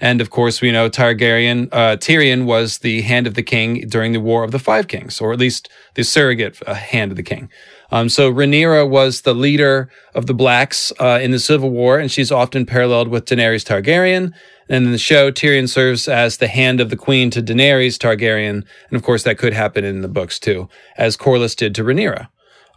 [0.00, 4.12] And of course, we know Targaryen, uh, Tyrion was the hand of the king during
[4.12, 7.22] the War of the Five Kings, or at least the surrogate uh, hand of the
[7.22, 7.48] king.
[7.92, 12.10] Um, so Rhaenyra was the leader of the Blacks uh, in the Civil War, and
[12.10, 14.32] she's often paralleled with Daenerys Targaryen.
[14.68, 18.64] And in the show, Tyrion serves as the hand of the queen to Daenerys Targaryen,
[18.88, 22.28] and of course, that could happen in the books too, as Corlys did to Rhaenyra.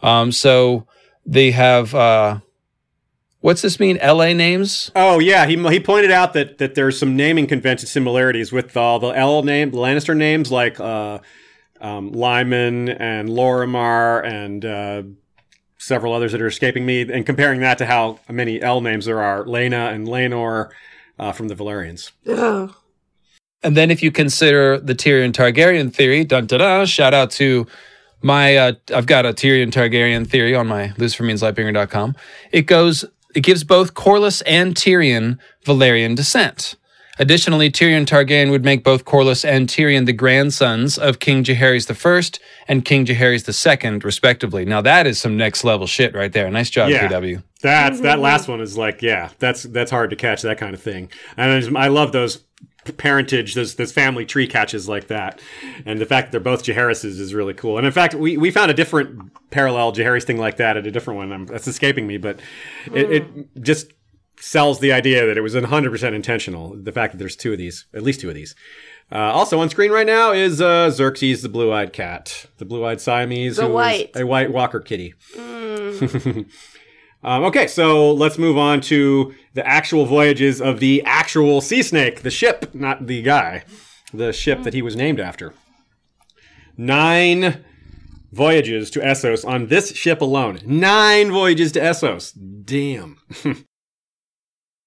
[0.02, 0.86] Um, so
[1.26, 1.94] they have.
[3.40, 3.98] What's this mean?
[4.02, 4.90] LA names?
[4.96, 8.98] Oh yeah, he he pointed out that that there's some naming convention similarities with all
[8.98, 11.20] the L name, the Lannister names like uh,
[11.80, 15.02] um, Lyman and Lorimar and uh,
[15.78, 19.22] several others that are escaping me, and comparing that to how many L names there
[19.22, 20.70] are, Laena and Laenor
[21.18, 22.10] uh, from the Velaryons.
[22.26, 22.74] Ugh.
[23.62, 27.66] And then if you consider the Tyrion Targaryen theory, dun da da, shout out to
[28.22, 32.14] my, uh, I've got a Tyrion Targaryen theory on my lucifermeanslightbringer.com.
[32.52, 33.04] It goes,
[33.38, 36.74] it gives both Corlys and Tyrion Velaryon descent.
[37.20, 42.38] Additionally, Tyrion Targaryen would make both Corlys and Tyrion the grandsons of King Jaehaerys I
[42.66, 44.64] and King Jaehaerys II, respectively.
[44.64, 46.50] Now that is some next level shit right there.
[46.50, 47.08] Nice job, Yeah.
[47.08, 47.44] KW.
[47.62, 48.22] That's that mm-hmm.
[48.22, 51.08] last one is like yeah, that's that's hard to catch that kind of thing.
[51.36, 52.44] And I, just- I love those
[52.96, 55.40] parentage, those those family tree catches like that,
[55.84, 57.76] and the fact that they're both Jaehaerys's is really cool.
[57.78, 60.90] And in fact, we, we found a different parallel Jaharis thing like that at a
[60.90, 61.32] different one.
[61.32, 62.40] I'm, that's escaping me, but
[62.92, 63.92] it, it just
[64.40, 66.76] sells the idea that it was 100% intentional.
[66.80, 68.54] The fact that there's two of these, at least two of these.
[69.10, 73.56] Uh, also on screen right now is uh, Xerxes, the blue-eyed cat, the blue-eyed Siamese,
[73.56, 74.10] The who white.
[74.14, 75.14] a white Walker kitty.
[77.22, 82.22] um, okay, so let's move on to the actual voyages of the actual sea snake,
[82.22, 83.64] the ship, not the guy,
[84.12, 85.52] the ship that he was named after.
[86.76, 87.64] Nine
[88.30, 90.60] voyages to Essos on this ship alone.
[90.64, 92.32] Nine voyages to Essos.
[92.64, 93.18] Damn.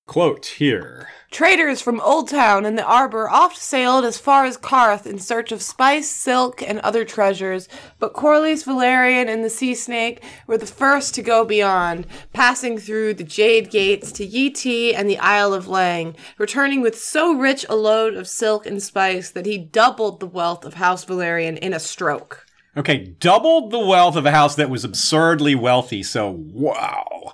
[0.07, 1.09] Quote here.
[1.31, 5.53] Traders from Old Town and the Arbor oft sailed as far as Qarth in search
[5.53, 10.65] of spice, silk, and other treasures, but Corlys, Velaryon, and the Sea Snake were the
[10.65, 15.53] first to go beyond, passing through the Jade Gates to Yi Ti and the Isle
[15.53, 20.19] of Leng, returning with so rich a load of silk and spice that he doubled
[20.19, 22.45] the wealth of House Velaryon in a stroke.
[22.75, 26.03] Okay, doubled the wealth of a house that was absurdly wealthy.
[26.03, 27.31] So, wow.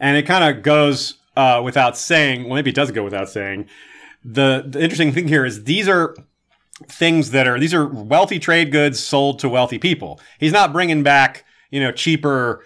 [0.00, 3.68] And it kind of goes uh, without saying, well, maybe it does go without saying.
[4.24, 6.16] The, the interesting thing here is these are
[6.88, 10.20] things that are, these are wealthy trade goods sold to wealthy people.
[10.38, 12.64] He's not bringing back, you know, cheaper,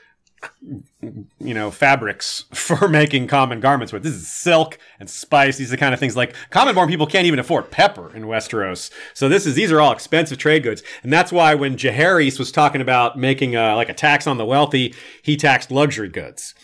[1.38, 4.02] you know, fabrics for making common garments with.
[4.02, 5.56] This is silk and spice.
[5.56, 8.24] These are the kind of things like common born people can't even afford pepper in
[8.24, 8.90] Westeros.
[9.14, 12.52] So this is these are all expensive trade goods, and that's why when Jaehaerys was
[12.52, 16.54] talking about making a, like a tax on the wealthy, he taxed luxury goods.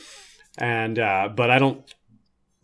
[0.58, 1.82] And uh, but I don't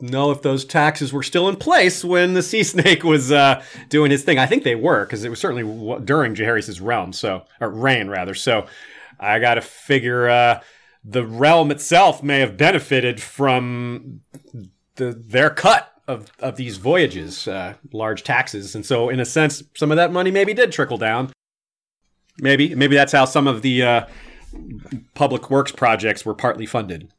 [0.02, 4.10] know if those taxes were still in place when the sea snake was uh, doing
[4.10, 4.38] his thing.
[4.38, 8.08] I think they were because it was certainly w- during Jaehaerys' realm, so or reign
[8.08, 8.34] rather.
[8.34, 8.66] So
[9.18, 10.60] I got to figure uh,
[11.04, 14.20] the realm itself may have benefited from
[14.96, 19.62] the their cut of of these voyages, uh, large taxes, and so in a sense,
[19.74, 21.32] some of that money maybe did trickle down.
[22.38, 24.06] Maybe maybe that's how some of the uh,
[25.14, 27.12] public works projects were partly funded.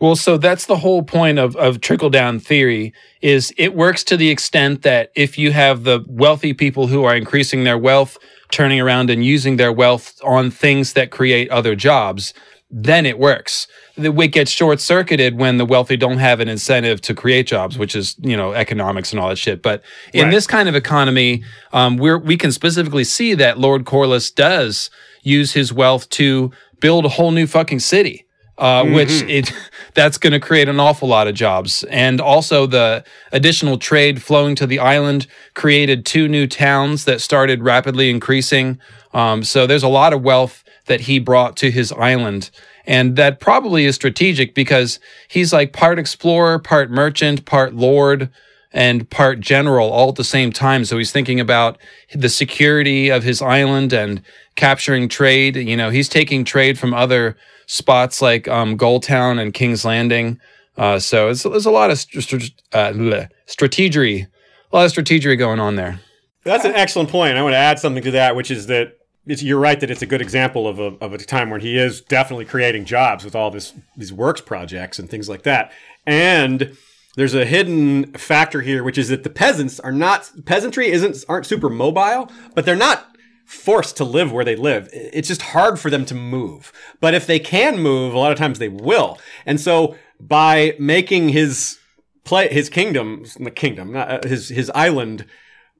[0.00, 4.16] Well, so that's the whole point of, of trickle down theory is it works to
[4.16, 8.16] the extent that if you have the wealthy people who are increasing their wealth,
[8.50, 12.32] turning around and using their wealth on things that create other jobs,
[12.70, 13.66] then it works.
[13.96, 17.76] The it gets short circuited when the wealthy don't have an incentive to create jobs,
[17.76, 19.60] which is you know economics and all that shit.
[19.60, 19.82] But
[20.14, 20.30] in Right.
[20.30, 24.88] this kind of economy, um, we're we can specifically see that Lord Corlys does
[25.22, 28.24] use his wealth to build a whole new fucking city
[28.60, 29.52] uh, which it
[29.94, 31.82] that's going to create an awful lot of jobs.
[31.84, 37.62] And also the additional trade flowing to the island created two new towns that started
[37.62, 38.78] rapidly increasing.
[39.12, 42.50] Um, so there's a lot of wealth that he brought to his island.
[42.86, 48.30] And that probably is strategic because he's like part explorer, part merchant, part lord,
[48.72, 50.84] and part general all at the same time.
[50.84, 51.78] So he's thinking about
[52.14, 54.22] the security of his island and
[54.54, 55.56] capturing trade.
[55.56, 57.36] You know, he's taking trade from other
[57.70, 60.40] spots like um, Gulltown and King's Landing.
[60.76, 64.26] Uh, so it's, there's a lot of st- st- uh, bleh, strategery,
[64.72, 66.00] a lot of strategery going on there.
[66.42, 67.36] That's an excellent point.
[67.36, 70.06] I want to add something to that, which is that you're right that it's a
[70.06, 73.52] good example of a, of a time when he is definitely creating jobs with all
[73.52, 75.70] this these works projects and things like that.
[76.06, 76.76] And
[77.14, 81.46] there's a hidden factor here, which is that the peasants are not peasantry isn't aren't
[81.46, 83.09] super mobile, but they're not
[83.50, 84.88] forced to live where they live.
[84.92, 86.72] It's just hard for them to move.
[87.00, 89.18] But if they can move, a lot of times they will.
[89.44, 91.78] And so by making his
[92.22, 95.26] play his kingdom, the kingdom, uh, his his island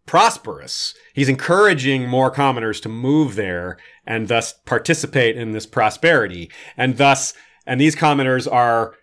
[0.04, 0.94] prosperous.
[1.14, 6.50] He's encouraging more commoners to move there and thus participate in this prosperity.
[6.76, 7.34] And thus,
[7.66, 8.96] and these commoners are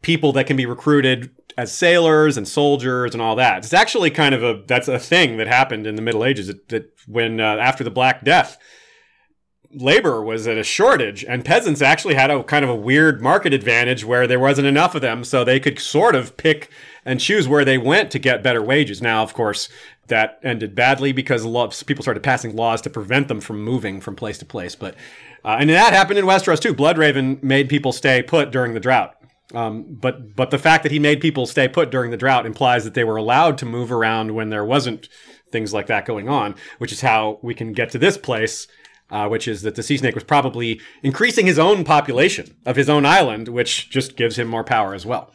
[0.00, 3.58] people that can be recruited as sailors and soldiers and all that.
[3.58, 6.46] It's actually kind of a that's a thing that happened in the Middle Ages.
[6.46, 8.56] That, that when uh, after the Black Death,
[9.70, 13.52] labor was at a shortage, and peasants actually had a kind of a weird market
[13.52, 16.70] advantage where there wasn't enough of them, so they could sort of pick
[17.04, 19.02] and choose where they went to get better wages.
[19.02, 19.68] Now, of course,
[20.06, 21.44] that ended badly because
[21.84, 24.74] people started passing laws to prevent them from moving from place to place.
[24.74, 24.94] But
[25.44, 26.74] uh, and that happened in Westeros too.
[26.74, 29.14] Bloodraven made people stay put during the drought.
[29.54, 32.84] Um, but but the fact that he made people stay put during the drought implies
[32.84, 35.08] that they were allowed to move around when there wasn't
[35.50, 38.68] things like that going on, which is how we can get to this place,
[39.10, 42.88] uh, which is that the sea snake was probably increasing his own population of his
[42.88, 45.32] own island, which just gives him more power as well.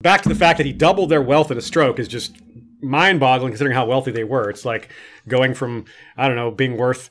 [0.00, 2.36] Back to the fact that he doubled their wealth in a stroke is just
[2.82, 4.50] mind-boggling considering how wealthy they were.
[4.50, 4.90] It's like
[5.28, 5.84] going from
[6.16, 7.10] I don't know being worth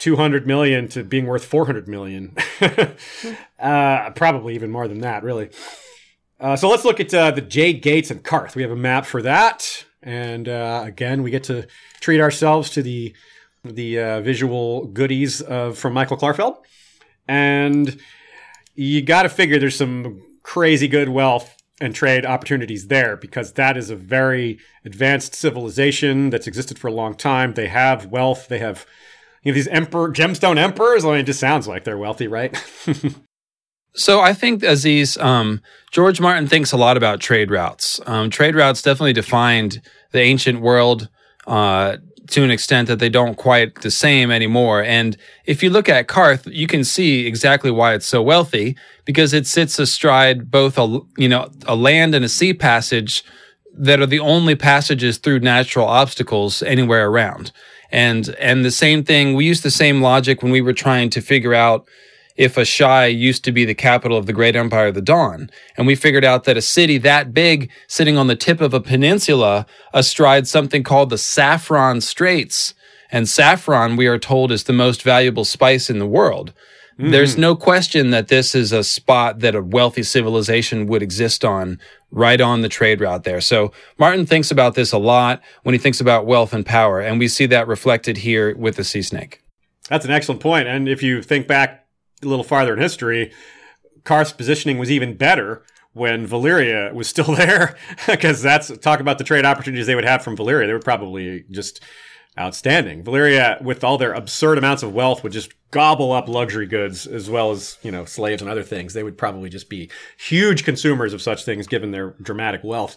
[0.00, 2.34] 200 million to being worth 400 million.
[3.58, 5.50] uh, probably even more than that, really.
[6.40, 8.54] Uh, so let's look at uh, the Jade Gates and Qarth.
[8.56, 11.68] We have a map for that, and uh, again, we get to
[12.00, 13.14] treat ourselves to the
[13.62, 16.56] the uh, visual goodies of, from Michael Klarfeld,
[17.28, 18.00] and
[18.74, 23.76] you got to figure there's some crazy good wealth and trade opportunities there because that
[23.76, 27.52] is a very advanced civilization that's existed for a long time.
[27.52, 28.48] They have wealth.
[28.48, 28.86] They have
[29.42, 31.04] you know, these emperor gemstone emperors.
[31.04, 32.56] I mean, it just sounds like they're wealthy, right?
[33.94, 35.60] So I think Aziz, um,
[35.90, 38.00] George Martin thinks a lot about trade routes.
[38.06, 41.08] Um, trade routes definitely defined the ancient world
[41.46, 41.96] uh,
[42.28, 44.82] to an extent that they don't quite the same anymore.
[44.82, 49.32] And if you look at Qarth, you can see exactly why it's so wealthy because
[49.32, 53.24] it sits astride both a you know a land and a sea passage
[53.76, 57.50] that are the only passages through natural obstacles anywhere around.
[57.92, 61.20] And and the same thing, we used the same logic when we were trying to
[61.20, 61.88] figure out
[62.36, 65.50] if Asshai used to be the capital of the great empire of the Dawn.
[65.76, 68.80] And we figured out that a city that big, sitting on the tip of a
[68.80, 72.72] peninsula, astride something called the Saffron Straits.
[73.12, 76.52] And saffron, we are told, is the most valuable spice in the world.
[77.00, 77.12] Mm-hmm.
[77.12, 81.80] There's no question that this is a spot that a wealthy civilization would exist on,
[82.10, 83.40] right on the trade route there.
[83.40, 87.00] So Martin thinks about this a lot when he thinks about wealth and power.
[87.00, 89.42] And we see that reflected here with the sea snake.
[89.88, 90.68] That's an excellent point.
[90.68, 91.86] And if you think back
[92.22, 93.32] a little farther in history,
[94.04, 95.64] Qarth's positioning was even better
[95.94, 100.22] when Valyria was still there, because that's talk about the trade opportunities they would have
[100.22, 100.66] from Valyria.
[100.66, 101.82] They were probably just
[102.40, 103.04] outstanding.
[103.04, 107.30] Valyria, with all their absurd amounts of wealth, would just gobble up luxury goods as
[107.30, 108.94] well as you know slaves and other things.
[108.94, 112.96] They would probably just be huge consumers of such things, given their dramatic wealth.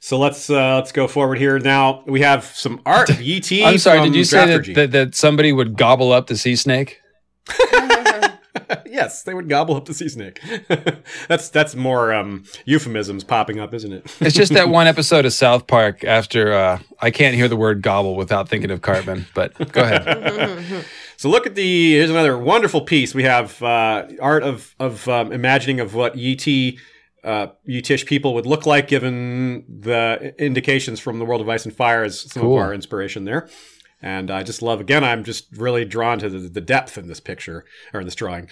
[0.00, 1.58] So let's uh, let's go forward here.
[1.58, 3.64] Now we have some art of Yi Ti.
[3.66, 4.00] I'm sorry.
[4.02, 7.00] Did you say that, that, that somebody would gobble up the sea snake?
[8.86, 10.40] yes, they would gobble up the sea snake.
[11.28, 14.16] that's that's more um, euphemisms popping up, isn't it?
[14.20, 17.82] it's just that one episode of South Park after uh, I can't hear the word
[17.82, 19.26] gobble without thinking of Cartman.
[19.34, 20.84] But go ahead.
[21.16, 23.14] so look at the here's another wonderful piece.
[23.14, 26.78] We have uh, art of of um, imagining of what Yi Ti.
[27.24, 31.74] Uh, Yitish people would look like, given the indications from the world of ice and
[31.74, 32.56] fire, as some cool.
[32.56, 33.48] of our inspiration there.
[34.00, 37.20] And I just love, again, I'm just really drawn to the, the depth in this
[37.20, 38.48] picture or in this drawing.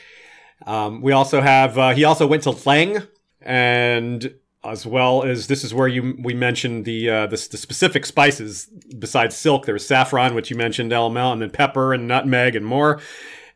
[0.67, 3.07] Um, we also have, uh, he also went to Leng,
[3.43, 8.05] and as well as this is where you we mentioned the, uh, the, the specific
[8.05, 8.67] spices
[8.99, 9.67] besides silk.
[9.67, 13.01] There's saffron, which you mentioned, LML, and then pepper and nutmeg and more.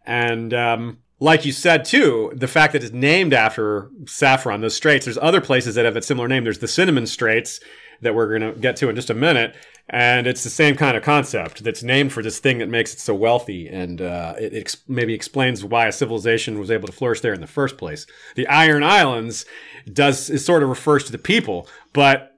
[0.07, 5.07] And um, like you said too, the fact that it's named after saffron, those straits.
[5.07, 6.45] There's other places that have a similar name.
[6.45, 7.61] There's the cinnamon straits
[8.01, 9.55] that we're going to get to in just a minute,
[9.89, 13.01] and it's the same kind of concept that's named for this thing that makes it
[13.01, 17.21] so wealthy, and uh, it ex- maybe explains why a civilization was able to flourish
[17.21, 18.07] there in the first place.
[18.37, 19.45] The Iron Islands
[19.93, 22.31] does it sort of refers to the people, but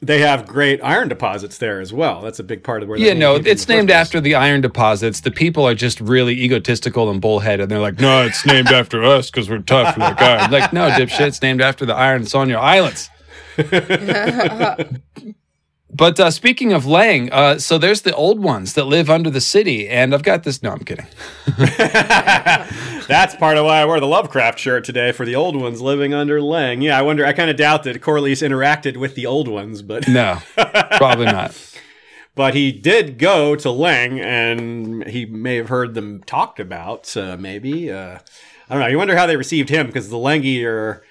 [0.00, 2.22] they have great iron deposits there as well.
[2.22, 2.98] That's a big part of where.
[2.98, 5.20] Yeah, no, it's named after the iron deposits.
[5.20, 7.64] The people are just really egotistical and bullheaded.
[7.64, 10.50] And they're like, no, it's named after us because we're tough like iron.
[10.50, 13.10] Like, no, dipshit, it's named after the iron that's on your islands.
[15.94, 19.42] But uh, speaking of Leng, uh, so there's the old ones that live under the
[19.42, 20.62] city, and I've got this.
[20.62, 21.06] No, I'm kidding.
[23.06, 26.14] That's part of why I wore the Lovecraft shirt today for the old ones living
[26.14, 26.82] under Leng.
[26.82, 27.26] Yeah, I wonder.
[27.26, 30.38] I kind of doubt that Corlys interacted with the old ones, but no,
[30.96, 31.54] probably not.
[32.34, 37.14] but he did go to Leng, and he may have heard them talked about.
[37.14, 38.18] Uh, maybe uh,
[38.70, 38.88] I don't know.
[38.88, 41.04] You wonder how they received him because the Lengi are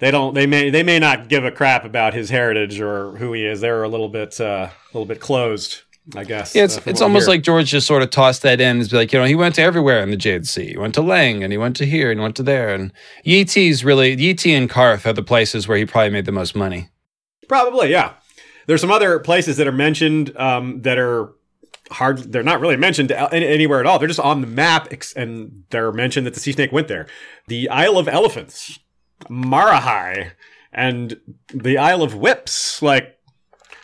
[0.00, 3.32] they don't they may they may not give a crap about his heritage or who
[3.32, 3.60] he is.
[3.60, 5.82] They're a little bit uh, a little bit closed.
[6.14, 6.54] I guess.
[6.54, 8.80] Yeah, it's, uh, it's almost like George just sort of tossed that in.
[8.80, 10.68] It's like, you know, he went to everywhere in the Jade Sea.
[10.68, 12.72] He went to Leng and he went to here and he went to there.
[12.72, 12.92] And
[13.24, 16.90] Ti's really, Yi and Qarth are the places where he probably made the most money.
[17.48, 18.12] Probably, yeah.
[18.66, 21.32] There's some other places that are mentioned um, that are
[21.90, 22.18] hard.
[22.18, 23.98] They're not really mentioned anywhere at all.
[23.98, 27.08] They're just on the map and they're mentioned that the sea snake went there.
[27.48, 28.78] The Isle of Elephants
[29.24, 30.32] Marahai
[30.72, 31.20] and
[31.52, 32.82] the Isle of Whips.
[32.82, 33.18] Like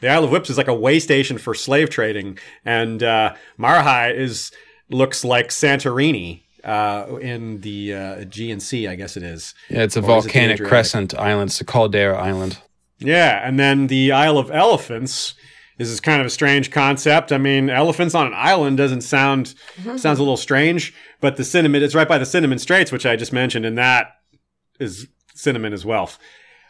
[0.01, 4.15] the Isle of Whips is like a way station for slave trading, and uh, Marahai
[4.15, 4.53] is
[4.89, 9.55] looks like Santorini uh, in the uh, Aegean Sea, I guess it is.
[9.69, 11.51] Yeah, it's a or volcanic it crescent island.
[11.51, 12.59] It's a caldera island.
[12.99, 15.35] Yeah, and then the Isle of Elephants
[15.79, 17.33] this is kind of a strange concept.
[17.33, 19.97] I mean, elephants on an island doesn't sound mm-hmm.
[19.97, 23.17] sounds a little strange, but the cinnamon it's right by the cinnamon straits, which I
[23.17, 24.19] just mentioned, and that
[24.79, 26.11] is cinnamon as well.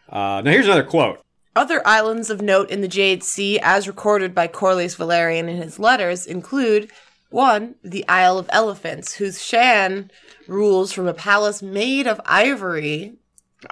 [0.09, 1.20] Uh, now, here's another quote.
[1.55, 5.78] Other islands of note in the Jade Sea, as recorded by Corlys Velaryon in his
[5.78, 6.90] letters, include
[7.28, 10.10] one, the Isle of Elephants, whose Shan
[10.47, 13.14] rules from a palace made of ivory.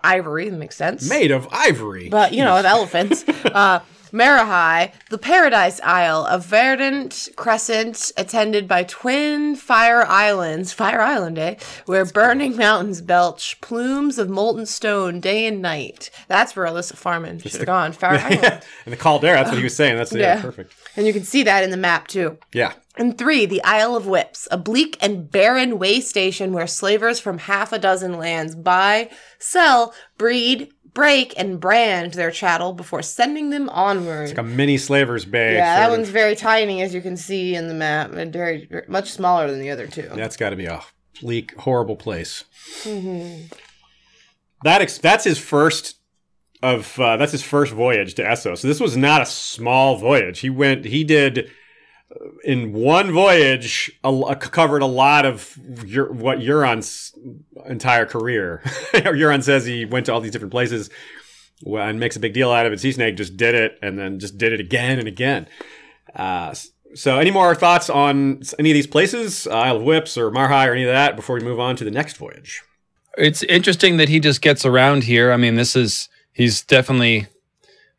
[0.05, 1.09] Ivory makes sense.
[1.09, 2.09] Made of ivory.
[2.09, 3.27] But, you know, of elephants.
[3.29, 3.81] Uh,
[4.13, 11.57] Marahai, the Paradise Isle, a verdant crescent attended by twin fire islands, Fire Island, eh?
[11.87, 16.11] Where burning mountains belch plumes of molten stone day and night.
[16.29, 17.93] That's where Elissa Farman should have gone.
[17.93, 18.63] Fire Island.
[18.85, 19.97] and the caldera, that's what he was saying.
[19.97, 20.43] That's yeah, Yeah.
[20.43, 20.75] perfect.
[20.97, 22.39] And you can see that in the map too.
[22.53, 22.73] Yeah.
[22.97, 27.39] And three, the Isle of Whips, a bleak and barren way station where slavers from
[27.39, 29.09] half a dozen lands buy,
[29.39, 34.29] sell, breed, break, and brand their chattel before sending them onward.
[34.29, 35.55] It's like a mini slaver's bay.
[35.55, 35.99] yeah, that of.
[35.99, 39.51] one's very tiny, as you can see in the map, and very, very much smaller
[39.51, 40.11] than the other two.
[40.15, 40.83] That's got to be a
[41.21, 42.45] bleak, horrible place.
[44.63, 45.97] That ex- that's his first
[46.63, 48.59] of uh, that's his first voyage to Essos.
[48.59, 50.41] So this was not a small voyage.
[50.41, 50.85] He went.
[50.85, 51.51] He did
[52.45, 57.13] in one voyage a, a- covered a lot of Eur- what Euron's
[57.67, 58.63] entire career.
[58.93, 60.91] Euron says he went to all these different places
[61.65, 62.81] and makes a big deal out of it.
[62.81, 65.47] Sea Snake just did it and then just did it again and again.
[66.15, 66.55] Uh,
[66.95, 70.67] so, any more thoughts on any of these places, uh, Isle of Whips or Marahai
[70.69, 72.63] or any of that, before we move on to the next voyage?
[73.17, 75.31] It's interesting that he just gets around here.
[75.31, 77.27] I mean, this is he's definitely.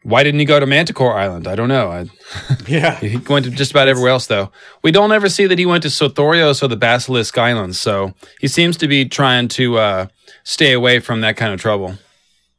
[0.03, 1.47] Why didn't he go to Manticore Island?
[1.47, 1.91] I don't know.
[1.91, 2.05] I,
[2.67, 4.51] Yeah, he went to just about everywhere else, though.
[4.81, 8.47] We don't ever see that he went to Sothoryos or the Basilisk Islands, so he
[8.47, 10.07] seems to be trying to uh,
[10.43, 11.97] stay away from that kind of trouble.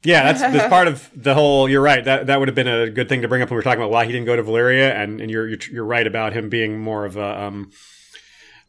[0.05, 1.69] yeah, that's, that's part of the whole.
[1.69, 2.05] You're right.
[2.05, 3.81] That that would have been a good thing to bring up when we were talking
[3.81, 6.49] about why he didn't go to Valyria, and and you're you're, you're right about him
[6.49, 7.71] being more of a um,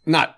[0.05, 0.37] not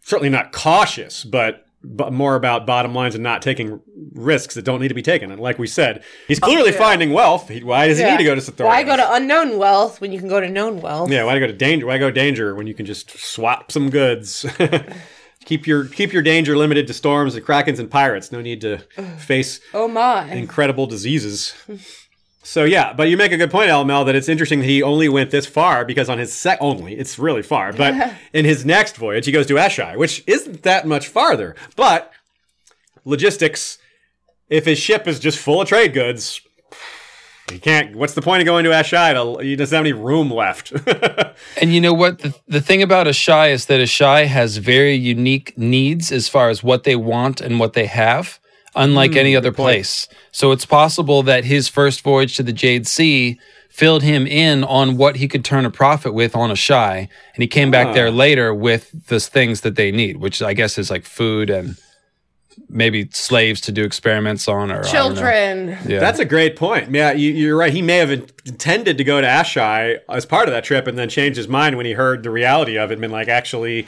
[0.00, 3.80] certainly not cautious, but but more about bottom lines and not taking
[4.12, 5.30] risks that don't need to be taken.
[5.30, 7.48] And like we said, he's oh, clearly finding wealth.
[7.48, 8.66] He, why does he need to go to Sothoryos?
[8.66, 11.10] Why go to unknown wealth when you can go to known wealth?
[11.10, 11.86] Yeah, why go to danger?
[11.86, 14.44] Why go danger when you can just swap some goods?
[15.44, 18.32] keep your keep your danger limited to storms and krakens and pirates.
[18.32, 18.78] No need to
[19.18, 20.30] face Oh my.
[20.32, 21.54] incredible diseases.
[22.48, 25.06] So yeah, but you make a good point, LML, that it's interesting that he only
[25.06, 27.74] went this far because on his sec only, it's really far.
[27.74, 31.54] But in his next voyage, he goes to Asshai, which isn't that much farther.
[31.76, 32.10] But
[33.04, 33.76] logistics,
[34.48, 36.40] if his ship is just full of trade goods,
[37.50, 37.94] he can't.
[37.94, 39.12] What's the point of going to Asshai?
[39.12, 40.72] To, he doesn't have any room left.
[41.60, 42.20] And you know what?
[42.20, 46.62] The, the thing about Asshai is that Asshai has very unique needs as far as
[46.62, 48.40] what they want and what they have,
[48.78, 50.08] unlike any hmm, other place.
[50.32, 53.38] So it's possible that his first voyage to the Jade Sea
[53.68, 57.00] filled him in on what he could turn a profit with on Asshai.
[57.00, 58.10] And he came back there ah.
[58.10, 61.76] later with the things that they need, which I guess is like food and
[62.68, 64.90] maybe slaves to do experiments on or I don't know.
[64.90, 65.78] Children.
[65.86, 66.00] Yeah.
[66.00, 66.90] That's a great point.
[66.90, 67.72] Yeah, you, you're right.
[67.72, 71.08] He may have intended to go to Asshai as part of that trip and then
[71.08, 73.86] changed his mind when he heard the reality of it and been like, actually,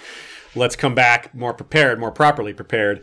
[0.54, 3.02] let's come back more prepared, more properly prepared.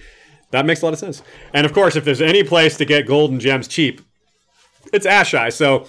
[0.51, 1.21] That makes a lot of sense.
[1.53, 4.01] And of course, if there's any place to get gold and gems cheap,
[4.93, 5.51] it's Asshai.
[5.51, 5.87] So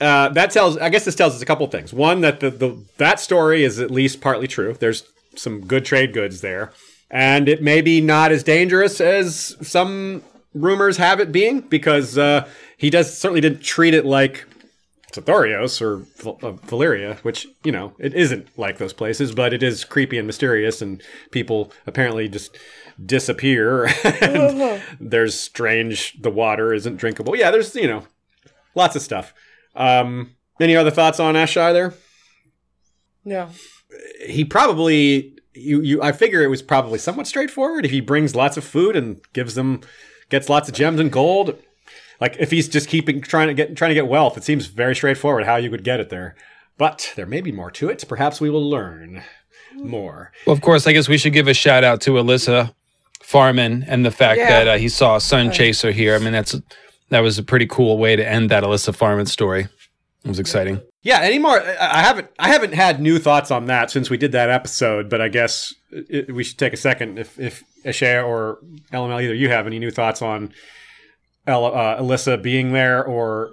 [0.00, 1.92] uh, that tells, I guess this tells us a couple things.
[1.92, 4.76] One, that the, the that story is at least partly true.
[4.78, 5.04] There's
[5.36, 6.72] some good trade goods there.
[7.10, 12.48] And it may be not as dangerous as some rumors have it being because uh,
[12.76, 14.44] he does certainly didn't treat it like
[15.12, 19.84] Sothoryos or uh, Valyria, which you know it isn't like those places, but it is
[19.84, 22.56] creepy and mysterious, and people apparently just
[23.04, 23.86] disappear.
[24.04, 26.20] and there's strange.
[26.20, 27.36] The water isn't drinkable.
[27.36, 28.06] Yeah, there's you know
[28.74, 29.34] lots of stuff.
[29.74, 31.94] Um, any other thoughts on Asshai there?
[33.24, 33.50] No.
[34.24, 38.56] he probably you you I figure it was probably somewhat straightforward if he brings lots
[38.56, 39.80] of food and gives them
[40.28, 41.58] gets lots of gems and gold.
[42.20, 44.94] Like if he's just keeping trying to get trying to get wealth, it seems very
[44.94, 46.36] straightforward how you would get it there.
[46.78, 48.04] But there may be more to it.
[48.06, 49.22] Perhaps we will learn
[49.74, 50.32] more.
[50.46, 52.74] Well, of course, I guess we should give a shout out to Elissa
[53.26, 54.50] Farman and the fact Yeah.
[54.50, 56.14] that uh, he saw a sun chaser here.
[56.14, 56.54] I mean, that's
[57.10, 59.66] that was a pretty cool way to end that Elissa Farman story.
[60.24, 60.80] It was exciting.
[61.02, 61.60] Yeah, any more?
[61.60, 65.10] I I haven't I haven't had new thoughts on that since we did that episode.
[65.10, 68.58] But I guess it, we should take a second if if Aziz or
[68.92, 70.52] LML either you have any new thoughts on
[71.48, 73.50] El, uh, Alyssa being there or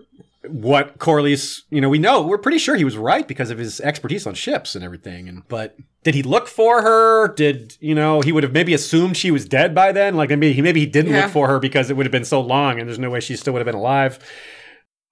[0.48, 1.62] what Corlys.
[1.70, 4.34] You know, we know we're pretty sure he was right because of his expertise on
[4.34, 5.28] ships and everything.
[5.30, 7.30] And but did he look for her?
[7.34, 10.16] Did you know he would have maybe assumed she was dead by then?
[10.16, 11.24] Like maybe he maybe he didn't Yeah.
[11.24, 13.36] look for her because it would have been so long and there's no way she
[13.36, 14.20] still would have been alive.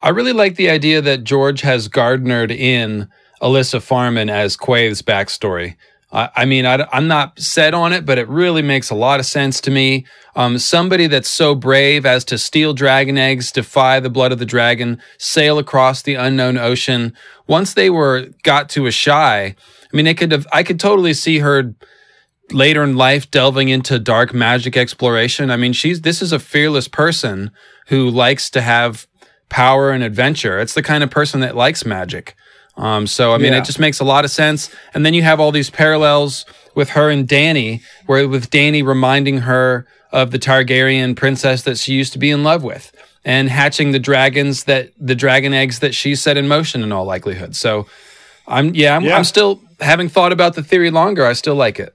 [0.02, 3.08] I really like the idea that George has garnered in
[3.42, 5.76] Elissa Farman as Quaithe's backstory.
[6.12, 9.20] I, I mean, I, am not set on it, but it really makes a lot
[9.20, 10.06] of sense to me.
[10.36, 14.46] Um, somebody that's so brave as to steal dragon eggs, defy the blood of the
[14.46, 17.14] dragon, sail across the unknown ocean.
[17.48, 19.56] Once they were got to Asshai,
[19.92, 20.48] I mean, they could have.
[20.54, 21.76] I could totally see her
[22.52, 25.52] later in life delving into dark magic exploration.
[25.52, 27.52] I mean, she's this is a fearless person
[27.88, 29.08] who likes to have
[29.50, 30.60] power and adventure.
[30.60, 32.36] It's the kind of person that likes magic.
[32.82, 33.60] Um, so I mean, Yeah.
[33.60, 34.70] it just makes a lot of sense.
[34.94, 36.46] And then you have all these parallels
[36.76, 41.94] with her and Dany, where with Dany reminding her of the Targaryen princess that she
[41.94, 42.92] used to be in love with,
[43.24, 47.06] and hatching the dragons that the dragon eggs that she set in motion in all
[47.06, 47.56] likelihood.
[47.56, 47.86] So
[48.48, 49.16] I'm yeah, I'm, Yeah.
[49.18, 51.26] I'm still having thought about the theory longer.
[51.26, 51.94] I still like it,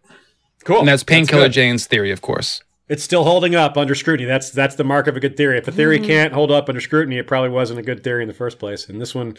[0.64, 0.78] Cool.
[0.80, 1.48] and that's Painkiller.
[1.48, 2.62] Jane's theory, of course.
[2.88, 4.28] It's still holding up under scrutiny.
[4.28, 5.58] That's that's the mark of a good theory.
[5.58, 6.06] If a theory Mm-hmm.
[6.06, 8.88] can't hold up under scrutiny, it probably wasn't a good theory in the first place.
[8.88, 9.36] And this one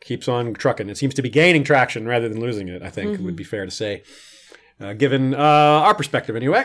[0.00, 0.88] keeps on trucking.
[0.88, 2.82] It seems to be gaining traction rather than losing it.
[2.82, 4.02] I think it would be fair to say,
[4.80, 6.64] uh, given uh, our perspective, anyway.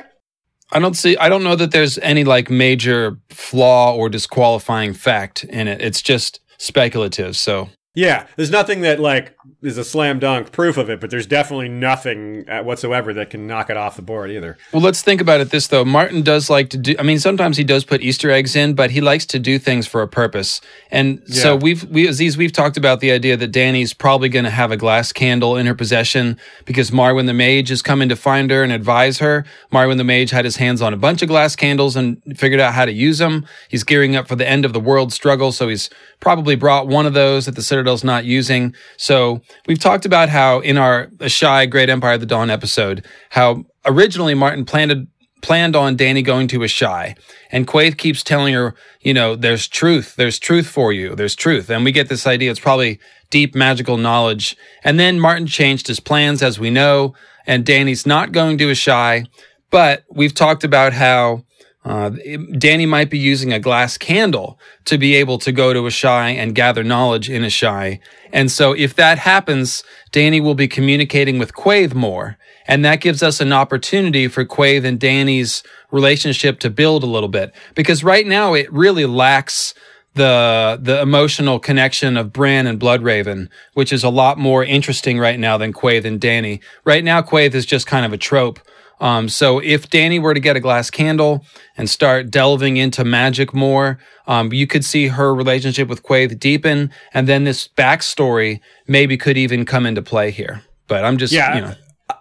[0.72, 1.18] I don't see.
[1.18, 5.82] I don't know that there's any like major flaw or disqualifying fact in it.
[5.82, 7.36] It's just speculative.
[7.36, 11.26] So Yeah, there's nothing that like is a slam dunk proof of it, but there's
[11.26, 14.58] definitely nothing uh, whatsoever that can knock it off the board either.
[14.72, 15.84] Well, let's think about it this though.
[15.84, 16.96] Martin does like to do.
[17.00, 19.88] I mean, sometimes he does put Easter eggs in, but he likes to do things
[19.88, 20.62] for a purpose.
[20.92, 24.52] And so we've we Aziz, we've talked about the idea that Dany's probably going to
[24.52, 28.52] have a glass candle in her possession because Marwyn the Mage is coming to find
[28.52, 29.46] her and advise her.
[29.72, 32.74] Marwyn the Mage had his hands on a bunch of glass candles and figured out
[32.74, 33.46] how to use them.
[33.70, 35.90] He's gearing up for the end of the world struggle, so he's
[36.20, 38.76] probably brought one of those that the Citadel's not using.
[38.98, 39.31] So
[39.68, 44.34] we've talked about how in our Asshai Great Empire of the Dawn episode, how originally
[44.34, 45.08] Martin planned
[45.42, 47.18] planned on Dany going to Asshai,
[47.52, 51.70] and Quaithe keeps telling her, you know, there's truth, there's truth for you, there's truth,
[51.70, 53.00] and we get this idea it's probably
[53.32, 54.56] deep magical knowledge.
[54.84, 57.16] And then Martin changed his plans, as we know,
[57.48, 59.26] and Dany's not going to Asshai,
[59.70, 61.44] but we've talked about how.
[61.84, 66.36] Uh, Dany might be using a glass candle to be able to go to Asshai
[66.36, 68.00] and gather knowledge in Asshai.
[68.32, 72.38] And so if that happens, Dany will be communicating with Quaithe more.
[72.68, 77.30] And that gives us an opportunity for Quaithe and Dany's relationship to build a little
[77.30, 77.52] bit.
[77.74, 79.74] Because right now it really lacks
[80.14, 85.40] the the emotional connection of Bran and Bloodraven, which is a lot more interesting right
[85.40, 86.60] now than Quaithe and Dany.
[86.84, 88.60] Right now, Quaithe is just kind of a trope.
[89.02, 91.44] Um, so if Dany were to get a glass candle
[91.76, 93.98] and start delving into magic more,
[94.28, 99.38] um, you could see her relationship with Quaithe deepen, and then this backstory maybe could
[99.38, 100.62] even come into play here.
[100.88, 101.76] But I'm just, Yeah, you know,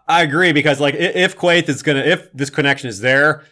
[0.08, 3.44] I, agree because like if Quaithe is gonna if this connection is there,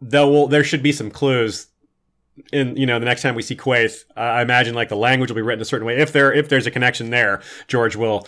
[0.00, 1.68] there will there should be some clues.
[2.52, 5.30] In you know the next time we see Quaithe, uh, I imagine like the language
[5.30, 5.96] will be written a certain way.
[5.98, 8.26] If there if there's a connection there, George will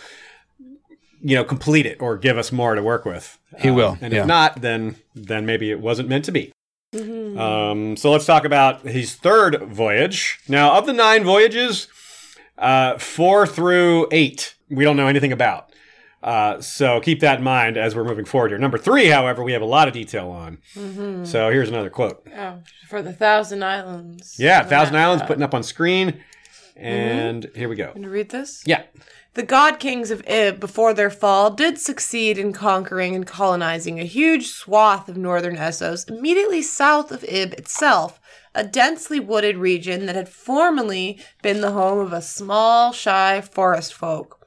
[1.21, 3.39] you know complete it or give us more to work with.
[3.61, 4.21] He Uh, will, and yeah.
[4.23, 6.53] if not, then then maybe it wasn't meant to be.
[6.95, 10.39] Um, so let's talk about his third voyage.
[10.49, 11.87] Now, of the nine voyages,
[12.57, 15.71] uh, four through eight, we don't know anything about.
[16.23, 18.59] Uh, so keep that in mind as we're moving forward here.
[18.59, 20.59] Number three, however, we have a lot of detail on.
[21.25, 22.27] So here's another quote.
[22.37, 24.37] Oh, for the Thousand Islands.
[24.39, 26.21] Yeah, Thousand Islands putting up on screen.
[26.75, 27.93] And here we go.
[27.93, 28.63] Can you read this?
[28.65, 28.83] Yeah.
[29.39, 34.05] The god kings of Ib, before their fall, did succeed in conquering and colonizing a
[34.05, 38.21] huge swath of northern Essos immediately south of Ib itself,
[38.53, 43.95] a densely wooded region that had formerly been the home of a small, shy forest
[43.95, 44.38] folk.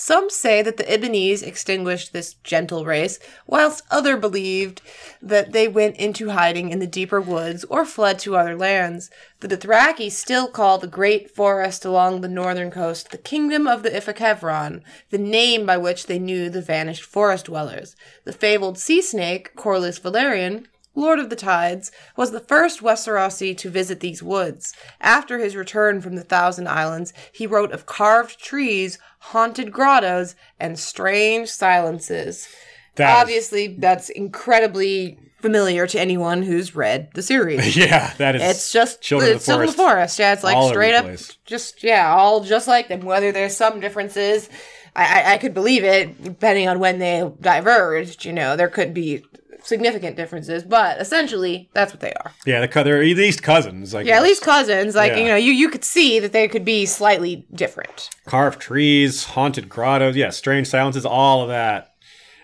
[0.00, 3.18] Some say that the Ibbenese extinguished this gentle race,
[3.48, 4.80] whilst other believed
[5.20, 9.10] that they went into hiding in the deeper woods or fled to other lands.
[9.40, 13.90] The Dothraki still call the great forest along the northern coast the Kingdom of the
[13.90, 17.96] Ifequevron, the name by which they knew the vanished forest dwellers.
[18.22, 20.66] The fabled sea snake, Corlys Velaryon,
[20.98, 24.74] Lord of the Tides, was the first Westerosi to visit these woods.
[25.00, 30.78] After his return from the Thousand Islands, he wrote of carved trees, haunted grottos, and
[30.78, 32.48] strange silences.
[32.96, 37.76] That is- Obviously, that's incredibly familiar to anyone who's read the series.
[37.76, 38.42] yeah, that is.
[38.42, 40.18] It's just Children of it's the Children of the Forest.
[40.18, 41.36] Yeah, it's like All straight up, place.
[41.44, 43.02] just yeah, all just like them.
[43.02, 44.48] Whether there's some differences,
[44.96, 48.24] I, I I could believe it depending on when they diverged.
[48.24, 49.24] You know, there could be
[49.68, 52.32] significant differences, but essentially that's what they are.
[52.46, 53.94] yeah, the, co- they're at least cousins.
[53.94, 54.94] Like Yeah, at least cousins.
[54.94, 55.18] Like Yeah.
[55.18, 58.10] you know, you you could see that they could be slightly different.
[58.26, 60.16] carved trees, haunted grottos.
[60.16, 61.04] Yeah, strange silences.
[61.06, 61.90] All of that.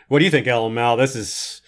[0.08, 0.96] What do you think, LML?
[0.98, 1.60] This is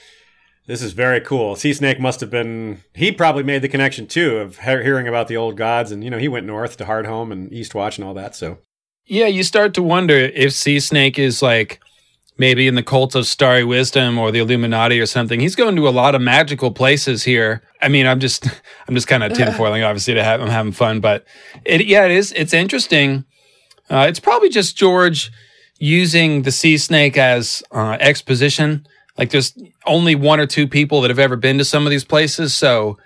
[0.66, 1.54] this is very cool.
[1.56, 2.82] Sea Snake must have been.
[2.94, 6.10] He probably made the connection too of he- hearing about the old gods, and you
[6.10, 8.34] know he went north to Hardhome and Eastwatch and all that.
[8.36, 8.58] So
[9.06, 11.80] Yeah, you start to wonder if Sea Snake is like
[12.38, 15.40] maybe in the cult of starry wisdom or the Illuminati or something.
[15.40, 17.62] He's going to a lot of magical places here.
[17.80, 18.46] I mean, I'm just
[18.88, 21.24] I'm just kind of tinfoiling, obviously, to have I'm having fun, but
[21.64, 23.24] it yeah, it is it's interesting.
[23.88, 25.30] Uh, it's probably just George
[25.78, 28.86] using the sea snake as uh, exposition.
[29.16, 29.56] Like there's
[29.86, 32.98] only one or two people that have ever been to some of these places, so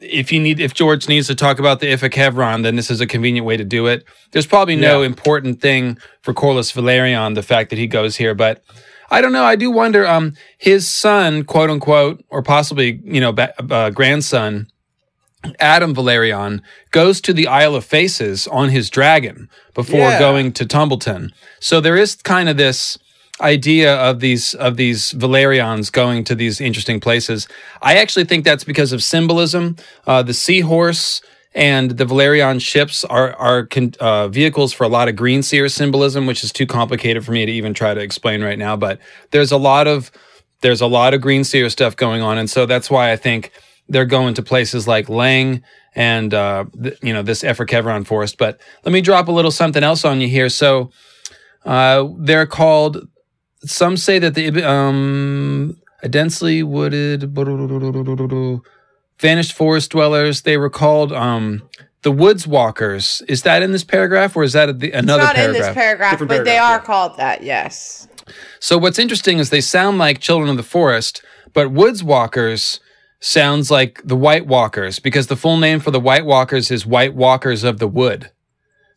[0.00, 3.06] if you need, if George needs to talk about the Ifequevron, then this is a
[3.06, 4.04] convenient way to do it.
[4.32, 5.06] There's probably no Yeah.
[5.06, 8.62] important thing for Corlys Velaryon, the fact that he goes here, but
[9.10, 9.44] I don't know.
[9.44, 10.06] I do wonder.
[10.06, 14.66] Um, his son, quote unquote, or possibly you know, ba- uh, grandson,
[15.60, 16.60] Addam Velaryon
[16.90, 20.18] goes to the Isle of Faces on his dragon before Yeah.
[20.18, 21.30] going to Tumbleton.
[21.60, 22.98] So there is kind of this
[23.40, 27.48] idea of these of these Velaryons going to these interesting places.
[27.82, 29.76] I actually think that's because of symbolism.
[30.06, 31.22] Uh, the seahorse
[31.54, 35.68] and the Velaryon ships are are con- uh, vehicles for a lot of green seer
[35.68, 38.76] symbolism, which is too complicated for me to even try to explain right now.
[38.76, 39.00] But
[39.30, 40.10] there's a lot of
[40.60, 43.52] there's a lot of green seer stuff going on, and so that's why I think
[43.88, 45.62] they're going to places like Leng
[45.94, 48.36] and uh, th- you know this Ephraim forest.
[48.38, 50.48] But let me drop a little something else on you here.
[50.48, 50.90] So
[51.64, 53.08] uh, they're called.
[53.64, 57.34] Some say that the um, a densely wooded
[59.18, 60.42] vanished forest dwellers.
[60.42, 61.68] They were called um,
[62.02, 63.22] the woods walkers.
[63.28, 65.56] Is that in this paragraph, or is that the, another It's not paragraph?
[65.56, 67.42] in this paragraph, Different but they paragraph, are called that.
[67.42, 68.06] Yes.
[68.60, 71.22] So what's interesting is they sound like children of the forest,
[71.52, 72.80] but woods walkers
[73.20, 77.14] sounds like the white walkers because the full name for the white walkers is white
[77.14, 78.30] walkers of the wood.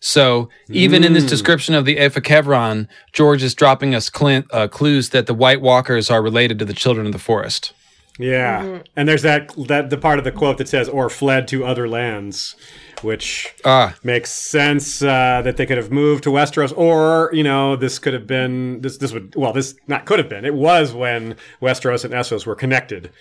[0.03, 5.11] So even in this description of the Ifequevron, George is dropping us cl- uh, clues
[5.11, 7.71] that the white walkers are related to the children of the forest.
[8.17, 11.63] Yeah, and there's that that the part of the quote that says "or fled to
[11.65, 12.55] other lands,"
[13.03, 17.75] which Ah, makes sense uh, that they could have moved to Westeros, or you know,
[17.75, 20.93] this could have been this this would well this not could have been it was
[20.93, 23.11] when Westeros and Essos were connected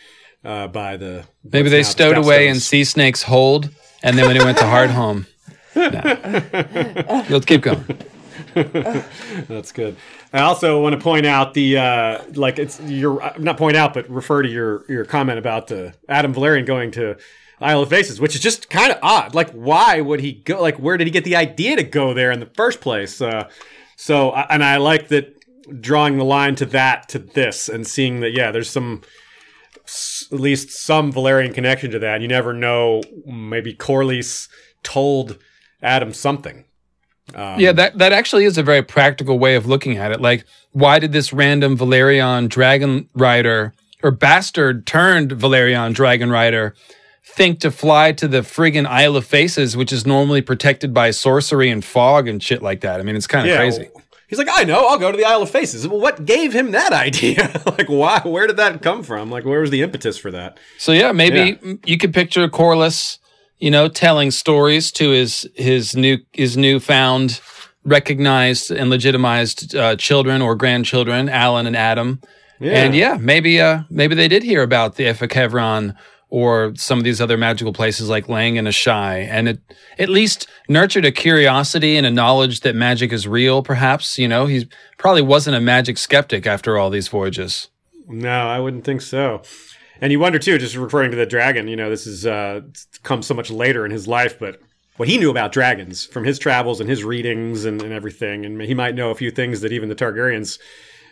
[0.44, 2.61] uh, by the maybe they stowed away in Stepstones.
[2.62, 3.70] Sea Snake's hold,
[4.02, 5.27] and then when it went to Hardhome.
[5.74, 7.24] No.
[7.28, 7.84] Let's keep going.
[8.55, 9.97] That's good.
[10.32, 14.09] I also want to point out the uh, like it's your not point out, but
[14.09, 17.16] refer to your your comment about the Addam Velaryon going to
[17.60, 19.34] Isle of Faces, which is just kind of odd.
[19.34, 20.60] Like, why would he go?
[20.60, 23.20] Like, where did he get the idea to go there in the first place?
[23.20, 23.48] Uh,
[23.97, 25.36] so, and I like that
[25.80, 29.02] drawing the line to that to this and seeing that yeah, there's some
[30.32, 32.20] at least some Velaryon connection to that.
[32.20, 33.02] You never know.
[33.26, 34.48] Maybe Corlys
[34.82, 35.38] told
[35.82, 36.65] Addam something.
[37.35, 40.20] Um, yeah, that that actually is a very practical way of looking at it.
[40.20, 46.74] Like, why did this random Velaryon dragon rider or bastard turned Velaryon dragon rider
[47.24, 51.70] think to fly to the friggin' Isle of Faces, which is normally protected by sorcery
[51.70, 52.98] and fog and shit like that?
[52.98, 53.89] I mean, it's kind of crazy.
[53.94, 55.86] well, He's like, I know, I'll go to the Isle of Faces.
[55.86, 57.62] Well, what gave him that idea?
[57.66, 58.20] like, why?
[58.24, 59.31] Where did that come from?
[59.31, 60.59] Like, where was the impetus for that?
[60.78, 63.19] So yeah, maybe you could picture Corlys,
[63.61, 67.41] you know, telling stories to his his new his newfound
[67.85, 72.23] recognized and legitimized uh, children or grandchildren, Alyn and Addam.
[72.61, 75.97] And yeah, maybe uh maybe they did hear about the Ifequevron
[76.28, 79.61] or some of these other magical places like Leng and Asshai, and it
[79.99, 83.62] at least nurtured a curiosity and a knowledge that magic is real.
[83.62, 84.69] Perhaps you know he
[84.99, 87.69] probably wasn't a magic skeptic after all these voyages.
[88.07, 89.43] No, I wouldn't think so.
[90.01, 91.68] And you wonder too, just referring to the dragon.
[91.68, 92.62] You know, this is uh,
[93.02, 94.60] come so much later in his life, but
[94.97, 98.60] what he knew about dragons from his travels and his readings and, and everything, and
[98.60, 100.59] he might know a few things that even the Targaryens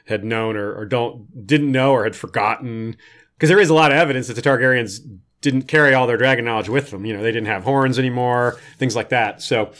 [0.06, 2.97] had known or, or don't didn't know or had forgotten.
[3.36, 5.01] Because there is a lot of evidence that the Targaryens
[5.40, 7.05] didn't carry all their dragon knowledge with them.
[7.05, 9.40] You know, they didn't have horns anymore, things like that.
[9.40, 9.73] So,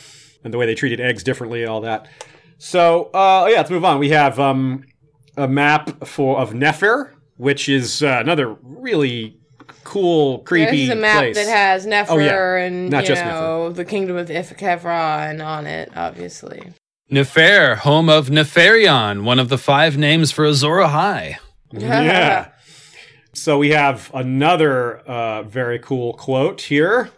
[0.43, 2.07] and the way they treated eggs differently, all that.
[2.57, 3.99] So, uh, yeah, let's move on.
[3.99, 4.85] We have um,
[5.35, 9.37] a map for of Nefer, which is uh, another really
[9.85, 11.35] cool, creepy This is a map place.
[11.37, 12.55] that has Nefer Oh, yeah.
[12.65, 16.73] and Not you just know the kingdom of Ifequevron on it, obviously.
[17.09, 21.37] Nefer, home of Neferion, one of the five names for Azor Ahai.
[21.71, 22.49] yeah.
[23.33, 27.09] So we have another uh, very cool quote here.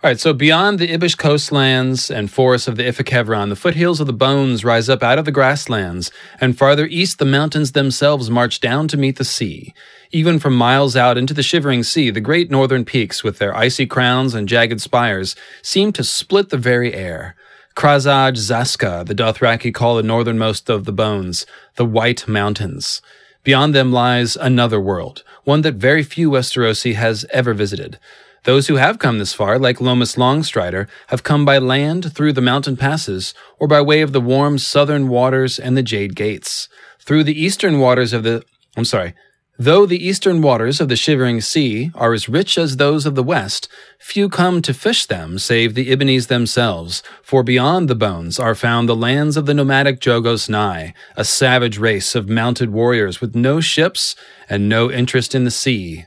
[0.00, 4.06] All right, so beyond the Ibish coastlands and forests of the Ifequevron, the foothills of
[4.06, 8.60] the Bones rise up out of the grasslands, and farther east the mountains themselves march
[8.60, 9.74] down to meet the sea.
[10.12, 13.86] Even from miles out into the shivering sea, the great northern peaks, with their icy
[13.86, 17.34] crowns and jagged spires, seem to split the very air.
[17.74, 21.44] Krazaaj Zasqa, the Dothraki call the northernmost of the Bones,
[21.74, 23.02] the White Mountains.
[23.42, 27.98] Beyond them lies another world, one that very few Westerosi has ever visited.
[28.44, 32.40] Those who have come this far, like Lomas Longstrider, have come by land through the
[32.40, 36.68] mountain passes, or by way of the warm southern waters and the Jade Gates.
[37.00, 38.44] Through the eastern waters of the,
[38.76, 39.14] I'm sorry,
[39.58, 43.22] though the eastern waters of the Shivering Sea are as rich as those of the
[43.22, 48.54] west, few come to fish them save the Ibbenese themselves, for beyond the bones are
[48.54, 53.34] found the lands of the nomadic Jogos Nhai, a savage race of mounted warriors with
[53.34, 54.14] no ships
[54.48, 56.04] and no interest in the sea.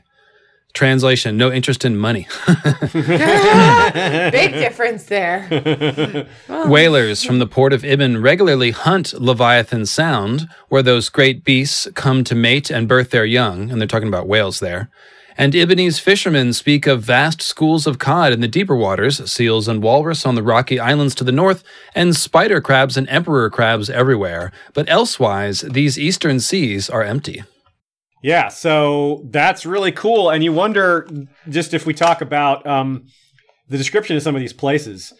[0.72, 2.26] Translation: No interest in money.
[2.92, 3.02] Big
[4.52, 6.26] difference there.
[6.48, 12.24] Whalers from the port of Ibn regularly hunt Leviathan Sound, where those great beasts come
[12.24, 14.88] to mate and birth their young, and they're talking about whales there.
[15.36, 19.82] And Ibbenese fishermen speak of vast schools of cod in the deeper waters, seals and
[19.82, 24.52] walrus on the rocky islands to the north, and spider crabs and emperor crabs everywhere.
[24.74, 27.44] But elsewise, these eastern seas are empty.
[28.22, 30.30] Yeah, so that's really cool.
[30.30, 31.08] And you wonder,
[31.48, 33.06] just if we talk about um,
[33.68, 35.12] the description of some of these places,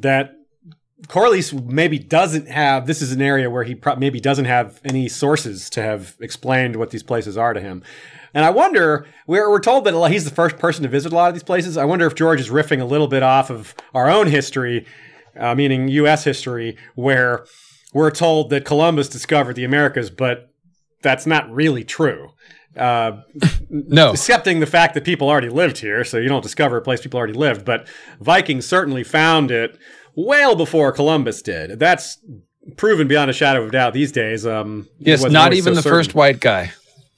[0.00, 0.32] that
[1.08, 2.86] Corlys maybe doesn't have.
[2.86, 6.76] This is an area where he pro- maybe doesn't have any sources to have explained
[6.76, 7.82] what these places are to him.
[8.32, 11.28] And I wonder, we're, we're told that he's the first person to visit a lot
[11.28, 11.76] of these places.
[11.76, 14.86] I wonder if George is riffing a little bit off of our own history,
[15.38, 16.24] uh, meaning U.S.
[16.24, 17.44] history, where
[17.92, 20.50] we're told that Columbus discovered the Americas, but
[21.06, 22.32] that's not really true.
[22.76, 23.22] Uh,
[23.70, 24.10] No.
[24.10, 27.16] accepting the fact that people already lived here, so you don't discover a place people
[27.18, 27.64] already lived.
[27.64, 27.86] But
[28.20, 29.78] Vikings certainly found it
[30.14, 31.78] well before Columbus did.
[31.78, 32.18] That's
[32.76, 34.44] proven beyond a shadow of a doubt these days.
[34.46, 35.98] Um, Yes, wasn't even so the certain.
[35.98, 36.72] first white guy.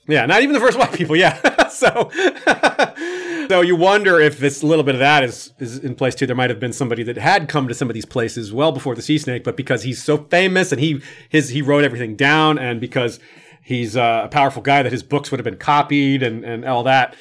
[0.07, 1.17] Yeah, not even the first white people.
[1.17, 1.37] Yeah,
[1.69, 2.11] so
[3.49, 6.27] so you wonder if this little bit of that is is in place too.
[6.27, 8.95] There might have been somebody that had come to some of these places well before
[8.95, 12.59] the sea snake, but because he's so famous and he his he wrote everything down,
[12.59, 13.19] and because
[13.69, 16.85] he's uh, a powerful guy, that his books would have been copied and and all
[16.85, 17.15] that.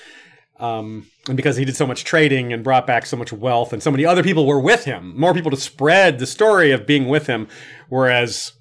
[0.59, 3.83] Um, and because he did so much trading and brought back so much wealth, and
[3.83, 7.09] so many other people were with him, more people to spread the story of being
[7.09, 7.47] with him,
[7.89, 8.53] whereas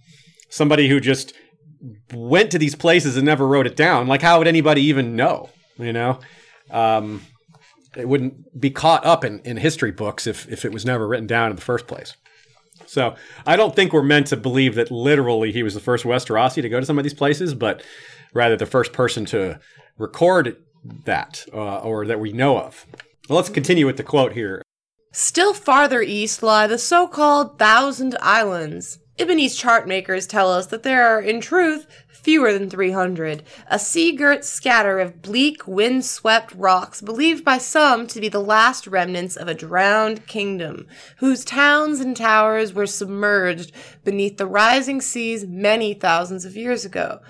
[0.50, 1.32] somebody who just
[2.12, 4.08] went to these places and never wrote it down.
[4.08, 5.48] Like, how would anybody even know?
[5.78, 6.18] You know,
[6.70, 7.22] um,
[7.96, 11.26] it wouldn't be caught up in, in history books if, if it was never written
[11.26, 12.16] down in the first place.
[12.86, 13.14] So
[13.46, 16.68] I don't think we're meant to believe that literally he was the first Westerosi to
[16.68, 17.82] go to some of these places, but
[18.32, 19.58] rather the first person to
[19.98, 20.56] record
[21.04, 22.86] that uh, or that we know of.
[23.28, 24.62] Well, let's continue with the quote here.
[25.12, 28.98] Still farther east lie the so called Thousand Islands.
[29.18, 31.86] Ibbenese chart makers tell us that there are, in truth,
[32.27, 38.05] fewer than 300, a sea girt scatter of bleak, wind swept rocks believed by some
[38.05, 40.89] to be the last remnants of a drowned kingdom,
[41.19, 43.70] whose towns and towers were submerged
[44.03, 47.20] beneath the rising seas many thousands of years ago.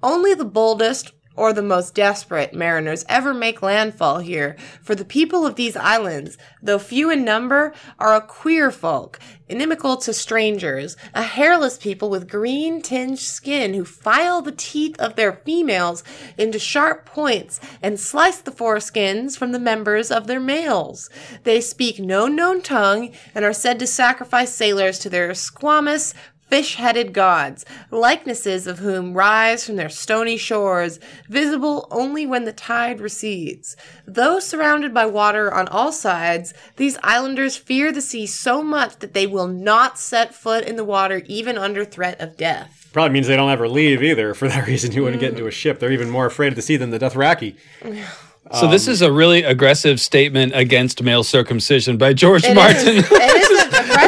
[0.00, 5.46] Only the boldest or the most desperate mariners ever make landfall here, for the people
[5.46, 9.18] of these islands, though few in number, are a queer folk,
[9.48, 15.16] inimical to strangers, a hairless people with green tinged skin who file the teeth of
[15.16, 16.02] their females
[16.36, 21.08] into sharp points and slice the foreskins from the members of their males.
[21.44, 26.14] They speak no known tongue and are said to sacrifice sailors to their squamous,
[26.48, 30.98] fish headed gods, likenesses of whom rise from their stony shores,
[31.28, 33.76] visible only when the tide recedes.
[34.06, 39.12] Though surrounded by water on all sides, these islanders fear the sea so much that
[39.14, 42.88] they will not set foot in the water even under threat of death.
[42.92, 44.32] Probably means they don't ever leave either.
[44.34, 45.78] For that reason, you wouldn't get into a ship.
[45.80, 47.56] They're even more afraid of the sea than the Dothraki.
[48.52, 52.54] So this um, is a really aggressive statement against male circumcision by George It is-
[52.54, 52.88] Martin.
[52.88, 53.45] it is a impressive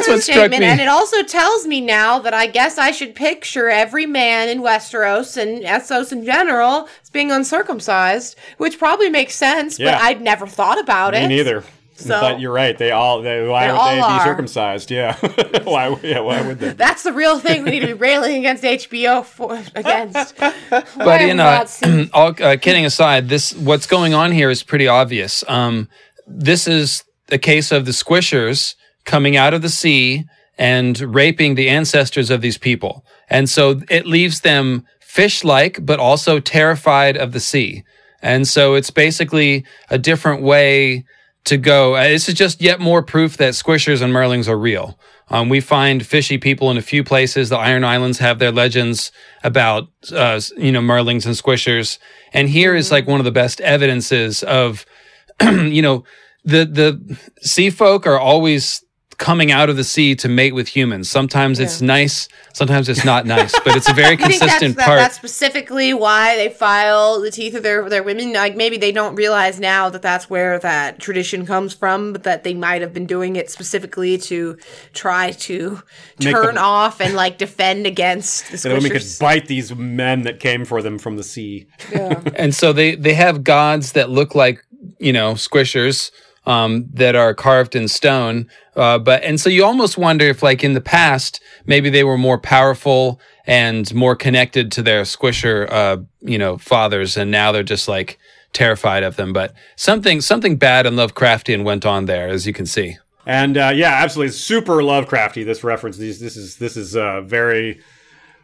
[0.09, 0.67] what struck statement, me.
[0.67, 4.61] and it also tells me now that I guess I should picture every man in
[4.61, 9.93] Westeros and Essos in general as being uncircumcised, which probably makes sense, Yeah.
[9.93, 11.29] but I'd never thought about Me it.
[11.29, 11.65] Me neither.
[11.95, 12.79] So- but you're right.
[12.79, 13.23] They all.
[13.23, 14.19] They, why They would all they are.
[14.21, 14.91] be circumcised?
[14.93, 15.17] Yeah.
[15.65, 15.99] why?
[16.05, 16.21] Yeah.
[16.21, 16.71] Why would they?
[16.73, 20.37] That's the real thing we need to be railing against HBO for against.
[20.71, 21.65] but you know,
[22.13, 25.43] all uh, kidding aside, this what's going on here is pretty obvious.
[25.49, 25.89] Um,
[26.29, 27.03] this is
[27.33, 28.77] a case of the squishers
[29.09, 30.25] coming out of the sea
[30.59, 36.39] and raping the ancestors of these people, and so it leaves them fish-like, but also
[36.39, 37.83] terrified of the sea.
[38.23, 41.05] And so it's basically a different way
[41.45, 41.95] to go.
[41.97, 44.99] Uh, This is just yet more proof that squishers and merlings are real.
[45.31, 47.49] Um, we find fishy people in a few places.
[47.49, 49.13] The Iron Islands have their legends
[49.43, 51.99] about, uh, you know, merlings and squishers.
[52.33, 54.85] And here is like one of the best evidences of,
[55.43, 56.05] you know,
[56.45, 58.85] the, the sea folk are always
[59.19, 61.11] coming out of the sea to mate with humans.
[61.11, 62.29] Sometimes it's nice.
[62.53, 64.99] Sometimes it's not nice, but it's a very I think that's, consistent that, part.
[64.99, 68.33] that's specifically why they file the teeth of their, their women.
[68.33, 72.45] Like maybe they don't realize now that that's where that tradition comes from, but that
[72.45, 74.57] they might have been doing it specifically to
[74.93, 75.83] try to
[76.23, 79.21] Make turn them- off and like defend against the So then we could squishers.
[79.21, 81.67] bite these men that came for them from the sea.
[81.91, 82.21] Yeah.
[82.37, 84.65] and so they they have gods that look like
[85.01, 86.13] you know squishers
[86.49, 90.65] um, that are carved in stone uh, but and so you almost wonder if like
[90.65, 95.97] in the past maybe they were more powerful and more connected to their squisher uh,
[96.21, 98.19] you know fathers and now they're just like
[98.53, 99.33] terrified of them.
[99.33, 102.99] But something something bad and Lovecraftian went on there, as you can see.
[103.27, 105.45] And uh, yeah, absolutely, super Lovecrafty.
[105.45, 107.81] This reference, these, this is this is uh, very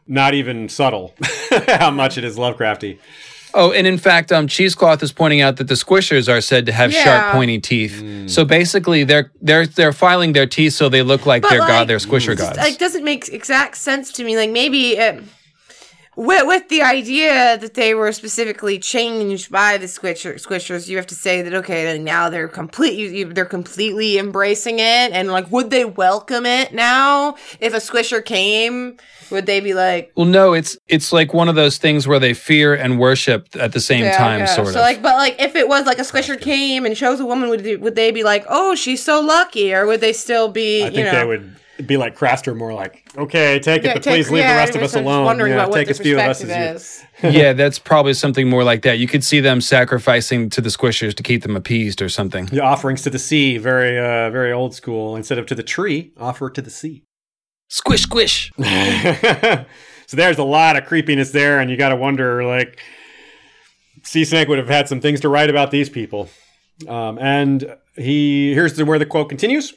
[0.06, 1.14] not even subtle
[1.66, 2.98] how much it is Lovecrafty.
[3.56, 6.72] Oh, and in fact, um, Cheesecloth is pointing out that the squishers are said to
[6.72, 7.04] have Yeah.
[7.04, 8.28] sharp, pointy teeth.
[8.28, 11.68] So basically, they're they're they're filing their teeth so they look like But, they're god,
[11.68, 12.58] like, they're squisher gods.
[12.58, 14.36] like doesn't make exact sense to me.
[14.36, 15.22] Like maybe it,
[16.16, 21.06] with with the idea that they were specifically changed by the squisher, squishers, you have
[21.08, 22.98] to say that okay, then now they're complete.
[22.98, 27.78] You, you, they're completely embracing it, and like, would they welcome it now if a
[27.78, 28.96] squisher came?
[29.30, 30.12] Would they be like?
[30.16, 33.72] well, no, it's it's like one of those things where they fear and worship at
[33.72, 34.46] the same Yeah, time, yeah.
[34.46, 34.82] sort so of.
[34.82, 37.64] like, but like, if it was like a squisher came and chose a woman, would
[37.64, 40.82] they, would they be like, oh, she's so lucky, or would they still be?
[40.82, 41.56] I you think know, they would
[41.86, 44.58] be like Craster, more like, okay, take it, Yeah, but take- please leave yeah, the
[44.58, 45.24] rest of us alone.
[45.24, 46.76] Wondering Yeah, about what take their as few of us perspective
[47.22, 47.40] as you.
[47.40, 48.98] yeah, that's probably something more like that.
[48.98, 52.46] You could see them sacrificing to the squishers to keep them appeased or something.
[52.46, 55.16] The offerings to the sea, very, uh, very old school.
[55.16, 57.02] Instead of to the tree, offer to the sea.
[57.68, 58.52] Squish, squish.
[58.58, 59.64] so
[60.16, 62.78] there's a lot of creepiness there, and you got to wonder, like,
[64.04, 66.28] Sea Snake would have had some things to write about these people.
[66.88, 69.74] Um, and he here's where the quote continues.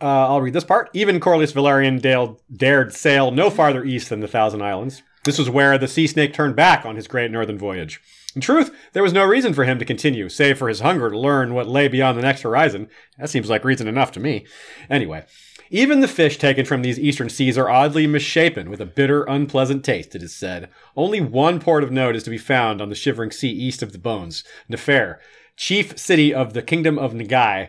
[0.00, 0.90] Uh, I'll read this part.
[0.92, 5.02] Even Corlys Velaryon Dale dared sail no farther east than the Thousand Islands.
[5.24, 8.00] This was where the sea snake turned back on his great northern voyage.
[8.34, 11.18] In truth, there was no reason for him to continue, save for his hunger to
[11.18, 12.88] learn what lay beyond the next horizon.
[13.18, 14.44] That seems like reason enough to me.
[14.90, 15.24] Anyway,
[15.70, 19.84] even the fish taken from these eastern seas are oddly misshapen, with a bitter, unpleasant
[19.84, 20.68] taste, it is said.
[20.96, 23.92] Only one port of note is to be found on the shivering sea east of
[23.92, 25.20] the Bones, Nefer,
[25.56, 27.68] chief city of the kingdom of N'ghai,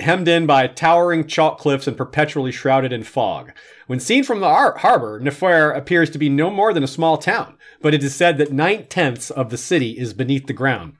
[0.00, 3.52] hemmed in by towering chalk cliffs and perpetually shrouded in fog.
[3.86, 7.18] When seen from the ar- harbor, Nefer appears to be no more than a small
[7.18, 10.94] town, but it is said that nine tenths of the city is beneath the ground.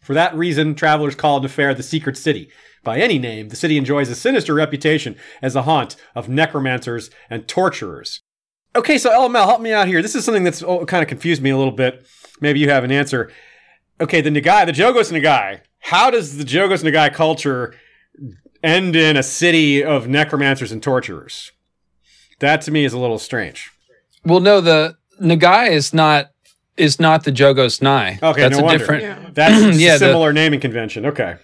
[0.00, 2.50] For that reason, travelers call Nefer the secret city.
[2.82, 7.46] By any name, the city enjoys a sinister reputation as a haunt of necromancers and
[7.46, 8.20] torturers.
[8.74, 10.00] Okay, so LML, help me out here.
[10.00, 12.06] This is something that's oh, kind of confused me a little bit.
[12.40, 13.30] Maybe you have an answer.
[14.00, 15.60] Okay, the N'ghai, the Jogos Nagai.
[15.80, 17.74] How does the Jogos Nagai culture
[18.62, 21.52] end in a city of necromancers and torturers?
[22.40, 23.70] That to me is a little strange.
[24.24, 26.30] Well, no, the N'ghai is not
[26.76, 28.22] is not the Jogos Nhai.
[28.22, 28.78] Okay, that's no a wonder.
[28.78, 29.02] different.
[29.02, 29.30] Yeah.
[29.34, 31.04] That's Yeah, a the- similar naming convention.
[31.06, 31.36] Okay.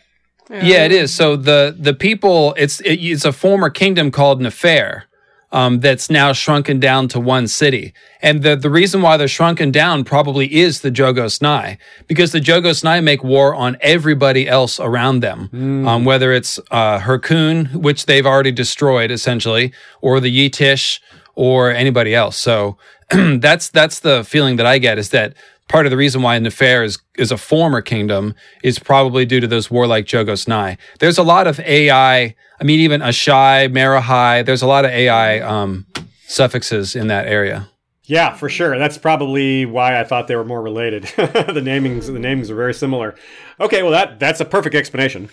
[0.48, 1.12] Yeah, it is.
[1.12, 5.02] So the the people, it's it, it's a former kingdom called Nefer,
[5.52, 7.92] um, that's now shrunken down to one city.
[8.20, 12.40] And the the reason why they're shrunken down probably is the Jogos Nhai, because the
[12.40, 18.06] Jogos Nhai make war on everybody else around them, um, whether it's uh, Hyrkoon, which
[18.06, 21.00] they've already destroyed essentially, or the Yitish,
[21.34, 22.36] or anybody else.
[22.36, 22.76] So
[23.10, 25.34] that's that's the feeling that I get is that
[25.68, 29.46] part of the reason why Nefer is, is a former kingdom is probably due to
[29.46, 30.78] those warlike Jogos Nhai.
[31.00, 35.40] There's a lot of AI, I mean, even Asshai, Marahai, there's a lot of AI
[35.40, 35.86] um,
[36.26, 37.68] suffixes in that area.
[38.04, 38.78] Yeah, for sure.
[38.78, 41.02] That's probably why I thought they were more related.
[41.16, 43.16] the namings, the namings are very similar.
[43.58, 45.28] Okay, well that that's a perfect explanation.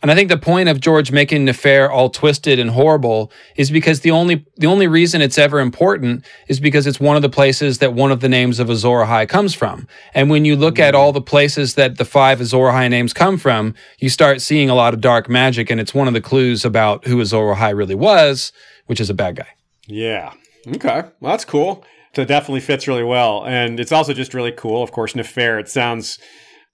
[0.00, 4.00] And I think the point of George making Nefer all twisted and horrible is because
[4.00, 7.78] the only the only reason it's ever important is because it's one of the places
[7.78, 9.88] that one of the names of Azor Ahai comes from.
[10.14, 13.38] And when you look at all the places that the five Azor Ahai names come
[13.38, 16.64] from, you start seeing a lot of dark magic, and it's one of the clues
[16.64, 18.52] about who Azor Ahai really was,
[18.86, 19.48] which is a bad guy.
[19.88, 20.32] Yeah.
[20.76, 21.02] Okay.
[21.20, 21.84] Well, that's cool.
[22.14, 24.82] So it definitely fits really well, and it's also just really cool.
[24.82, 25.58] Of course, Nefer.
[25.58, 26.18] It sounds.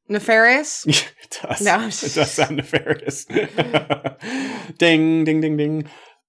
[0.08, 0.84] Nefarious?
[0.86, 1.60] it does.
[1.60, 1.86] No.
[1.86, 3.24] It does sound nefarious.
[4.78, 5.84] ding, ding, ding, ding.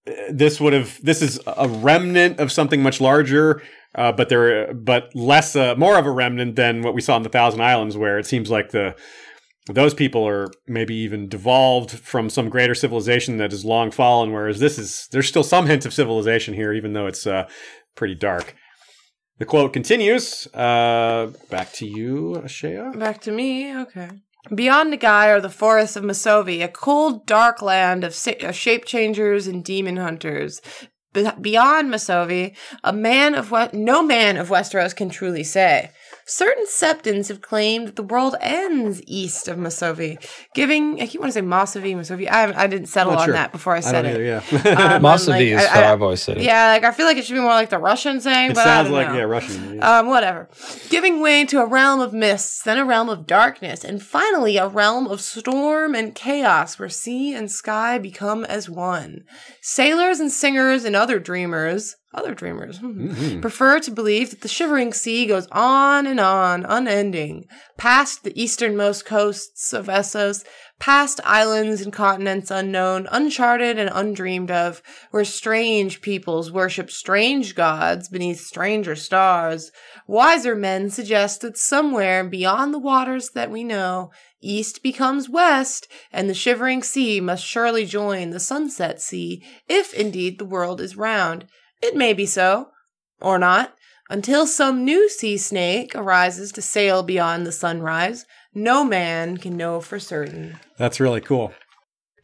[0.07, 0.99] Uh, This would have.
[1.03, 3.61] This is a remnant of something much larger,
[3.95, 7.23] uh, but there, but less, uh, more of a remnant than what we saw in
[7.23, 8.95] the Thousand Islands, where it seems like the
[9.67, 14.31] those people are maybe even devolved from some greater civilization that has long fallen.
[14.31, 17.47] Whereas this is there's still some hint of civilization here, even though it's uh,
[17.95, 18.55] pretty dark.
[19.37, 20.47] The quote continues.
[20.53, 22.97] Uh, back to you, Ashea.
[22.97, 23.75] Back to me.
[23.75, 24.09] Okay.
[24.53, 29.47] Beyond N'ghai are the forests of Mossovy, a cold, dark land of sa- shape changers
[29.47, 30.61] and demon hunters.
[31.13, 35.89] Be- beyond Mossovy, a man of what no man of Westeros can truly say.
[36.27, 40.17] Certain septons have claimed that the world ends east of Mossovy,
[40.55, 42.27] giving I keep want to say Masovi, Masovi.
[42.29, 43.33] I I didn't settle Not on sure.
[43.35, 44.13] that before I I said don't it.
[44.15, 44.23] either.
[44.23, 44.95] Yeah.
[44.95, 46.43] Um, Masavi like, is I- I- how I've always said it.
[46.43, 48.61] Yeah, like I feel like it should be more like the Russian saying, it but
[48.61, 49.15] I sounds don't like know.
[49.17, 49.75] yeah, Russian.
[49.75, 49.99] yeah.
[49.99, 50.49] Um, whatever.
[50.89, 54.67] Giving way to a realm of mists, then a realm of darkness, and finally a
[54.67, 59.25] realm of storm and chaos where sea and sky become as one.
[59.61, 64.93] Sailors and singers and other dreamers, other dreamers hmm, prefer to believe that the shivering
[64.93, 67.45] sea goes on and on, unending,
[67.77, 70.43] past the easternmost coasts of Essos,
[70.79, 74.81] past islands and continents unknown, uncharted and undreamed of,
[75.11, 79.71] where strange peoples worship strange gods beneath stranger stars.
[80.07, 84.11] Wiser men suggest that somewhere beyond the waters that we know,
[84.41, 90.39] east becomes west, and the shivering sea must surely join the sunset sea, if indeed
[90.39, 91.45] the world is round.
[91.81, 92.69] It may be so,
[93.21, 93.73] or not.
[94.09, 99.81] Until some new sea snake arises to sail beyond the sunrise, no man can know
[99.81, 100.57] for certain.
[100.77, 101.53] That's really cool.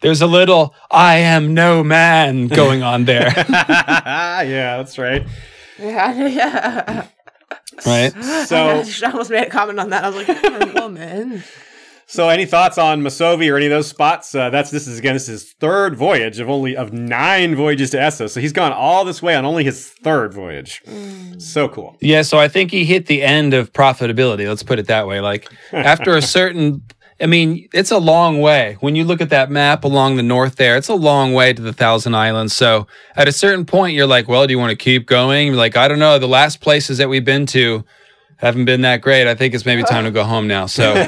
[0.01, 5.25] There's a little I am no man going on there, yeah, that's right.
[5.79, 7.07] Yeah, yeah.
[7.85, 8.13] right?
[8.45, 10.03] So, I almost made a comment on that.
[10.03, 11.43] I was like, "I'm a woman.
[12.11, 14.35] So any thoughts on Mossovy or any of those spots?
[14.35, 17.91] Uh, that's this is again this is his third voyage of only of nine voyages
[17.91, 18.31] to Essos.
[18.31, 20.83] So he's gone all this way on only his third voyage.
[21.37, 21.95] So cool.
[22.01, 24.45] Yeah, so I think he hit the end of profitability.
[24.45, 25.21] Let's put it that way.
[25.21, 26.83] Like after a certain,
[27.21, 28.75] I mean, it's a long way.
[28.81, 31.61] When you look at that map along the north there, it's a long way to
[31.61, 32.53] the Thousand Islands.
[32.53, 35.47] So at a certain point, you're like, well, do you want to keep going?
[35.47, 36.19] You're like, I don't know.
[36.19, 37.85] The last places that we've been to
[38.41, 39.27] haven't been that great.
[39.27, 40.65] I think it's maybe time to go home now.
[40.65, 41.07] So th-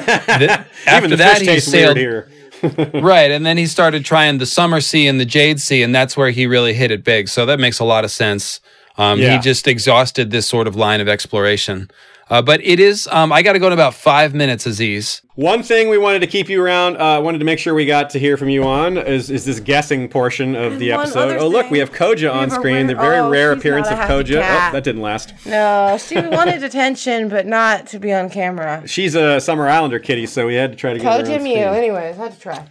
[0.86, 1.96] after that, he sailed.
[1.96, 2.28] here.
[2.94, 3.30] right.
[3.30, 6.30] And then he started trying the Summer Sea and the Jade Sea, and that's where
[6.30, 7.28] he really hit it big.
[7.28, 8.60] So that makes a lot of sense.
[8.96, 9.32] Um, Yeah.
[9.36, 11.90] He just exhausted this sort of line of exploration.
[12.34, 15.22] Uh, but it is, um, I got to go in about five minutes, Aziz.
[15.36, 18.10] One thing we wanted to keep you around, uh, wanted to make sure we got
[18.10, 21.36] to hear from you on is, is this guessing portion of the episode.
[21.38, 22.88] Oh, look, we have Koja on have a screen.
[22.88, 24.38] The very oh, rare appearance of Koja.
[24.38, 25.32] Oh, that didn't last.
[25.46, 28.82] No, she wanted attention, but not to be on camera.
[28.84, 31.40] She's a Summer Islander kitty, so we had to try to get her on Coach
[31.40, 31.52] Mew.
[31.52, 31.56] screen.
[31.56, 32.66] Anyways, had to try.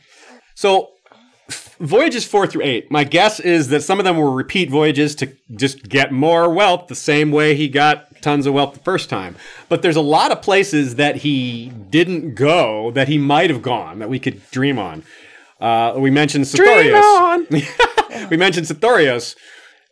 [0.55, 0.91] So,
[1.79, 2.91] voyages four through eight.
[2.91, 6.87] My guess is that some of them were repeat voyages to just get more wealth,
[6.87, 9.35] the same way he got tons of wealth the first time.
[9.69, 13.99] But there's a lot of places that he didn't go that he might have gone
[13.99, 15.03] that we could dream on.
[15.59, 17.49] Uh, we mentioned Sothoryos.
[18.29, 19.35] we mentioned Sothoryos.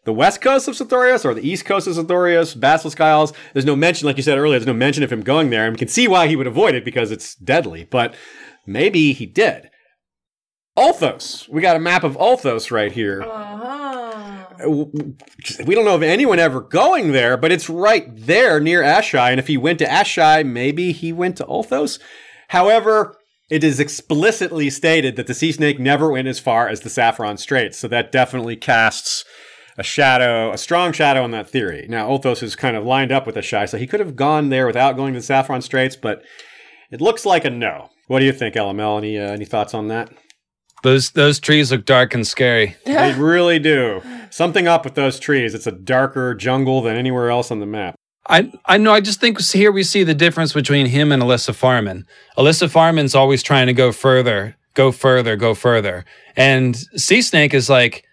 [0.04, 3.34] The west coast of Sothoryos or the east coast of Sothoryos, Basilisk Isles.
[3.54, 5.76] There's no mention, like you said earlier, there's no mention of him going there, and
[5.76, 7.84] we can see why he would avoid it because it's deadly.
[7.84, 8.16] But
[8.66, 9.70] maybe he did.
[10.78, 11.48] Ulthos.
[11.48, 13.22] We got a map of Ulthos right here.
[13.22, 13.91] Uh-huh.
[14.68, 19.32] We don't know of anyone ever going there, but it's right there near Asshai.
[19.32, 22.00] And if he went to Asshai, maybe he went to Ulthos.
[22.50, 23.18] However,
[23.50, 27.38] it is explicitly stated that the sea snake never went as far as the Saffron
[27.38, 27.78] Straits.
[27.78, 29.26] So that definitely casts
[29.78, 31.86] a shadow, a strong shadow on that theory.
[31.90, 34.68] Now, Ulthos is kind of lined up with Asshai, so he could have gone there
[34.68, 36.24] without going to the Saffron Straits, but
[36.92, 37.90] it looks like a no.
[38.08, 38.98] What do you think, LML?
[38.98, 40.10] Any, uh, any thoughts on that?
[40.84, 42.76] Those, those trees look dark and scary.
[42.86, 44.02] They really do.
[44.30, 45.54] Something up with those trees.
[45.54, 47.96] It's a darker jungle than anywhere else on the map.
[48.28, 48.94] I I know.
[48.94, 52.06] I just think here we see the difference between him and Elissa Farman.
[52.38, 56.06] Elissa Farman's always trying to go further, go further, go further,
[56.36, 58.06] and Sea Snake is like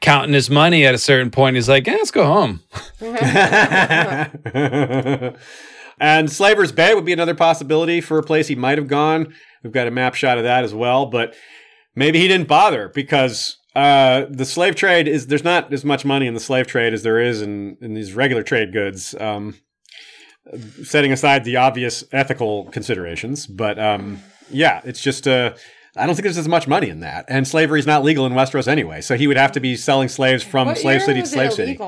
[0.00, 1.56] counting his money at a certain point.
[1.56, 2.60] He's like, eh, let's go home.
[5.98, 9.34] and Slaver's Bay would be another possibility for a place he might have gone.
[9.62, 11.34] We've got a map shot of that as well, but
[11.96, 16.26] maybe he didn't bother because uh, the slave trade is there's not as much money
[16.26, 19.14] in the slave trade as there is in, in these regular trade goods.
[19.18, 19.56] Um,
[20.84, 25.54] setting aside the obvious ethical considerations, but um, yeah, it's just uh,
[25.96, 28.32] I don't think there's as much money in that, and slavery is not legal in
[28.32, 29.00] Westeros anyway.
[29.00, 31.54] So he would have to be selling slaves from What slave city to slave it
[31.54, 31.78] city.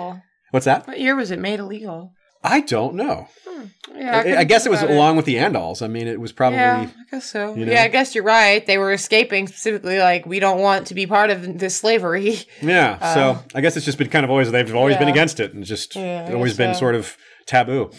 [0.50, 0.86] What's that?
[0.86, 2.14] What year was it made illegal?
[2.42, 3.28] I don't know.
[3.94, 5.82] Yeah, I, couldn't guess it was about along with the Andals.
[5.82, 6.58] I mean, it was probably.
[6.58, 7.54] Yeah, I guess so.
[7.54, 7.72] you know?
[7.72, 8.64] Yeah, I guess you're right.
[8.66, 12.38] They were escaping specifically, like we don't want to be part of this slavery.
[12.62, 15.40] Yeah, so I guess it's just been kind of always they've always been Uh, against
[15.40, 16.80] it and just Yeah, always been so.
[16.80, 17.16] sort of
[17.46, 17.90] taboo.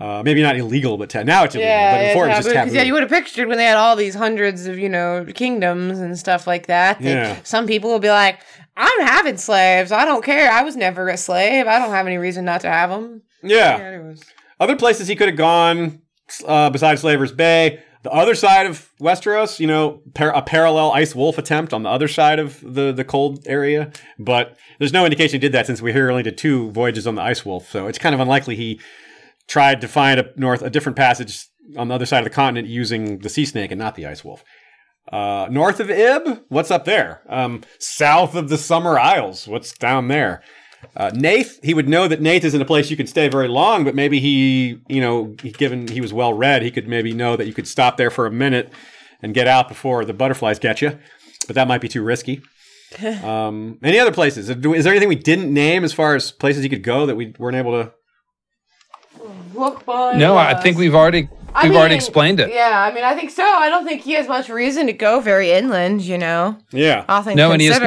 [0.00, 1.70] Uh, maybe not illegal, but ta- now it's illegal.
[1.70, 2.74] Yeah, but yeah, before it was taboo, taboo.
[2.74, 5.98] yeah, you would have pictured when they had all these hundreds of you know kingdoms
[6.00, 6.98] and stuff like that.
[7.00, 7.36] that Yeah.
[7.44, 8.40] Some people will be like,
[8.76, 9.92] "I'm having slaves.
[9.92, 10.50] I don't care.
[10.50, 11.66] I was never a slave.
[11.66, 13.76] I don't have any reason not to have them." yeah.
[13.78, 14.22] anyways.
[14.60, 16.02] Other places he could have gone
[16.46, 21.14] uh, besides Slaver's Bay, the other side of Westeros, you know, par- a parallel Ice
[21.14, 23.90] Wolf attempt on the other side of the, the cold area.
[24.18, 27.14] But there's no indication he did that since we here only did two voyages on
[27.14, 27.70] the Ice Wolf.
[27.70, 28.78] So it's kind of unlikely he
[29.48, 31.46] tried to find a north a different passage
[31.78, 34.22] on the other side of the continent using the Sea Snake and not the Ice
[34.22, 34.44] Wolf.
[35.10, 37.22] Uh, north of Ib, what's up there?
[37.28, 40.42] Um, south of the Summer Isles, what's down there?
[40.96, 43.84] Uh, Naath, he would know that Naath isn't a place you can stay very long,
[43.84, 47.36] but maybe he, you know, he, given he was well read, he could maybe know
[47.36, 48.72] that you could stop there for a minute
[49.22, 50.98] and get out before the butterflies get you.
[51.46, 52.42] But that might be too risky.
[53.24, 54.48] um, any other places?
[54.48, 57.34] Is there anything we didn't name as far as places you could go that we
[57.38, 57.92] weren't able to?
[59.54, 61.28] Look by No, I think we've already
[61.62, 62.52] we've already mean, explained it.
[62.52, 63.44] Yeah, I mean, I think so.
[63.44, 66.02] I don't think he has much reason to go very inland.
[66.02, 67.04] You know, Yeah.
[67.08, 67.78] all things No, and he has-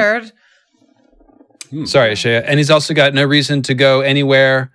[1.68, 1.88] considered.
[1.88, 2.42] Sorry, Shea.
[2.44, 4.70] And he's also got no reason to go anywhere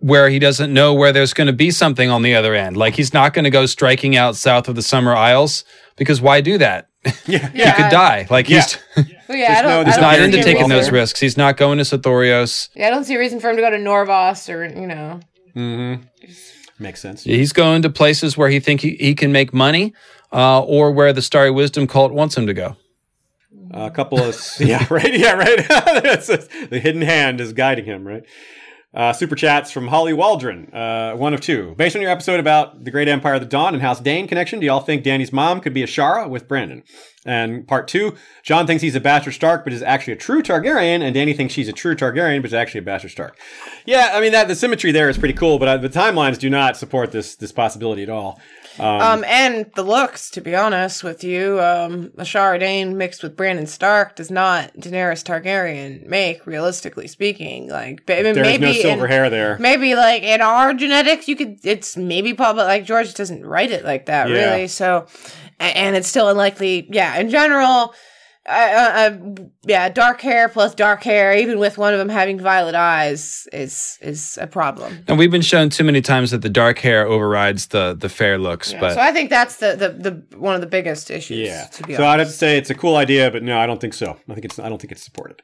[0.00, 2.76] where he doesn't know where there's going to be something on the other end.
[2.76, 5.64] Like he's not going to go striking out south of the Summer Isles
[5.96, 6.88] because why do that?
[7.26, 7.48] Yeah.
[7.52, 8.26] He could die.
[8.30, 9.06] Like he's Well,
[9.36, 9.86] yeah, I don't.
[9.86, 11.20] no- I don't into taking those risks.
[11.20, 12.68] He's not going to Sothoryos.
[12.74, 15.20] Yeah, I don't see a reason for him to go to Norvos or you know.
[15.56, 16.04] Mm-hmm.
[16.78, 17.24] Makes sense.
[17.24, 19.94] He's going to places where he think he, he can make money,
[20.32, 22.76] uh, or where the Starry Wisdom cult wants him to go.
[23.70, 25.58] A couple of yeah, right, yeah, right.
[25.68, 28.24] The hidden hand is guiding him, right?
[28.94, 31.74] Uh, super chats from Holly Waldron, uh, one of two.
[31.76, 34.60] Based on your episode about the Great Empire of the Dawn and House Dane connection,
[34.60, 36.82] do y'all think Dany's mom could be Ashara with Brandon?
[37.26, 41.02] And part two, Jon thinks he's a Bastard Stark, but is actually a true Targaryen,
[41.02, 43.38] and Dany thinks she's a true Targaryen, but is actually a Bastard Stark.
[43.84, 46.48] Yeah, I mean that the symmetry there is pretty cool, but uh, the timelines do
[46.48, 48.40] not support this this possibility at all.
[48.80, 53.66] Um, and the looks, to be honest with you, um, Ashara Dane mixed with Brandon
[53.66, 57.68] Stark does not Daenerys Targaryen make, realistically speaking.
[57.68, 59.58] Like, There's maybe no silver in, hair there.
[59.58, 61.58] maybe like in our genetics, you could.
[61.64, 64.50] It's maybe probably like George doesn't write it like that, Yeah.
[64.52, 64.68] really.
[64.68, 65.06] So,
[65.58, 66.86] and it's still unlikely.
[66.90, 67.94] Yeah, in general.
[68.48, 72.40] Uh, uh, uh, yeah, dark hair plus dark hair, even with one of them having
[72.40, 75.04] violet eyes, is is a problem.
[75.06, 78.38] And we've been shown too many times that the dark hair overrides the the fair
[78.38, 78.72] looks.
[78.72, 81.46] Yeah, but so I think that's the, the the one of the biggest issues.
[81.46, 81.66] Yeah.
[81.66, 82.08] To be so honest.
[82.08, 84.18] I'd have to say it's a cool idea, but no, I don't think so.
[84.28, 85.42] I think it's I don't think it's supported.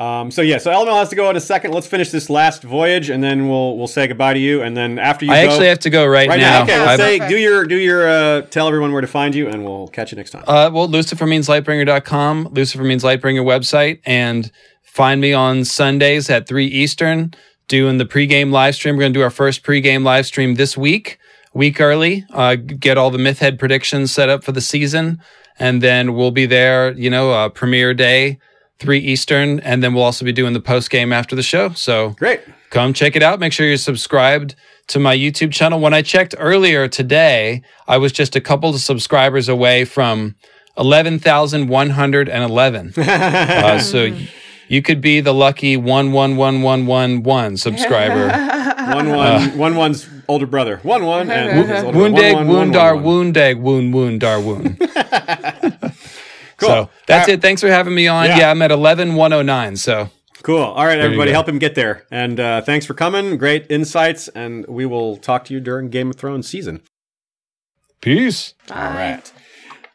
[0.00, 1.72] Um, so yeah, so Elemental has to go in a second.
[1.72, 4.62] Let's finish this last voyage, and then we'll we'll say goodbye to you.
[4.62, 6.34] And then after you I go, actually have to go right, now.
[6.34, 6.58] right now.
[6.58, 6.62] now.
[6.62, 9.62] Okay, let's say do your do your uh, tell everyone where to find you, and
[9.62, 10.44] we'll catch you next time.
[10.46, 14.50] Uh, well, lucifermeanslightbringer.com, Lucifer Means Lightbringer website, and
[14.82, 17.34] find me on Sundays at 3 Eastern
[17.68, 18.96] doing the pregame live stream.
[18.96, 21.18] We're going to do our first pregame live stream this week,
[21.52, 25.20] week early, uh, get all the Mythhead predictions set up for the season.
[25.58, 28.38] And then we'll be there, you know, uh, premiere day,
[28.80, 29.60] 3 Eastern.
[29.60, 31.70] And then we'll also be doing the post game after the show.
[31.70, 32.40] So Great.
[32.70, 33.38] come check it out.
[33.38, 34.56] Make sure you're subscribed
[34.88, 35.78] to my YouTube channel.
[35.78, 40.34] When I checked earlier today, I was just a couple of subscribers away from
[40.76, 42.94] 11,111.
[42.98, 44.12] uh, so
[44.68, 48.28] you could be the lucky 111111 subscriber.
[48.94, 50.78] One one one one's older brother.
[50.82, 52.14] One one and his older brother.
[52.14, 52.46] Woondag,
[53.60, 54.18] One, one,
[56.60, 56.68] Cool.
[56.68, 57.42] So that's Uh, it.
[57.42, 58.26] Thanks for having me on.
[58.26, 58.38] Yeah.
[58.38, 59.76] Yeah, I'm at 11109.
[59.76, 60.10] So
[60.42, 60.58] Cool.
[60.62, 62.06] All right, you everybody, help him get there.
[62.10, 63.36] And uh, thanks for coming.
[63.36, 66.80] Great insights, and we will talk to you during Game of Thrones season.
[68.00, 68.54] peace.
[68.70, 69.30] All right.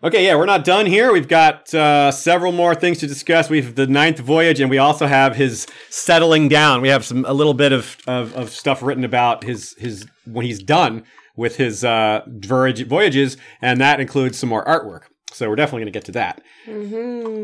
[0.03, 1.11] Okay, yeah, we're not done here.
[1.11, 3.49] We've got uh, several more things to discuss.
[3.49, 6.81] We have the ninth voyage, and we also have his settling down.
[6.81, 10.45] We have some a little bit of, of, of stuff written about his his when
[10.45, 11.05] he's done
[11.35, 15.05] with his uh, voyage, voyages, and that includes some more artwork.
[15.35, 16.41] So we're definitely going to get to that.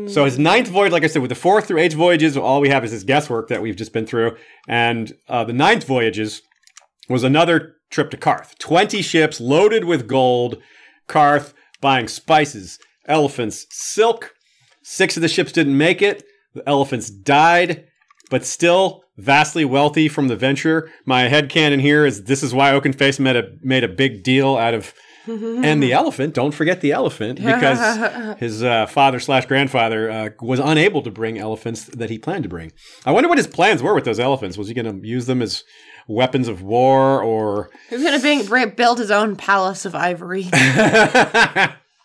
[0.08, 2.70] So his ninth voyage, like I said, with the fourth through eighth voyages, all we
[2.70, 4.36] have is his guesswork that we've just been through,
[4.66, 6.40] and uh, the ninth voyages
[7.08, 8.56] was another trip to Qarth.
[8.58, 10.56] 20 ships loaded with gold.
[11.08, 11.52] Qarth
[11.82, 14.32] buying spices, elephants, silk.
[14.82, 16.24] Six of the ships didn't make it.
[16.54, 17.86] The elephants died,
[18.30, 20.90] but still vastly wealthy from the venture.
[21.04, 24.56] My head headcanon here is this is why Oakenfist made a, made a big deal
[24.56, 24.94] out of.
[25.26, 30.58] And the elephant, don't forget the elephant, because his uh, father slash grandfather uh, was
[30.58, 32.72] unable to bring elephants that he planned to bring.
[33.06, 34.58] I wonder what his plans were with those elephants.
[34.58, 35.64] Was he going to use them as
[36.08, 40.48] weapons of war or He's gonna bring, bring, build his own palace of ivory.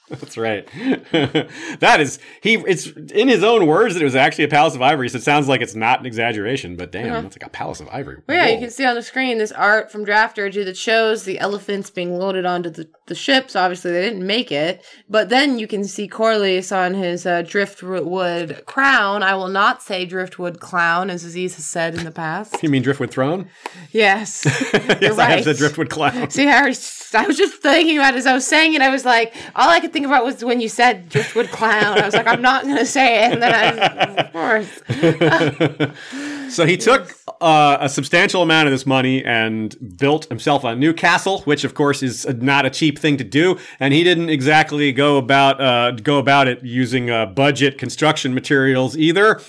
[0.10, 0.68] That's right.
[1.12, 2.56] that is he.
[2.56, 5.10] It's in his own words that it was actually a palace of ivory.
[5.10, 6.78] So it sounds like it's not an exaggeration.
[6.78, 8.22] But damn, it's like a palace of ivory.
[8.28, 11.40] Well, yeah, you can see on the screen this art from Drafturgy that shows the
[11.40, 13.56] elephants being loaded onto the, the ships.
[13.56, 14.86] Obviously, they didn't make it.
[15.10, 19.24] But then you can see Corlys on his uh, driftwood crown.
[19.24, 22.56] I will not say driftwood clown, as Aziz has said in the past.
[22.68, 23.50] You mean Driftwood Throne?
[23.92, 24.42] Yes.
[24.74, 25.44] yes, You're I have right.
[25.44, 26.30] said Driftwood Clown.
[26.30, 26.72] See, I
[27.14, 28.82] was, I was just thinking about it as I was saying it.
[28.82, 31.98] I was like, all I could think about was when you said driftwood clown.
[31.98, 33.34] I was like, I'm not going to say it.
[33.34, 35.94] And then I, of course.
[36.50, 40.94] So he took uh, a substantial amount of this money and built himself a new
[40.94, 43.58] castle, which of course is not a cheap thing to do.
[43.80, 48.98] And he didn't exactly go about uh, go about it using uh, budget construction materials
[48.98, 49.42] either.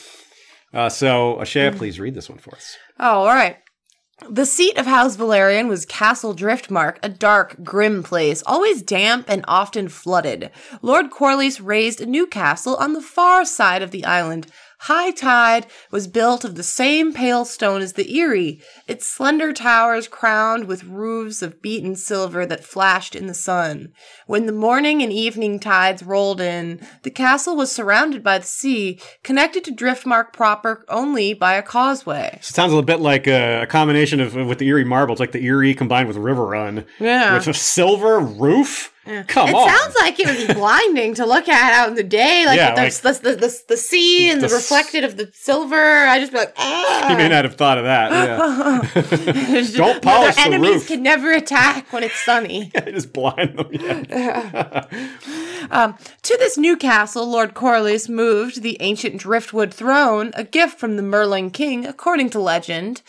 [0.73, 2.77] Uh, so, Ashea, please read this one for us.
[3.01, 3.57] Oh, all right.
[4.27, 9.45] The seat of House Velaryon was Castle Driftmark, a dark, grim place, always damp and
[9.47, 10.51] often flooded.
[10.83, 14.49] Lord Corlys raised a new castle on the far side of the island,
[14.83, 20.07] High Tide was built of the same pale stone as the Eyrie, its slender towers
[20.07, 23.93] crowned with roofs of beaten silver that flashed in the sun.
[24.27, 29.01] When the morning and evening tides rolled in, the castle was surrounded by the sea,
[29.25, 32.35] connected to Driftmark proper only by a causeway.
[32.35, 35.13] It sounds a little bit like a, a combination of with the Eyrie Marble.
[35.13, 36.87] It's like the Eyrie combined with Riverrun.
[37.01, 37.35] Yeah.
[37.35, 38.93] With a silver roof.
[39.27, 39.69] Come it on.
[39.69, 42.85] sounds like it would be blinding to look at out in the day, like Yeah,
[42.85, 45.77] with the, the, the, the sea and the, the reflected of the silver.
[45.77, 47.11] I just be like, ah.
[47.11, 48.13] you may not have thought of that.
[48.13, 49.63] Yeah.
[49.77, 50.89] Don't polish the enemies roof.
[50.89, 52.71] can never attack when it's sunny.
[52.75, 53.69] yeah, just blind them.
[53.73, 54.83] Yeah.
[56.23, 61.03] to this new castle, Lord Corlys moved the ancient driftwood throne, a gift from the
[61.03, 63.03] merling king, according to legend.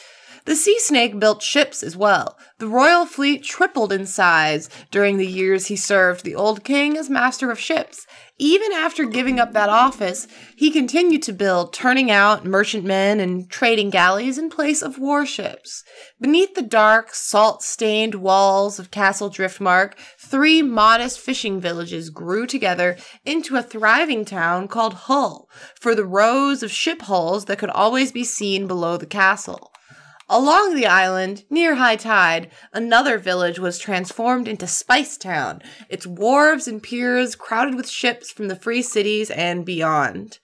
[0.50, 2.36] The sea snake built ships as well.
[2.58, 7.08] The royal fleet tripled in size during the years he served the old king as
[7.08, 8.08] master of ships.
[8.40, 13.92] Even after giving up that office, he continued to build, turning out merchantmen and trading
[13.92, 15.84] galleys in place of warships.
[16.20, 22.98] Beneath the dark, salt stained walls of Castle Driftmark, three modest fishing villages grew together
[23.24, 25.48] into a thriving town called Hull,
[25.80, 29.72] for the rows of ship hulls that could always be seen below the castle.
[30.32, 36.68] Along the island, near high tide, another village was transformed into Spice Town, its wharves
[36.68, 40.38] and piers crowded with ships from the free cities and beyond.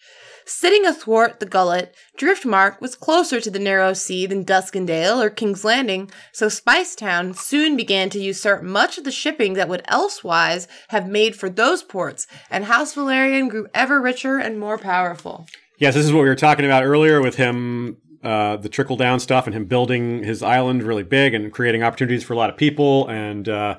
[0.43, 5.63] Sitting athwart the gullet, Driftmark was closer to the narrow sea than Duskendale or King's
[5.63, 10.67] Landing, so Spice Town soon began to usurp much of the shipping that would elsewise
[10.87, 15.45] have made for those ports, and House Velaryon grew ever richer and more powerful.
[15.77, 19.19] Yes, this is what we were talking about earlier with him, uh, the trickle down
[19.19, 22.57] stuff, and him building his island really big and creating opportunities for a lot of
[22.57, 23.77] people, and uh,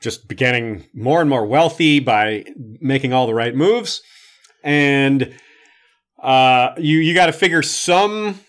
[0.00, 2.44] just getting more and more wealthy by
[2.80, 4.02] making all the right moves.
[4.62, 5.34] And
[6.22, 8.40] uh, you you got to figure some.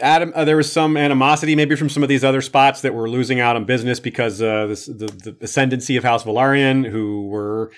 [0.00, 3.08] Adam, uh, there was some animosity maybe from some of these other spots that were
[3.08, 7.72] losing out on business because uh, this, the, the ascendancy of House Velaryon, who were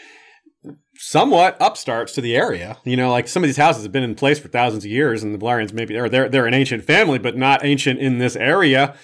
[1.02, 2.76] somewhat upstarts to the area.
[2.84, 5.22] You know, like some of these houses have been in place for thousands of years,
[5.22, 8.36] and the Velaryons maybe or they're they're an ancient family, but not ancient in this
[8.36, 8.94] area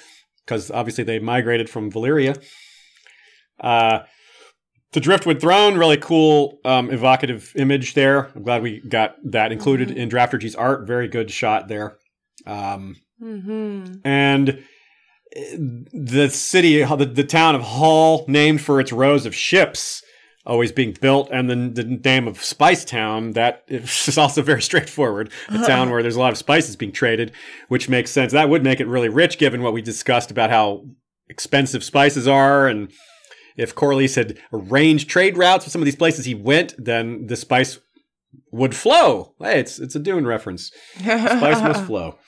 [0.44, 2.40] because obviously they migrated from Valyria.
[3.60, 4.00] Uh,
[4.92, 8.30] the Driftwood Throne, really cool, um, evocative image there.
[8.34, 10.86] I'm glad we got that included in Drafturgy's art.
[10.86, 11.96] Very good shot there.
[12.46, 13.94] Um, Mm-hmm.
[14.04, 14.60] and uh,
[15.94, 20.02] the city, the, the town of Hull, named for its rows of ships
[20.46, 25.30] always being built, and then the name of Spice Town, that is also very straightforward.
[25.48, 27.32] A town where there's a lot of spices being traded,
[27.68, 28.32] which makes sense.
[28.32, 30.86] That would make it really rich, given what we discussed about how
[31.28, 32.92] expensive spices are, and
[33.56, 37.36] if Corlys had arranged trade routes with some of these places he went, then the
[37.36, 37.78] spice
[38.52, 39.34] would flow.
[39.40, 40.70] Hey, it's it's a Dune reference.
[40.98, 42.18] Spice must flow.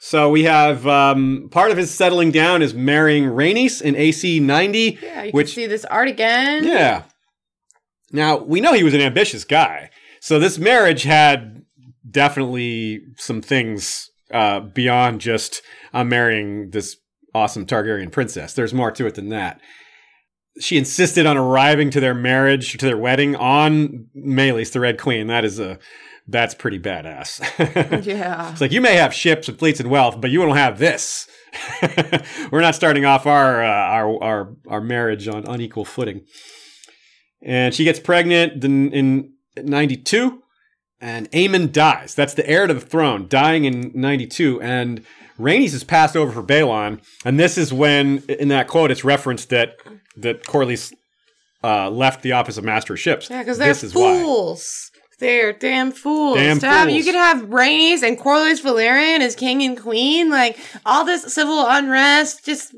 [0.00, 4.98] So we have um, part of his settling down is marrying Rhaenys in AC 90.
[5.00, 6.64] Yeah, you which can see this art again.
[6.64, 7.04] yeah.
[8.12, 9.90] Now we know he was an ambitious guy,
[10.20, 11.64] so this marriage had
[12.08, 15.62] definitely some things uh, beyond just
[15.92, 16.96] I'm marrying this
[17.34, 18.54] awesome Targaryen princess.
[18.54, 19.60] There's more to it than that.
[20.60, 25.26] She insisted on arriving to their marriage, to their wedding, on Meleys, the Red Queen.
[25.26, 25.78] That is a
[26.28, 27.40] that's pretty badass.
[28.04, 28.50] Yeah.
[28.52, 31.26] It's like you may have ships and fleets and wealth, but you don't have this.
[32.50, 36.22] We're not starting off our uh, our our our marriage on unequal footing.
[37.42, 40.42] And she gets pregnant in, in 92
[41.00, 42.14] and Aemon dies.
[42.14, 45.04] That's the heir to the throne, dying in 92 and
[45.38, 49.50] Rhaenys is passed over for Baelon, and this is when in that quote it's referenced
[49.50, 49.76] that
[50.16, 50.92] that Corlys
[51.64, 53.28] uh, left the office of master of ships.
[53.28, 54.90] Yeah, because they're This fools.
[55.22, 56.36] They're damn fools.
[56.36, 60.30] Damn to have, you could have Rhaenys and Corlys Velaryon as king and queen.
[60.30, 62.74] Like all this civil unrest, just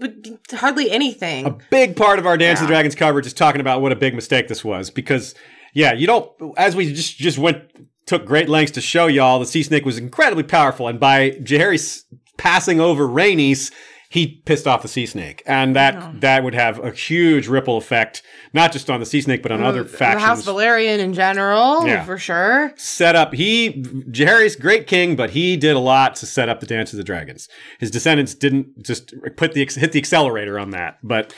[0.53, 1.47] hardly anything.
[1.47, 3.97] a big part of our Dance of the Dragons coverage is talking about what a
[3.97, 5.35] big mistake this was because
[5.73, 7.63] yeah, you don't as we just just went
[8.05, 12.03] took great lengths to show y'all the sea snake was incredibly powerful and by Jaehaerys
[12.37, 13.73] passing over Rhaenys
[14.15, 15.43] he pissed off the sea snake.
[15.45, 18.23] And that that would have a huge ripple effect
[18.53, 21.85] not just on the sea snake but on other the House factions Velaryon in general,
[21.85, 22.05] Yeah.
[22.05, 22.73] for sure.
[22.77, 23.83] set up he
[24.17, 27.03] Jaehaerys great king but he did a lot to set up the dance of the
[27.05, 27.49] dragons.
[27.81, 31.35] His descendants didn't just put the hit the accelerator on that but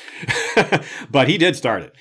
[1.11, 1.93] but he did start it.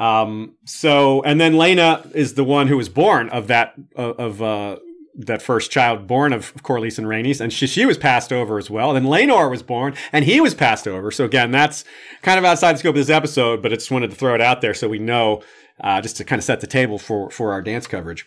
[0.00, 4.42] Um so and then Laena is the one who was born of that of, of
[4.42, 4.76] uh
[5.16, 8.68] that first child born of Corlys and Rhaenys, and she, she was passed over as
[8.68, 8.92] well.
[8.94, 11.10] Then Laenor was born, and he was passed over.
[11.10, 11.84] So again, that's
[12.22, 14.40] kind of outside the scope of this episode, but I just wanted to throw it
[14.40, 15.42] out there so we know,
[15.80, 18.26] uh, just to kind of set the table for for our dance coverage.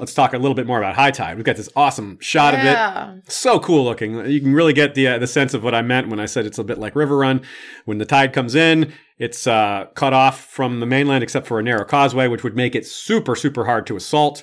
[0.00, 1.36] let's talk a little bit more about high tide.
[1.36, 3.30] We've got this awesome shot of it.
[3.30, 4.26] So cool looking.
[4.26, 6.46] You can really get the uh, the sense of what I meant when I said
[6.46, 7.44] it's a bit like Riverrun.
[7.84, 11.62] When the tide comes in, it's uh, cut off from the mainland except for a
[11.62, 14.42] narrow causeway, which would make it super super hard to assault.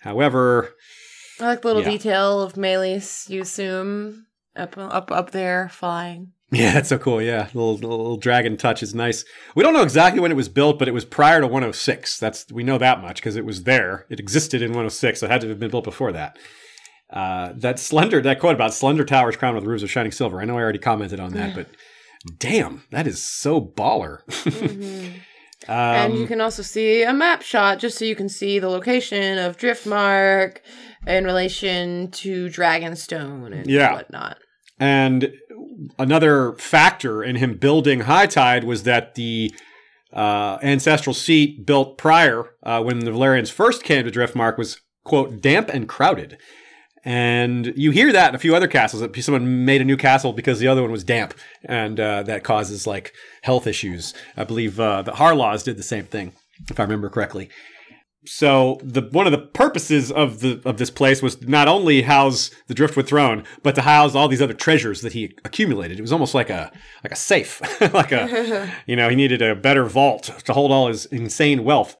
[0.00, 0.74] However,
[1.40, 1.90] I like the little Yeah.
[1.90, 4.26] detail of Meleys, you assume,
[4.56, 6.32] up up up there flying.
[6.52, 7.20] Yeah, that's so cool.
[7.20, 9.24] Yeah, little, little little dragon touch is nice.
[9.56, 12.18] We don't know exactly when it was built, but it was prior to 106.
[12.18, 14.06] That's we know that much because it was there.
[14.10, 16.38] It existed in 106, so it had to have been built before that.
[17.10, 20.40] Uh, that slender, that quote about slender towers crowned with roofs of shining silver.
[20.40, 21.68] I know I already commented on that, but
[22.38, 24.18] damn, that is so baller.
[25.68, 28.68] and you um, can also see a map shot just so you can see the
[28.68, 30.58] location of Driftmark
[31.06, 33.92] in relation to Dragonstone and Yeah.
[33.94, 34.38] whatnot.
[34.80, 35.32] And
[35.98, 39.54] another factor in him building High Tide was that the
[40.12, 45.40] uh, ancestral seat built prior, uh, when the Velaryons first came to Driftmark, was, quote,
[45.40, 46.38] damp and crowded.
[47.04, 50.32] And you hear that in a few other castles that someone made a new castle
[50.32, 51.34] because the other one was damp,
[51.64, 53.12] and uh, that causes like
[53.44, 54.14] health issues.
[54.38, 56.32] I believe uh, the Harlaws did the same thing,
[56.70, 57.50] if I remember correctly.
[58.26, 62.50] So the one of the purposes of the of this place was not only house
[62.68, 65.98] the driftwood throne, but to house all these other treasures that he accumulated.
[65.98, 66.72] It was almost like a
[67.04, 67.60] like a safe,
[67.92, 71.98] like a you know he needed a better vault to hold all his insane wealth.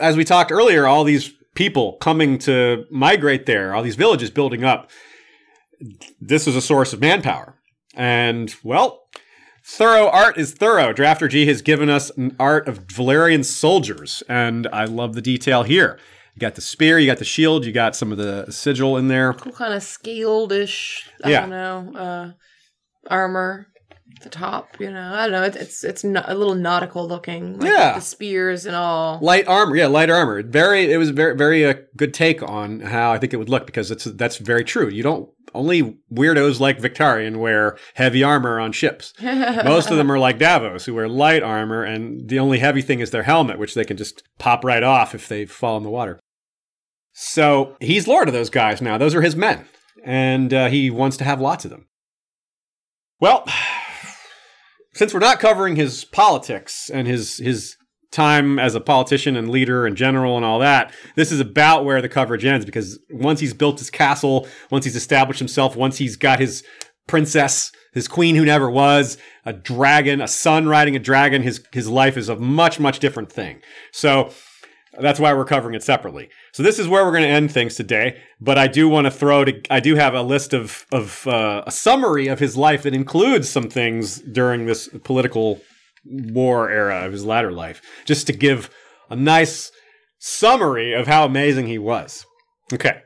[0.00, 4.64] As we talked earlier, all these people coming to migrate there, all these villages building
[4.64, 4.90] up.
[6.20, 7.54] This is a source of manpower,
[7.94, 9.06] and well,
[9.68, 10.92] Thorough art is thorough.
[10.92, 15.98] Drafturgy has given us an art of Velaryon soldiers, and I love the detail here.
[16.34, 19.08] You got the spear, you got the shield, you got some of the sigil in
[19.08, 19.32] there.
[19.32, 21.40] Cool kind of scaled-ish, I Yeah.
[21.40, 22.30] don't know, uh,
[23.10, 23.66] armor
[24.16, 25.14] at the top, you know.
[25.14, 27.58] I don't know, it, it's it's no, a little nautical looking.
[27.58, 27.94] Like Yeah.
[27.94, 29.18] The spears and all.
[29.20, 30.44] Light armor, yeah, light armor.
[30.44, 33.66] Very, it was very, very a good take on how I think it would look
[33.66, 34.88] because it's that's very true.
[34.88, 39.12] You don't only weirdos like Victarion wear heavy armor on ships.
[39.22, 43.00] Most of them are like Davos, who wear light armor, and the only heavy thing
[43.00, 45.90] is their helmet, which they can just pop right off if they fall in the
[45.90, 46.20] water.
[47.12, 48.98] So he's lord of those guys now.
[48.98, 49.66] Those are his men,
[50.04, 51.86] and uh, he wants to have lots of them.
[53.20, 53.46] Well,
[54.94, 57.75] since we're not covering his politics and his his
[58.10, 62.00] time as a politician and leader and general and all that, this is about where
[62.00, 66.16] the coverage ends because once he's built his castle, once he's established himself, once he's
[66.16, 66.62] got his
[67.06, 71.88] princess, his queen who never was, a dragon, a son riding a dragon, his his
[71.88, 73.60] life is a much much different thing.
[73.92, 74.30] So
[75.00, 76.28] that's why we're covering it separately.
[76.52, 78.20] So this is where we're going to end things today.
[78.40, 81.64] But I do want to throw to I do have a list of of uh,
[81.66, 85.60] a summary of his life that includes some things during this political
[86.08, 88.70] war era of his latter life, just to give
[89.10, 89.72] a nice
[90.18, 92.26] summary of how amazing he was.
[92.72, 93.02] Okay,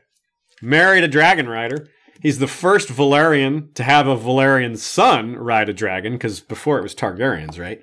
[0.61, 1.87] married a dragon rider.
[2.21, 6.83] He's the first Velaryon to have a Velaryon son ride a dragon, because before it
[6.83, 7.81] was Targaryens, right?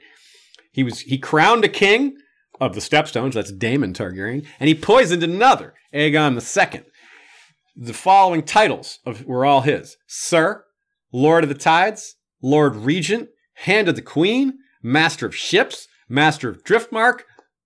[0.73, 2.17] He was he crowned a king
[2.61, 3.33] of the Stepstones.
[3.35, 6.83] That's Daemon Targaryen, and he poisoned another, Aegon II.
[7.77, 10.65] The following titles of, were all his: Sir,
[11.13, 16.65] Lord of the Tides, Lord Regent, Hand of the Queen, Master of Ships, Master of
[16.65, 17.21] Driftmark,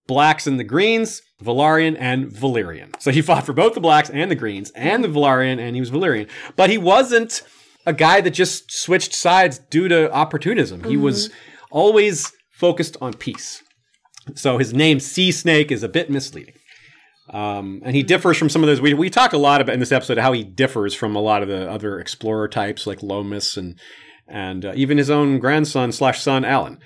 [0.07, 3.01] Blacks and the Greens, Velaryon and Valyrian.
[3.01, 5.81] So he fought for both the Blacks and the Greens and the Velaryon, and he
[5.81, 6.29] was Valyrian.
[6.57, 7.43] But he wasn't
[7.87, 10.85] a guy that just switched sides due to opportunism.
[10.85, 11.31] He was
[11.71, 13.63] always focused on peace.
[14.35, 16.55] So his name Sea Snake is a bit misleading.
[17.31, 18.81] Um, and he differs from some of those.
[18.81, 21.43] We, we talk a lot about in this episode how he differs from a lot
[21.43, 23.79] of the other explorer types like Lomas and
[24.29, 26.79] and uh, even his own grandson slash son Alyn.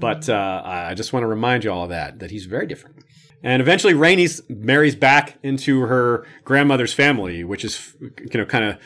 [0.00, 3.04] But uh, I just want to remind you all of that that he's very different.
[3.42, 8.78] And eventually, Rhaenys marries back into her grandmother's family, which is you know kind of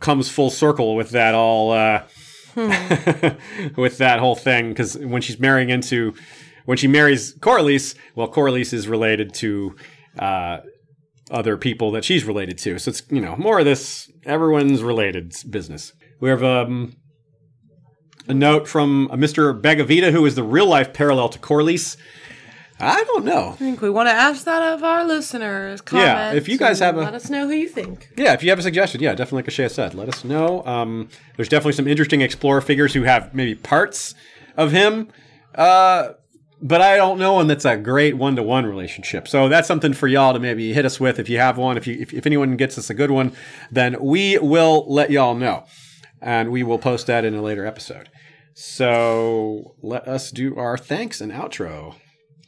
[0.00, 2.02] comes full circle with that all uh,
[3.76, 6.14] with that whole thing because when she's marrying into
[6.66, 9.76] when she marries Corlys, well, Corlys is related to
[10.18, 10.58] uh,
[11.30, 12.78] other people that she's related to.
[12.78, 15.92] So it's you know more of this everyone's related business.
[16.20, 16.96] We have um,
[18.28, 19.58] a note from a Mr.
[19.60, 21.96] Begavita, who is the real life parallel to Corlys.
[22.78, 23.50] I don't know.
[23.50, 25.80] I think we want to ask that of our listeners.
[25.90, 28.10] Yeah, if you guys have a- let us know who you think.
[28.18, 30.62] Yeah, if you have a suggestion, yeah, definitely, like Ashea said, let us know.
[30.66, 34.14] Um, there's definitely some interesting explorer figures who have maybe parts
[34.58, 35.08] of him,
[35.54, 36.10] uh,
[36.60, 39.26] but I don't know one that's a great one to one relationship.
[39.26, 41.78] So that's something for y'all to maybe hit us with if you have one.
[41.78, 43.32] If you if, if anyone gets us a good one,
[43.70, 45.64] then we will let y'all know,
[46.20, 48.10] and we will post that in a later episode.
[48.58, 51.94] So let us do our thanks and outro.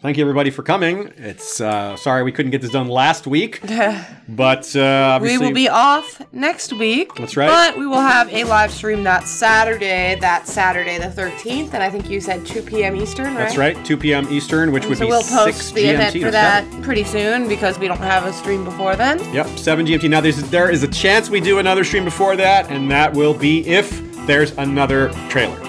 [0.00, 1.12] thank you everybody for coming.
[1.18, 3.60] It's uh, sorry we couldn't get this done last week,
[4.28, 7.14] but uh, We will be off next week.
[7.16, 7.48] That's right.
[7.48, 11.90] But we will have a live stream that Saturday, that Saturday the 13th, and I
[11.90, 12.96] think you said 2 p.m.
[12.96, 13.40] Eastern, right?
[13.40, 14.26] that's right, 2 p.m.
[14.30, 15.92] Eastern, which would So be we'll 6 post the GMT.
[15.92, 19.18] event for that pretty soon because we don't have a stream before then.
[19.34, 20.08] Yep, 7 GMT.
[20.08, 23.34] Now there's there is a chance we do another stream before that, and that will
[23.34, 25.62] be if there's another trailer.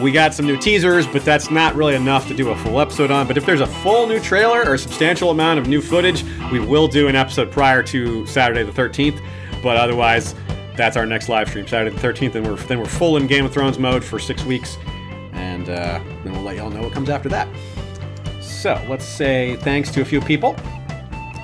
[0.00, 3.10] We got some new teasers, but that's not really enough to do a full episode
[3.10, 3.26] on.
[3.26, 6.60] But if there's a full new trailer or a substantial amount of new footage, we
[6.60, 9.20] will do an episode prior to Saturday the 13th.
[9.62, 10.34] But otherwise,
[10.76, 13.46] that's our next live stream, Saturday the 13th, and we're then we're full in Game
[13.46, 14.76] of Thrones mode for six weeks,
[15.32, 17.48] and uh, then we'll let y'all know what comes after that.
[18.42, 20.56] So let's say thanks to a few people.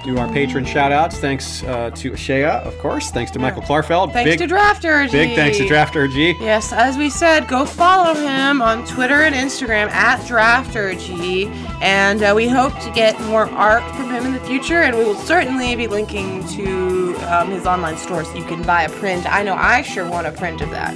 [0.05, 1.19] Do our patron shout outs.
[1.19, 3.13] Thanks uh, to Ashea, of course.
[3.13, 4.13] Thanks to Michael Klarfeld.
[4.13, 5.11] Thanks big, to Drafter.
[5.13, 6.37] big thanks to Drafturgy.
[6.41, 11.47] Yes, as we said, go follow him on Twitter and Instagram at Drafturgy,
[11.81, 14.81] and uh, we hope to get more art from him in the future.
[14.81, 18.83] And we will certainly be linking to um, his online store so you can buy
[18.83, 19.33] a print.
[19.33, 20.95] I know I sure want a print of that.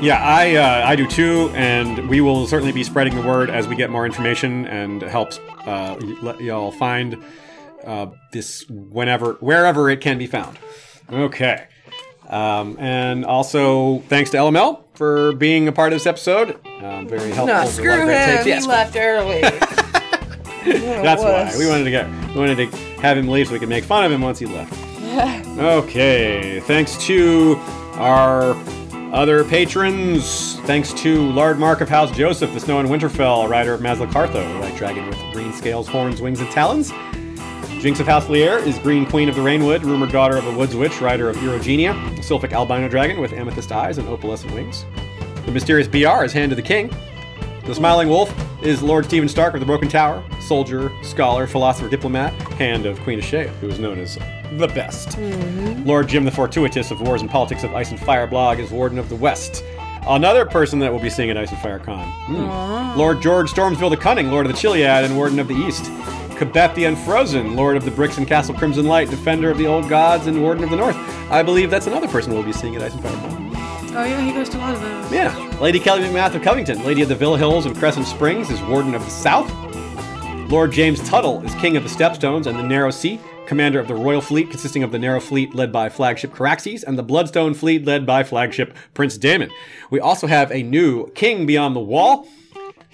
[0.00, 3.66] Yeah, I uh, I do too, and we will certainly be spreading the word as
[3.66, 7.20] we get more information and helps uh, let y'all find
[7.84, 10.58] uh, this whenever wherever it can be found.
[11.10, 11.66] Okay,
[12.28, 16.58] um, and also thanks to LML for being a part of this episode.
[16.82, 17.46] Um, very helpful.
[17.46, 18.44] No, screw lot of great him.
[18.44, 18.64] takes.
[18.64, 19.40] He left early.
[20.64, 23.68] That's why we wanted to get we wanted to have him leave so we could
[23.68, 24.72] make fun of him once he left.
[25.58, 27.56] okay, thanks to
[27.94, 28.56] our
[29.12, 30.56] other patrons.
[30.60, 34.74] Thanks to Lard Mark of House Joseph, the Snow and Winterfell, rider of Mazlacartho, white
[34.76, 36.90] dragon with green scales, horns, wings, and talons.
[37.84, 40.74] Jinx of House Lier is Green Queen of the Rainwood, rumored daughter of a Woods
[40.74, 44.86] Witch, rider of Eurogenia, a Sylphic albino dragon with amethyst eyes and opalescent wings.
[45.44, 46.90] The mysterious BR is Hand of the King,
[47.66, 52.32] the Smiling Wolf is Lord Stephen Stark of the Broken Tower, soldier, scholar, philosopher, diplomat,
[52.54, 54.14] hand of Queen Ashea, who is known as
[54.52, 55.18] the best.
[55.84, 58.98] Lord Jim the Fortuitous of Wars and Politics of Ice and Fire blog is Warden
[58.98, 59.62] of the West.
[60.06, 62.06] Another person that will be seeing at Ice and Fire Con.
[62.06, 62.98] Hmm.
[62.98, 65.90] Lord George Stormsville the Cunning, Lord of the Chiliad and Warden of the East.
[66.38, 70.26] The Unfrozen, Lord of the Bricks and Castle Crimson Light, Defender of the Old Gods,
[70.26, 70.96] and Warden of the North.
[71.30, 73.50] I believe that's another person we'll be seeing at Ice and Fire Con.
[73.96, 75.12] oh yeah, he goes to a lot of those.
[75.12, 75.58] Yeah.
[75.60, 78.94] Lady Kelly McMath of Covington, Lady of the Villa Hills and Crescent Springs, is Warden
[78.94, 79.50] of the South.
[80.50, 83.94] Lord James Tuttle is King of the Stepstones and the Narrow Sea, commander of the
[83.94, 87.84] Royal Fleet, consisting of the Narrow Fleet led by flagship Caraxes and the Bloodstone Fleet
[87.84, 89.50] led by flagship Prince Daemon.
[89.90, 92.26] We also have a new King Beyond the Wall.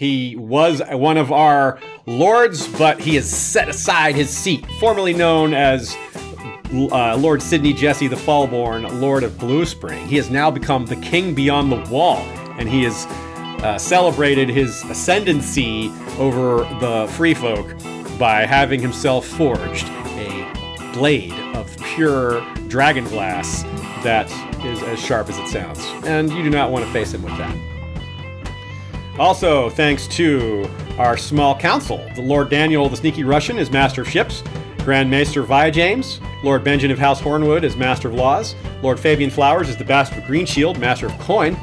[0.00, 5.52] He was one of our lords, but he has set aside his seat, formerly known
[5.52, 5.94] as
[6.72, 10.06] uh, Lord Sidney Jesse the Fallborn, Lord of Blue Spring.
[10.06, 12.16] He has now become the King Beyond the Wall,
[12.58, 13.04] and he has
[13.62, 17.68] uh, celebrated his ascendancy over the Free Folk
[18.18, 23.64] by having himself forged a blade of pure dragon glass
[24.02, 24.30] that
[24.64, 25.84] is as sharp as it sounds.
[26.06, 27.79] And you do not want to face him with that.
[29.20, 30.66] Also, thanks to
[30.96, 34.42] our small council, the Lord Daniel the Sneaky Russian is Master of Ships,
[34.78, 39.28] Grand Maester Via James, Lord Benjamin of House Hornwood is Master of Laws, Lord Fabian
[39.28, 41.54] Flowers is the Bastard of Green Shield, Master of Coin,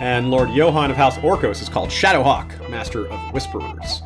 [0.00, 4.02] and Lord Johann of House Orcos is called Shadowhawk, Master of Whisperers.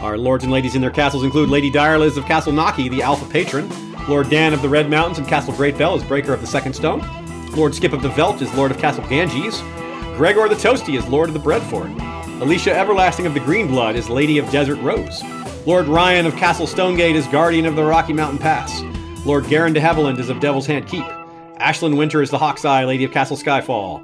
[0.00, 3.28] Our lords and ladies in their castles include Lady Direliz of Castle Naki, the Alpha
[3.32, 3.68] Patron,
[4.08, 6.74] Lord Dan of the Red Mountains and Castle Great Bell is Breaker of the Second
[6.74, 7.00] Stone,
[7.56, 9.60] Lord Skip of the Veldt is Lord of Castle Ganges,
[10.16, 11.90] Gregor the Toasty is Lord of the Breadfort,
[12.42, 15.22] Alicia Everlasting of the Green Blood is Lady of Desert Rose,
[15.64, 18.82] Lord Ryan of Castle Stonegate is Guardian of the Rocky Mountain Pass,
[19.24, 21.04] Lord Garin de Haviland is of Devil's Hand Keep,
[21.60, 24.02] Ashlyn Winter is the Hawk's Eye, Lady of Castle Skyfall,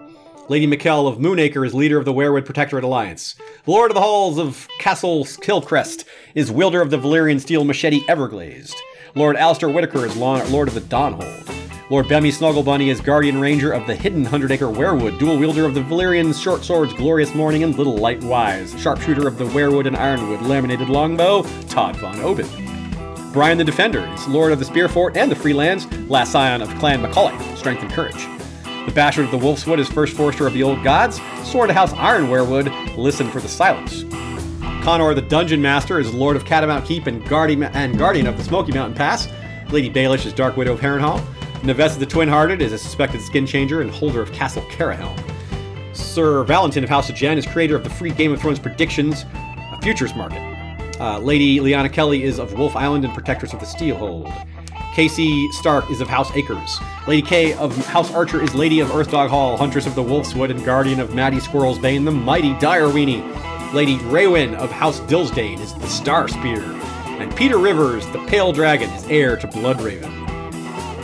[0.49, 3.35] Lady Mikkel of Moonacre is leader of the Werewood Protectorate Alliance.
[3.65, 6.05] The Lord of the Halls of Castle Hillcrest
[6.37, 8.77] is wielder of the Valyrian steel machete Everglazed.
[9.17, 11.68] Lord Alistair Whitaker is Lord of the Dawnhold.
[11.91, 15.73] Lord Bemmy Snugglebunny is Guardian Ranger of the Hidden Hundred Acre Werewood, dual wielder of
[15.73, 19.97] the Valyrian short swords Glorious Morning and Little Light Wise, sharpshooter of the Werewood and
[19.97, 22.47] Ironwood laminated longbow Todd Von Oben.
[23.33, 27.01] Brian the Defender is Lord of the Spearfort and the Freelands, last scion of Clan
[27.01, 28.27] Macaulay, Strength and Courage.
[28.85, 31.95] The Bastard of the Wolfswood is First Forester of the Old Gods, Sword of House
[31.95, 34.05] Iron Werewood, Listen for the Silence.
[34.85, 38.45] Connor the Dungeon Master is Lord of Catamount Keep and Guardian, and Guardian of the
[38.45, 39.27] Smoky Mountain Pass.
[39.71, 41.25] Lady Baelish is Dark Widow of Harrenhal.
[41.69, 45.15] Nevesta the Twin Hearted is a suspected skin changer and holder of Castle Carahelm.
[45.95, 49.27] Sir Valentin of House of Jen is creator of the free Game of Thrones predictions
[49.35, 50.41] a futures market.
[50.99, 54.33] Uh, Lady Liana Kelly is of Wolf Island and protectress of the Steelhold.
[54.95, 56.79] Casey Stark is of House Acres.
[57.07, 60.65] Lady Kay of House Archer is Lady of Earthdog Hall, Huntress of the Wolfswood, and
[60.65, 63.75] Guardian of Maddie Squirrel's Bane, the mighty Direweenie.
[63.75, 66.63] Lady Raywin of House Dillsdane is the Star Spear.
[67.21, 70.18] And Peter Rivers, the Pale Dragon, is heir to Bloodraven.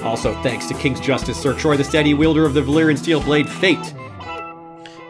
[0.05, 3.49] Also, thanks to King's Justice Sir Troy the Steady, wielder of the Valyrian steel blade
[3.49, 3.95] Fate.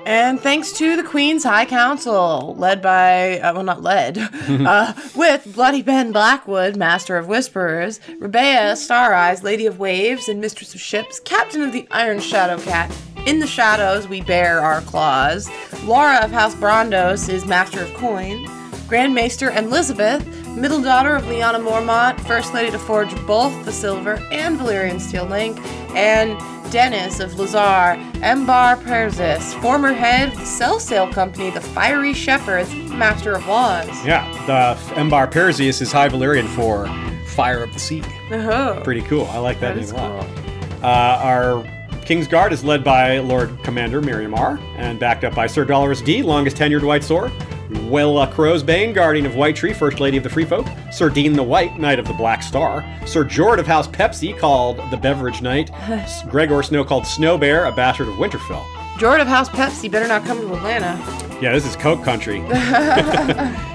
[0.07, 4.19] And thanks to the Queen's High Council, led by, uh, well, not led,
[4.49, 10.43] uh, with Bloody Ben Blackwood, Master of Whisperers, Rebea Star Eyes, Lady of Waves and
[10.43, 12.95] Mistress of Ships, Captain of the Iron Shadow Cat.
[13.27, 15.49] In the shadows, we bear our claws.
[15.85, 18.47] Laura of House Brondos is Master of Coin.
[18.87, 20.23] Grand Maester Elizabeth,
[20.57, 25.25] middle daughter of Lyanna Mormont, First Lady to forge both the Silver and Valyrian Steel
[25.27, 25.59] Link,
[25.97, 26.39] and
[26.73, 32.75] Dennis of Lazar, Embar Persis, former head of the Cell Sail Company, the Fiery Shepherds,
[32.75, 33.89] Master of Laws.
[34.05, 36.87] Yeah, the Embar Perseus is High Valyrian for
[37.35, 38.03] Fire of the Sea.
[38.31, 39.27] Oh, Pretty cool.
[39.27, 40.27] I like that, that name a lot.
[40.27, 40.85] cool.
[40.85, 41.65] Uh, our
[42.05, 46.23] King's Guard is led by Lord Commander Miriamar and backed up by Sir Dolores D,
[46.23, 47.33] longest tenured White Sword.
[47.75, 50.67] Wella Crowsbane, Guardian of White Tree, First Lady of the Free Folk.
[50.91, 52.85] Sir Dean the White, Knight of the Black Star.
[53.07, 55.71] Sir Jord of House Pepsi, called the Beverage Knight.
[56.31, 58.65] Gregor Snow, called Snow Bear, a bastard of Winterfell.
[58.99, 60.97] Jordan of House Pepsi better not come to Atlanta.
[61.43, 62.43] Yeah, this is Coke Country.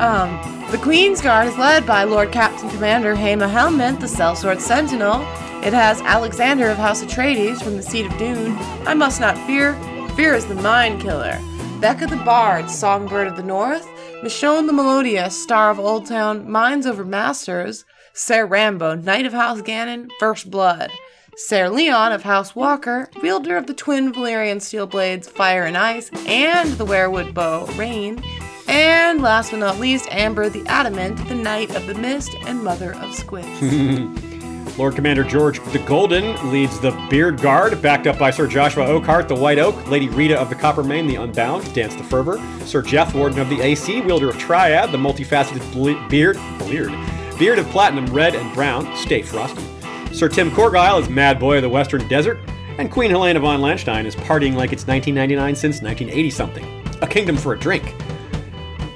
[0.00, 0.40] Um,
[0.72, 5.20] the Queen's Guard is led by Lord Captain Commander Hema Helmet, the Sellsword Sentinel.
[5.64, 8.56] It has Alexander of House Atreides from the Seat of Dune.
[8.86, 9.74] I must not fear.
[10.16, 11.38] Fear is the mind killer.
[11.80, 13.86] Becca the Bard, Songbird of the North.
[14.22, 17.84] Michonne the Melodious, Star of Old Town, Minds Over Masters.
[18.12, 20.90] Ser Rambo, Knight of House Ganon, First Blood.
[21.36, 26.10] Ser Leon of House Walker, wielder of the twin Valyrian steel blades Fire and Ice,
[26.26, 28.22] and the werewood bow Rain.
[28.68, 32.94] And last but not least, Amber the Adamant, the Knight of the Mist and Mother
[32.94, 34.24] of Squids.
[34.76, 39.28] Lord Commander George the Golden leads the Beard Guard, backed up by Sir Joshua Oakhart,
[39.28, 42.82] the White Oak, Lady Rita of the Copper Coppermane, the Unbound, Dance the Fervor, Sir
[42.82, 46.36] Jeff Warden of the AC, wielder of Triad, the multifaceted ble- beard,
[46.68, 46.92] beard,
[47.38, 49.62] beard of Platinum Red and Brown, Stay Frosty.
[50.12, 52.40] Sir Tim Corgyle is Mad Boy of the Western Desert,
[52.78, 56.82] and Queen Helena von Landstein is partying like it's 1999 since 1980 something.
[57.00, 57.94] A kingdom for a drink.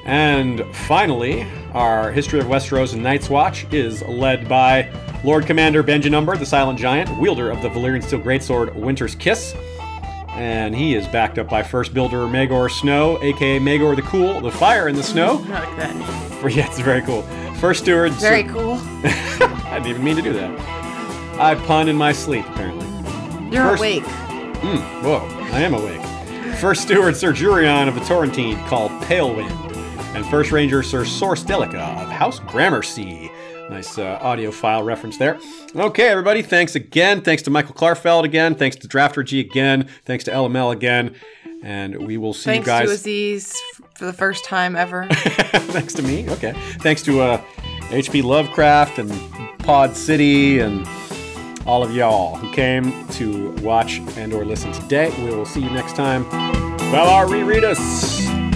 [0.05, 4.91] And finally, our History of Westeros and Night's Watch is led by
[5.25, 9.55] Lord Commander Benjen Umber, the Silent Giant, wielder of the Valyrian Steel Greatsword Winter's Kiss.
[10.31, 14.53] And he is backed up by First Builder Magor Snow, aka Magor the Cool, the
[14.53, 15.39] Fire in the Snow.
[15.45, 16.55] Not like that.
[16.55, 17.23] Yeah, it's very cool.
[17.61, 18.13] First Steward.
[18.13, 18.75] Very cool.
[19.03, 20.51] I didn't even mean to do that.
[21.41, 22.87] I pun in my sleep, apparently.
[23.53, 24.05] You're First- awake.
[24.05, 26.01] Hmm, whoa, I am awake.
[26.59, 29.51] First Steward Sir Jurion of the Torrentine, called Pale Wind.
[30.17, 33.28] And First Ranger Sir Source Delica of House Gramercy.
[33.71, 35.39] Nice uh, audio file reference there.
[35.77, 37.21] Okay, everybody, thanks again.
[37.21, 38.55] Thanks to Michael Klarfeld again.
[38.55, 39.89] Thanks to Drafturgy again.
[40.05, 41.15] Thanks to LML again.
[41.63, 42.89] And we will see Thanks you guys.
[42.89, 43.61] Thanks to Aziz
[43.97, 45.07] for the first time ever.
[45.11, 46.29] Thanks to me.
[46.31, 46.53] Okay.
[46.79, 47.45] Thanks to uh,
[47.89, 49.11] HP Lovecraft and
[49.61, 50.89] Pod City and
[51.67, 55.13] all of y'all who came to watch and or listen today.
[55.23, 56.25] We will see you next time.
[56.91, 58.48] Valar, reread us.